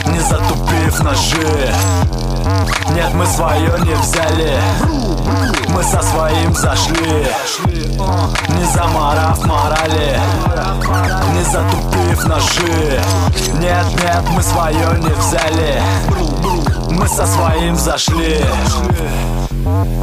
[0.05, 1.73] Не затупив ножи.
[2.93, 4.59] Нет, мы свое не взяли.
[5.69, 7.27] Мы со своим зашли.
[8.49, 10.19] Не заморав морали
[11.33, 13.01] Не затупив ножи.
[13.59, 15.81] Нет, нет, мы свое не взяли.
[16.89, 18.45] Мы со своим зашли
[19.75, 19.99] Thank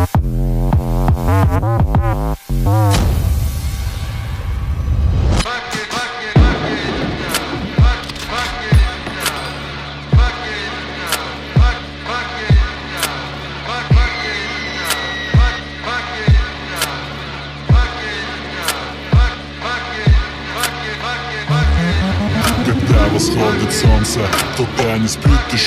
[0.00, 0.05] you.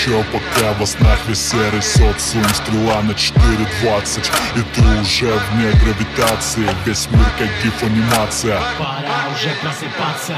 [0.09, 6.67] Еще Пока во снах весь серый социум Стрела на 4.20 И ты уже вне гравитации
[6.85, 10.35] Весь мир как гиф-анимация Пора уже просыпаться.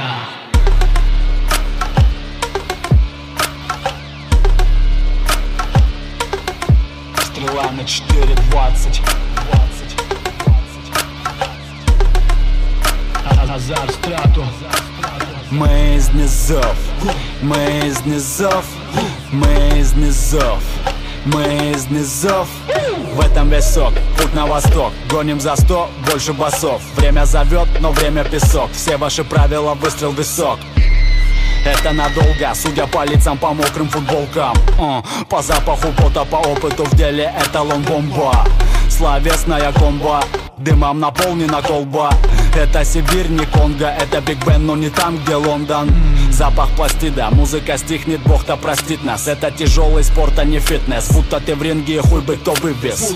[7.26, 9.02] Стрела на 4.20
[13.54, 14.46] Азар страту.
[15.52, 16.78] Мы из низов.
[17.42, 18.64] Мы из низов
[19.32, 19.48] Мы
[19.80, 20.62] из низов
[21.24, 22.50] Мы из низов
[23.14, 24.92] В этом весь сок, путь на восток.
[25.10, 26.82] Гоним за сто, больше басов.
[26.98, 28.70] Время зовет, но время песок.
[28.74, 30.60] Все ваши правила, выстрел в висок
[31.64, 34.56] это надолго, судя по лицам, по мокрым футболкам.
[34.80, 38.46] Э, По запаху пота, по опыту в деле эталон бомба.
[38.90, 40.24] Словесная комба,
[40.58, 42.10] дымом наполнена колба
[42.56, 45.90] Это Сибирь, не Конго, это Биг Бен, но не там, где Лондон.
[46.32, 49.28] Запах пластида, музыка стихнет, бог-то простит нас.
[49.28, 51.10] Это тяжелый спорт, а не фитнес.
[51.12, 53.16] Будто ты в ринге, хуй бы кто вывез.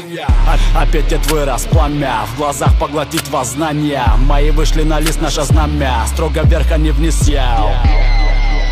[0.76, 2.26] Аппетит вырос, пламя.
[2.34, 4.06] В глазах поглотить вас знания.
[4.20, 6.06] Мои вышли на лист, наше знамя.
[6.08, 8.25] Строго вверх, а не вниз я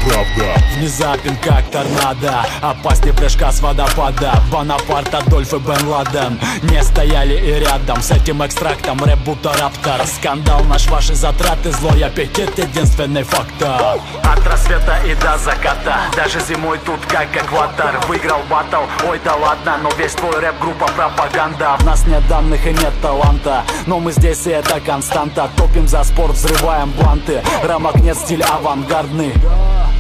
[0.06, 0.62] Правда.
[0.76, 2.46] Внезапен как торнадо.
[2.62, 4.34] Опаснее прыжка с водопада.
[4.52, 9.02] Бонапарт, Адольф и Бен Ладен Не стояли и рядом с этим экстрактом.
[9.04, 14.00] Рэп будто раптор Скандал наш, ваши затраты Злой аппетит, единственный фактор.
[14.24, 16.02] От рассвета и до заката.
[16.16, 18.00] Даже зимой тут как экватор.
[18.08, 21.78] Выиграл батл, ой да ладно Но весь твой рэп группа пропаганда.
[21.80, 23.64] В нас нет данных и нет таланта.
[23.86, 25.50] Но мы здесь и это константа.
[25.56, 29.34] Топим за спорт, взрываем бланты Рамок нет, стиль авангардный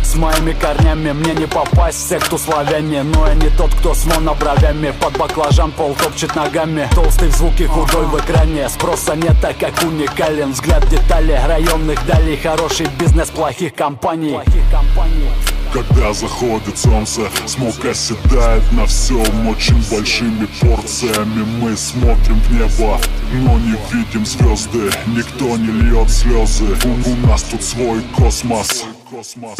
[0.04, 2.06] с моими корнями мне не попасть.
[2.06, 6.88] В секту славяне Но я не тот, кто с монобровями Под баклажан пол топчет ногами.
[6.94, 8.70] Толстый в звуке, худой в экране.
[8.70, 14.38] Спроса нет, так как уникален Взгляд в детали районных далей Хороший бизнес плохих компаний.
[15.74, 19.48] Когда заходит солнце, смог оседает на всем.
[19.48, 23.00] Очень большими порциями мы смотрим в небо.
[23.34, 26.78] Но не видим звезды, никто не льет слезы.
[26.86, 29.60] У, у нас тут свой космос Kosmos.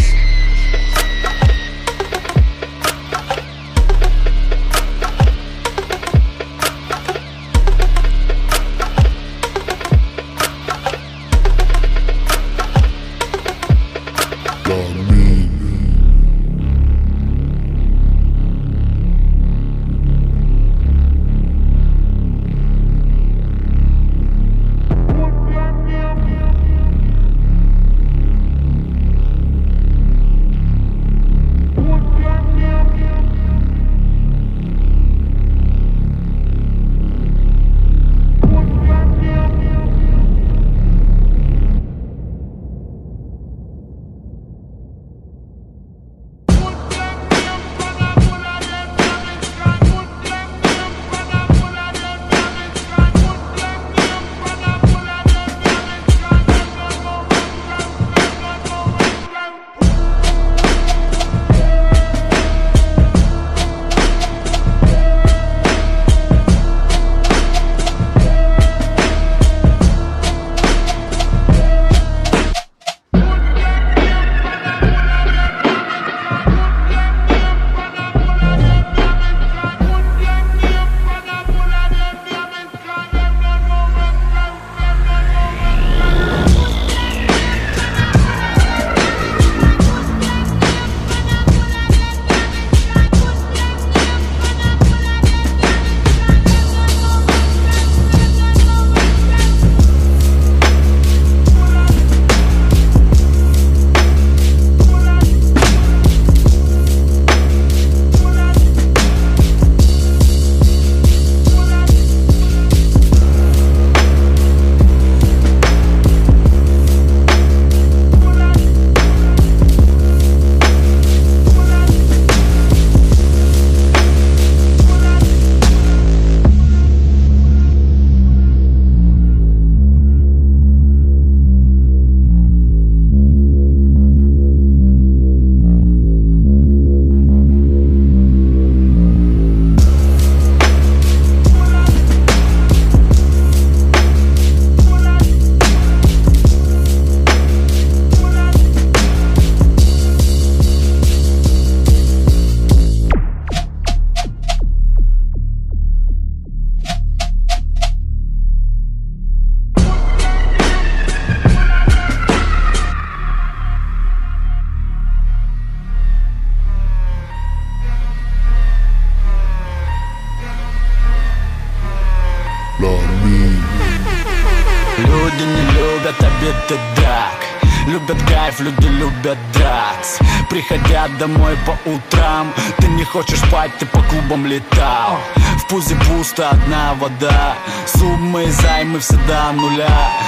[186.44, 187.56] Одна вода
[187.86, 190.23] Суммы и займы всегда нуля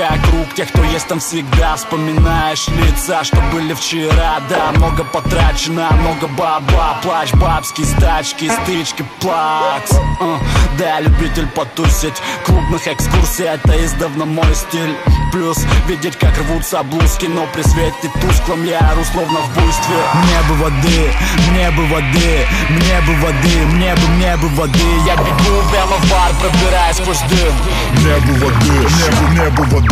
[0.00, 1.76] Замыкая круг тех, кто есть там всегда.
[1.76, 4.40] Вспоминаешь лица, что были вчера.
[4.48, 6.98] Да, много потрачено, много баба.
[7.02, 9.90] Плач, бабские стачки, стычки, плакс.
[10.20, 10.38] Uh,
[10.78, 12.14] Да, любитель потусить.
[12.44, 14.96] Клубных экскурсий, это издавна мой стиль.
[15.32, 19.96] Плюс видеть, как рвутся блузки Но при свете тусклом я ору словно в буйстве.
[20.14, 21.12] Мне бы воды,
[21.50, 24.78] мне бы воды Мне бы воды, мне бы, мне бы воды.
[25.06, 27.54] Я бегу прямо в бар, пробираясь сквозь дым.
[27.94, 29.89] Мне бы воды, мне бы, мне бы воды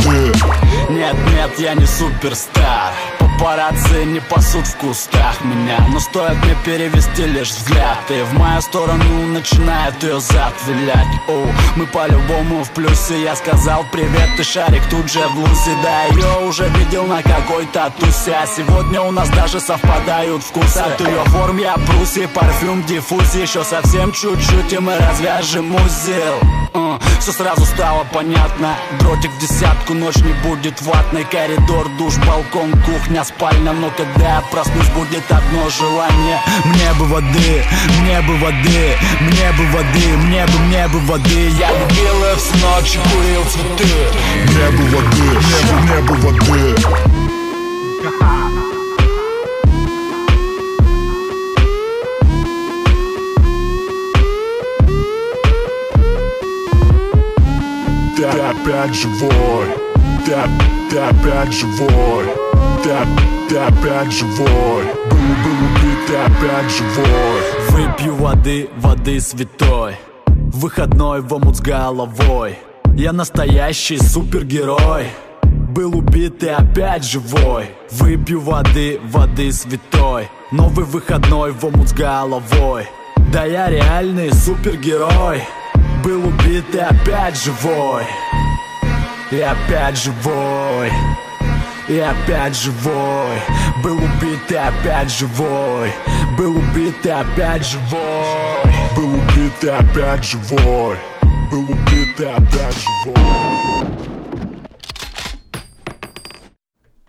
[0.91, 2.93] Нет, нет, я не суперстар.
[3.39, 5.79] Папарацци не пасут в кустах меня.
[5.93, 11.47] Но стоит мне перевести лишь взгляд И в мою сторону начинает ее зад вилять О,
[11.77, 13.23] мы по-любому в плюсе.
[13.23, 15.77] Я сказал привет, ты шарик тут же в лузе.
[15.83, 18.35] Да, ее уже видел на какой-то тусе.
[18.43, 20.79] А сегодня у нас даже совпадают вкусы.
[20.79, 26.68] От ее форм я бруси, парфюм, диффузий Еще совсем чуть-чуть и мы развяжем узел
[27.21, 28.75] Все сразу стало понятно.
[29.01, 31.25] Дротик в десятку, ночь не будет ватной.
[31.25, 33.73] Коридор, душ, балкон, кухня, спальня.
[33.73, 36.41] Но когда я проснусь, будет одно желание.
[36.65, 37.65] Мне бы воды,
[38.01, 41.51] мне бы воды Мне бы воды, мне бы, мне бы воды.
[41.59, 43.95] Я любил их всю ночь и курил цветы.
[44.47, 46.77] Мне бы воды, мне бы, мне бы воды
[58.69, 59.66] опять живой,
[60.27, 60.36] ты,
[60.90, 62.24] ты опять живой,
[62.82, 62.90] ты,
[63.49, 67.40] ты опять живой, был, был убит, ты опять живой.
[67.70, 69.97] Выпью воды, воды святой.
[70.27, 72.59] Выходной в омут с головой.
[72.95, 75.07] Я настоящий супергерой.
[75.70, 77.70] Был убит и опять живой.
[77.90, 80.28] Выпью воды, воды святой.
[80.51, 82.86] Новый выходной в омут с головой.
[83.32, 85.43] Да я реальный супергерой.
[86.05, 88.05] Был убит и опять живой
[89.32, 90.91] И опять живой
[91.90, 93.41] и опять живой
[93.84, 95.91] Был убит и опять живой
[96.38, 98.64] Был убит и опять живой
[98.95, 100.98] Был убит и опять живой
[101.52, 103.64] Был убит и опять живой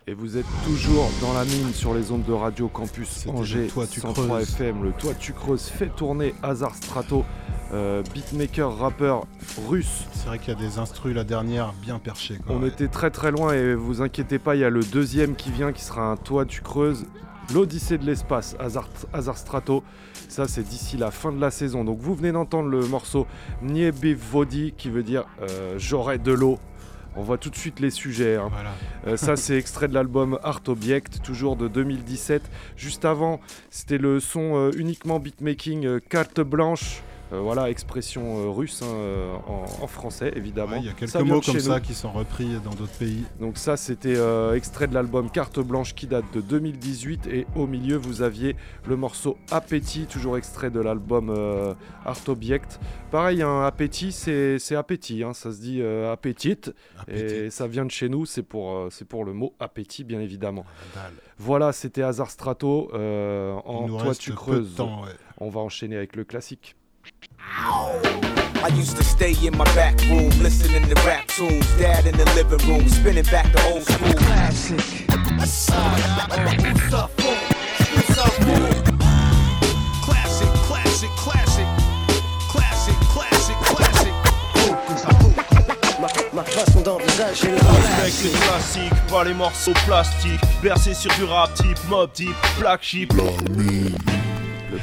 [0.06, 3.68] Et vous êtes toujours dans la mine sur les ondes de Radio Campus Angers le
[3.68, 4.50] Toit Tu 103 Creuses.
[4.50, 4.84] FM.
[4.84, 7.24] Le toit tu creuses fait tourner Hazard Strato,
[7.73, 9.25] euh, beatmaker, rappeur
[9.67, 10.05] russe.
[10.13, 12.37] C'est vrai qu'il y a des instrus, la dernière, bien perchée.
[12.45, 12.69] Quoi, On ouais.
[12.69, 15.71] était très très loin et vous inquiétez pas, il y a le deuxième qui vient
[15.71, 17.05] qui sera un toit tu creuses.
[17.53, 19.83] L'Odyssée de l'espace, Hazard, Hazard Strato.
[20.27, 21.83] Ça, c'est d'ici la fin de la saison.
[21.83, 23.25] Donc, vous venez d'entendre le morceau
[23.63, 26.59] Niebe Vodi qui veut dire euh, J'aurai de l'eau.
[27.15, 28.35] On voit tout de suite les sujets.
[28.35, 28.51] hein.
[29.07, 32.43] Euh, ça, c'est extrait de l'album Art Object, toujours de 2017.
[32.77, 33.39] Juste avant,
[33.71, 37.01] c'était le son euh, uniquement beatmaking carte blanche.
[37.31, 40.73] Euh, voilà, expression euh, russe hein, euh, en, en français, évidemment.
[40.73, 41.81] Ouais, Il y a quelques Ça mots comme ça nous.
[41.81, 43.23] qui sont repris dans d'autres pays.
[43.39, 44.17] Donc ça c'était
[44.55, 48.55] extrait de l'album Carte Blanche qui date de 2018 et au milieu vous aviez
[48.87, 51.29] le morceau Appétit, toujours extrait de l'album
[52.05, 52.79] Art Object.
[53.11, 56.71] Pareil, un appétit c'est appétit, hein, ça se dit appétit
[57.07, 60.65] et ça vient de chez nous, c'est pour, c'est pour le mot appétit bien évidemment.
[61.37, 64.75] Voilà, c'était Hazard Strato en Toi tu creuses.
[64.75, 65.09] temps, ouais.
[65.37, 66.75] On va enchaîner avec le classique.
[67.51, 71.65] I used to stay in my back room, listening to rap tunes.
[71.77, 74.13] Dad in the living room, spinning back the old school.
[74.13, 74.77] Classic.
[80.05, 81.67] Classic, classic, classic.
[82.49, 84.13] Classic, classic, classic.
[86.33, 90.41] Ma façon d'envisager le Respecte les classiques, pas les morceaux plastiques.
[90.61, 93.13] Bercé sur du rap type, mob type, black sheep.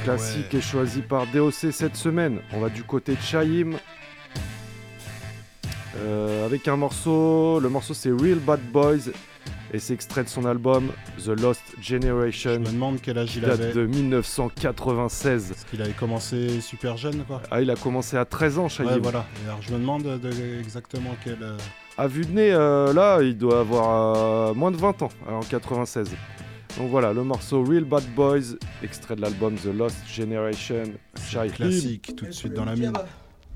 [0.04, 2.40] Classique est choisi par DOC cette semaine.
[2.52, 3.72] On va du côté de Chaim.
[5.98, 9.10] Euh, avec un morceau, le morceau c'est Real Bad Boys
[9.72, 10.90] et c'est extrait de son album
[11.24, 12.52] The Lost Generation.
[12.54, 13.72] Je me demande quel âge il date avait.
[13.72, 15.48] de 1996.
[15.48, 17.42] Parce qu'il avait commencé super jeune, quoi.
[17.50, 18.84] Ah, il a commencé à 13 ans, Chaim.
[18.86, 19.24] Ouais, voilà.
[19.42, 21.38] Et alors je me demande de- exactement quel.
[21.42, 21.56] euh,
[21.98, 24.16] À vue de nez, euh, là, il doit avoir
[24.50, 26.10] euh, moins de 20 ans, en 96.
[26.76, 30.92] Donc voilà, le morceau Real Bad Boys, extrait de l'album The Lost Generation.
[31.16, 31.48] Chaim.
[31.48, 32.92] classique, tout de suite dans la mine.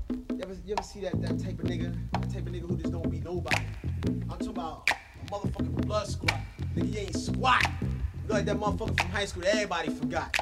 [0.09, 1.93] You ever, you ever see that, that type of nigga?
[2.13, 3.61] That type of nigga who just don't be nobody.
[4.07, 6.39] I'm talking about a motherfucking blood squad.
[6.75, 7.63] Nigga, you ain't squat.
[7.81, 10.35] You like that motherfucker from high school that everybody forgot.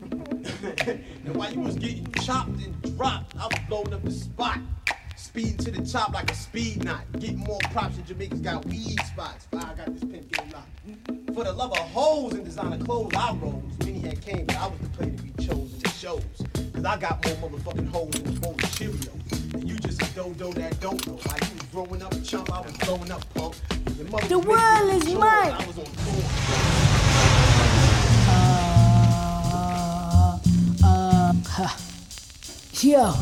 [0.86, 4.60] and while you was getting chopped and dropped, I was blowing up the spot.
[5.34, 7.00] Speeding to the top like a speed knot.
[7.18, 9.48] Getting more props than Jamaicans got weed spots.
[9.50, 11.34] But I got this pimp game locked.
[11.34, 13.60] For the love of hoes and designer clothes, I rose.
[13.80, 16.22] Many had came, but I was the player to be chosen to shows.
[16.72, 19.54] Cause I got more motherfucking hoes than a bowl of.
[19.54, 21.18] And you just a dodo that don't know.
[21.26, 23.56] Like you was growing up chump, I was growing up punk.
[24.28, 25.50] The world is chores, mine.
[25.50, 26.22] I was on tour.
[30.84, 31.76] Uh, huh.
[32.80, 33.12] Yo,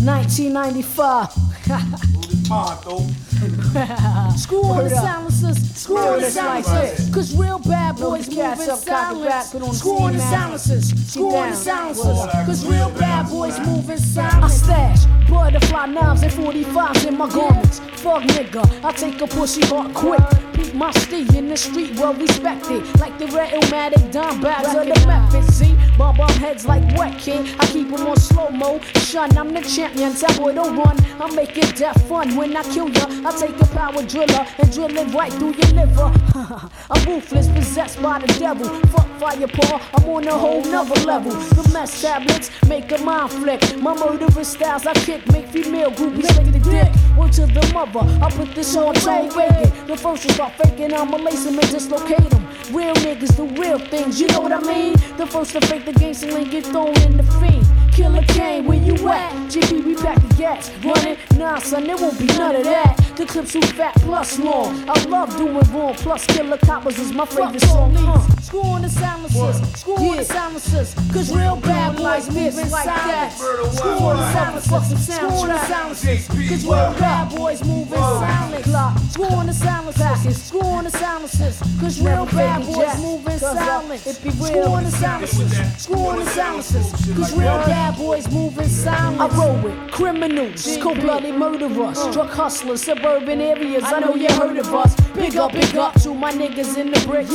[0.00, 1.30] 1995.
[4.38, 9.44] Screw all the silencers, screw all the silencers, cause real bad boys move moving silent.
[9.74, 14.44] Screw all the silencers, screw all the silencers, cause real bad boys moving silent.
[14.44, 17.78] I stash butterfly knives and 45s in my garments.
[18.02, 20.20] Fuck nigga, I take a pussy heart quick.
[20.54, 22.82] Beat my steed in the street, well respected.
[22.98, 25.44] Like the red Illmatic Don bags of the method.
[25.52, 27.54] See, bomb bomb heads like wet kid.
[27.60, 28.80] I keep them on slow mo.
[29.06, 30.14] Shun, I'm the champion.
[30.14, 30.96] Tell boy don't run.
[31.20, 33.06] I make it death fun when I kill ya.
[33.24, 36.12] I take a power driller and drill it right through your liver.
[36.90, 38.68] I'm ruthless, possessed by the devil.
[38.88, 41.32] Fuck fire paw, I'm on a whole nother level.
[41.32, 43.60] The mess tablets make a mind flick.
[43.78, 47.16] My murderous styles I kick make female groupies lick the dick.
[47.16, 49.86] Word to the mother, I put this on Joe Reagan.
[49.86, 52.46] The first one start faking, I'ma lace them and dislocate them.
[52.72, 54.92] Real niggas do real things, you know what I mean?
[55.16, 57.79] The first to fake the gangster link get thrown in the fiend.
[58.00, 59.30] Killer Kane, where you at?
[59.52, 60.70] GP, we back gas.
[60.82, 61.18] Running?
[61.36, 62.96] Nah, son, there won't be none of that.
[63.14, 64.88] The clips too fat plus long.
[64.88, 67.94] I love doing wrong, plus Killer Coppers is my favorite song.
[67.98, 70.94] Uh, screw on the silencers, screw on the silencers.
[71.12, 73.32] Cause real bad boys moving like that.
[73.34, 76.28] Screw on the silencers, screw on the silencers.
[76.28, 78.64] Cause real bad boys moving silent.
[79.10, 81.60] Screw on the silencers, screw on the silencers.
[81.78, 84.00] Cause real bad boys moving silent.
[84.00, 86.90] Screw on the silencers, screw on the silencers.
[87.14, 89.20] Cause real bad boys moving silent.
[89.20, 92.12] I roll with criminals, cold-blooded murderers, uh.
[92.12, 93.84] drug hustlers, suburban areas.
[93.86, 94.94] I know you heard of us.
[95.12, 97.30] Big up, big up to my niggas in the bricks.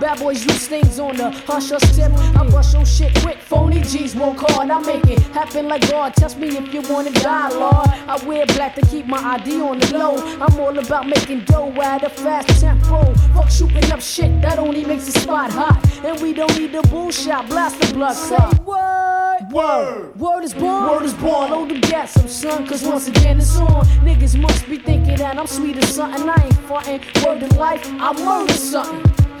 [0.00, 2.12] Bad boys use things on the hush us tip.
[2.12, 2.50] I mm.
[2.50, 4.70] bust your shit quick, phony G's won't call.
[4.70, 6.14] I make it happen like God.
[6.14, 7.88] Test me if you wanna die, Lord.
[7.88, 10.16] I wear black to keep my ID on the low.
[10.40, 13.14] I'm all about making dough at a fast tempo.
[13.34, 15.80] Fuck shooting up shit that only makes the spot hot.
[16.04, 18.66] And we don't need the bullshot, blast the blood clot.
[18.66, 21.50] Word, word, word is born, word is born.
[21.50, 23.84] Load the gas up, son, cause once again it's on.
[24.04, 26.28] Niggas must be thinking that I'm sweet as something.
[26.28, 27.00] I ain't frontin'.
[27.24, 29.12] Word to life, I murder something.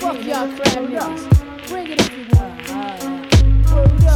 [0.00, 1.68] Fuck y'all crab niggas.
[1.68, 2.60] Bring it if you want.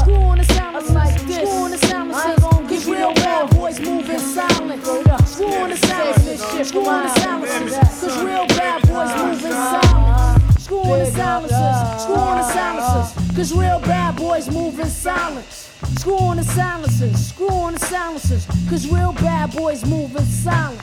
[0.01, 1.37] Screw on the silence like this.
[1.37, 2.69] Screw on the silence.
[2.69, 4.85] Cause real bad boys moving silent.
[4.85, 6.69] Screw on the silence.
[6.69, 8.01] Screw on the silence.
[8.01, 10.44] Cause real bad boys moving silent.
[10.75, 12.03] Screw on the silencers.
[12.03, 13.37] Screw on the silencers.
[13.37, 15.71] Cause real bad boys moving silence.
[15.99, 17.29] Screw on the silencers.
[17.29, 18.47] Screw on the silencers.
[18.69, 20.81] Cause real bad boys moving silent.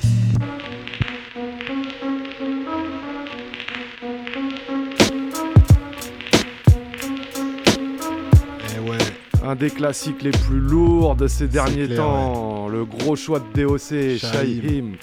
[9.43, 12.69] Un des classiques les plus lourds de ces derniers clair, temps.
[12.69, 14.19] Le gros choix de DOC, Shaheem.
[14.19, 14.95] Shaheem.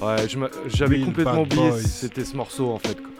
[0.00, 0.16] Ouais,
[0.66, 3.00] j'avais complètement oublié c'était ce morceau en fait.
[3.00, 3.11] quoi.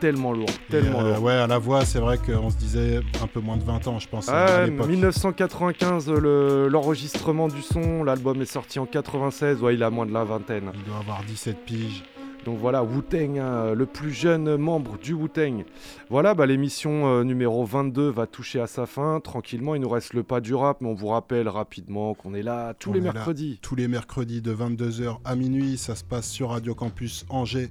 [0.00, 1.22] Tellement lourd, tellement euh, lourd.
[1.24, 3.98] ouais, à la voix, c'est vrai qu'on se disait un peu moins de 20 ans,
[3.98, 4.88] je pense, à Ah, l'époque.
[4.88, 10.12] 1995, le- l'enregistrement du son, l'album est sorti en 96, ouais, il a moins de
[10.12, 10.70] la vingtaine.
[10.74, 12.02] Il doit avoir 17 piges.
[12.44, 15.64] Donc voilà, Wu-Tang, hein, le plus jeune membre du Wu-Tang.
[16.10, 19.20] Voilà, bah, l'émission euh, numéro 22 va toucher à sa fin.
[19.20, 22.42] Tranquillement, il nous reste le pas du rap, mais on vous rappelle rapidement qu'on est
[22.42, 23.60] là tous On les là mercredis.
[23.62, 25.76] tous les mercredis de 22h à minuit.
[25.76, 27.70] Ça se passe sur Radio Campus Angers.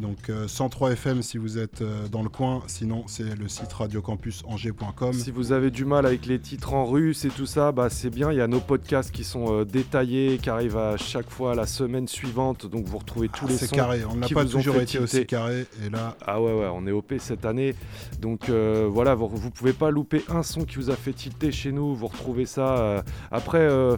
[0.00, 2.62] Donc euh, 103 FM si vous êtes euh, dans le coin.
[2.66, 5.12] Sinon, c'est le site radiocampusangers.com.
[5.12, 8.10] Si vous avez du mal avec les titres en russe et tout ça, bah c'est
[8.10, 11.54] bien, il y a nos podcasts qui sont euh, détaillés, qui arrivent à chaque fois
[11.54, 14.44] la semaine suivante, donc vous retrouvez tous les Ah, c'est sons carré, on n'a pas
[14.44, 17.74] toujours été aussi carré, et là- Ah ouais ouais, on est OP cette année,
[18.20, 21.52] donc euh, voilà, vous, vous pouvez pas louper un son qui vous a fait tilter
[21.52, 22.78] chez nous, vous retrouvez ça.
[22.78, 23.96] euh, Après, euh,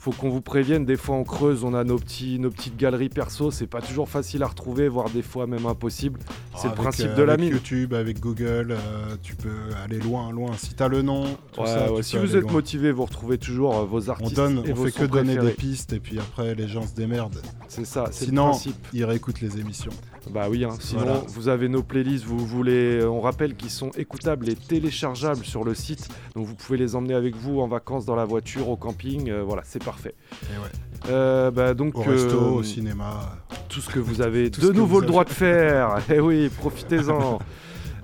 [0.00, 3.10] faut qu'on vous prévienne, des fois on creuse, on a nos, petits, nos petites galeries
[3.10, 6.18] perso, c'est pas toujours facile à retrouver, voire des fois même impossible.
[6.56, 7.52] C'est le principe euh, de la avec mine.
[7.52, 9.50] YouTube, avec Google, euh, tu peux
[9.84, 10.52] aller loin, loin.
[10.56, 12.52] Si t'as le nom, tout Ouais, ça, ouais, tu si vous êtes loin.
[12.52, 15.36] motivé, vous retrouvez toujours euh, vos On artistes donne, et on vos fait que donner
[15.36, 17.42] des pistes et puis après les gens se démerdent.
[17.68, 18.76] C'est ça, c'est le Sinon, principe.
[18.94, 19.92] ils réécoutent les émissions.
[20.28, 21.22] Bah oui, hein, sinon Voilà.
[21.28, 25.74] vous avez nos playlists, vous voulez, on rappelle qu'ils sont écoutables et téléchargeables sur le
[25.74, 29.30] site, donc vous pouvez les emmener avec vous en vacances dans la voiture, au camping,
[29.30, 30.14] euh, voilà, c'est parfait.
[30.44, 31.10] Et ouais.
[31.10, 33.38] Euh, bah, donc, Au resto, euh, au cinéma.
[33.68, 35.98] Tout ce que vous avez de nouveau le droit de faire.
[36.12, 37.38] Eh oui, profitez-en.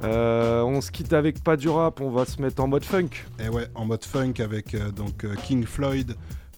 [0.04, 3.08] Euh, on se quitte avec pas du rap, on va se mettre en mode funk.
[3.44, 6.14] Et ouais, en mode funk avec euh, donc euh, King Floyd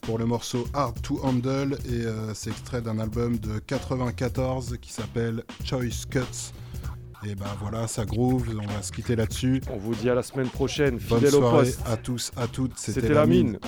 [0.09, 4.91] pour le morceau Hard to Handle et euh, c'est extrait d'un album de 94 qui
[4.91, 6.55] s'appelle Choice Cuts.
[7.27, 9.61] Et bah voilà, ça groove, on va se quitter là-dessus.
[9.71, 11.83] On vous dit à la semaine prochaine, Bonne fidèle au soirée poste.
[11.87, 12.79] à tous, à toutes.
[12.79, 13.59] C'était la mine.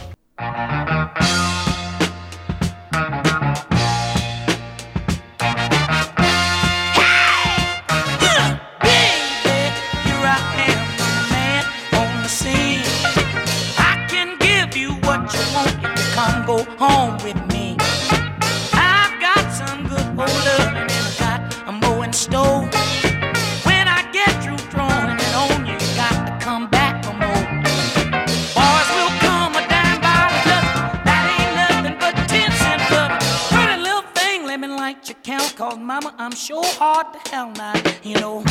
[35.61, 38.43] Cause mama, I'm sure hard to hell now, you know.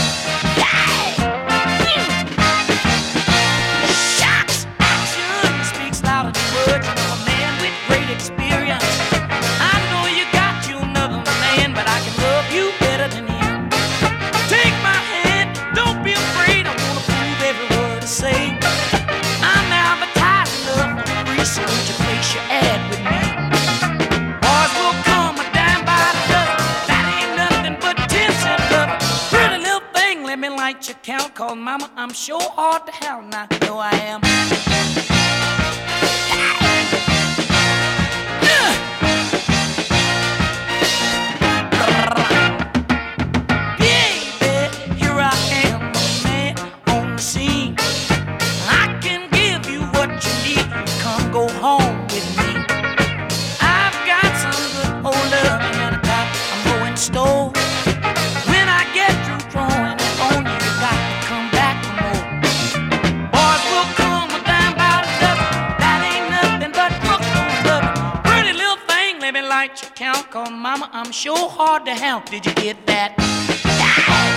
[4.14, 6.86] Shots, action speaks louder than words.
[6.86, 8.86] You know, a man with great experience.
[9.57, 13.57] I know you got you another man, but I can love you better than him.
[14.45, 16.68] Take my hand, don't be afraid.
[16.69, 18.40] I wanna prove every word I say.
[19.41, 23.19] I'm advertising love for free, so would you place your ad with me?
[30.80, 31.35] much account.
[31.35, 35.09] Call mama, I'm sure hard to hell, Now, I know I am.
[70.31, 72.30] Cause mama, I'm sure hard to help.
[72.30, 74.28] Did you get that?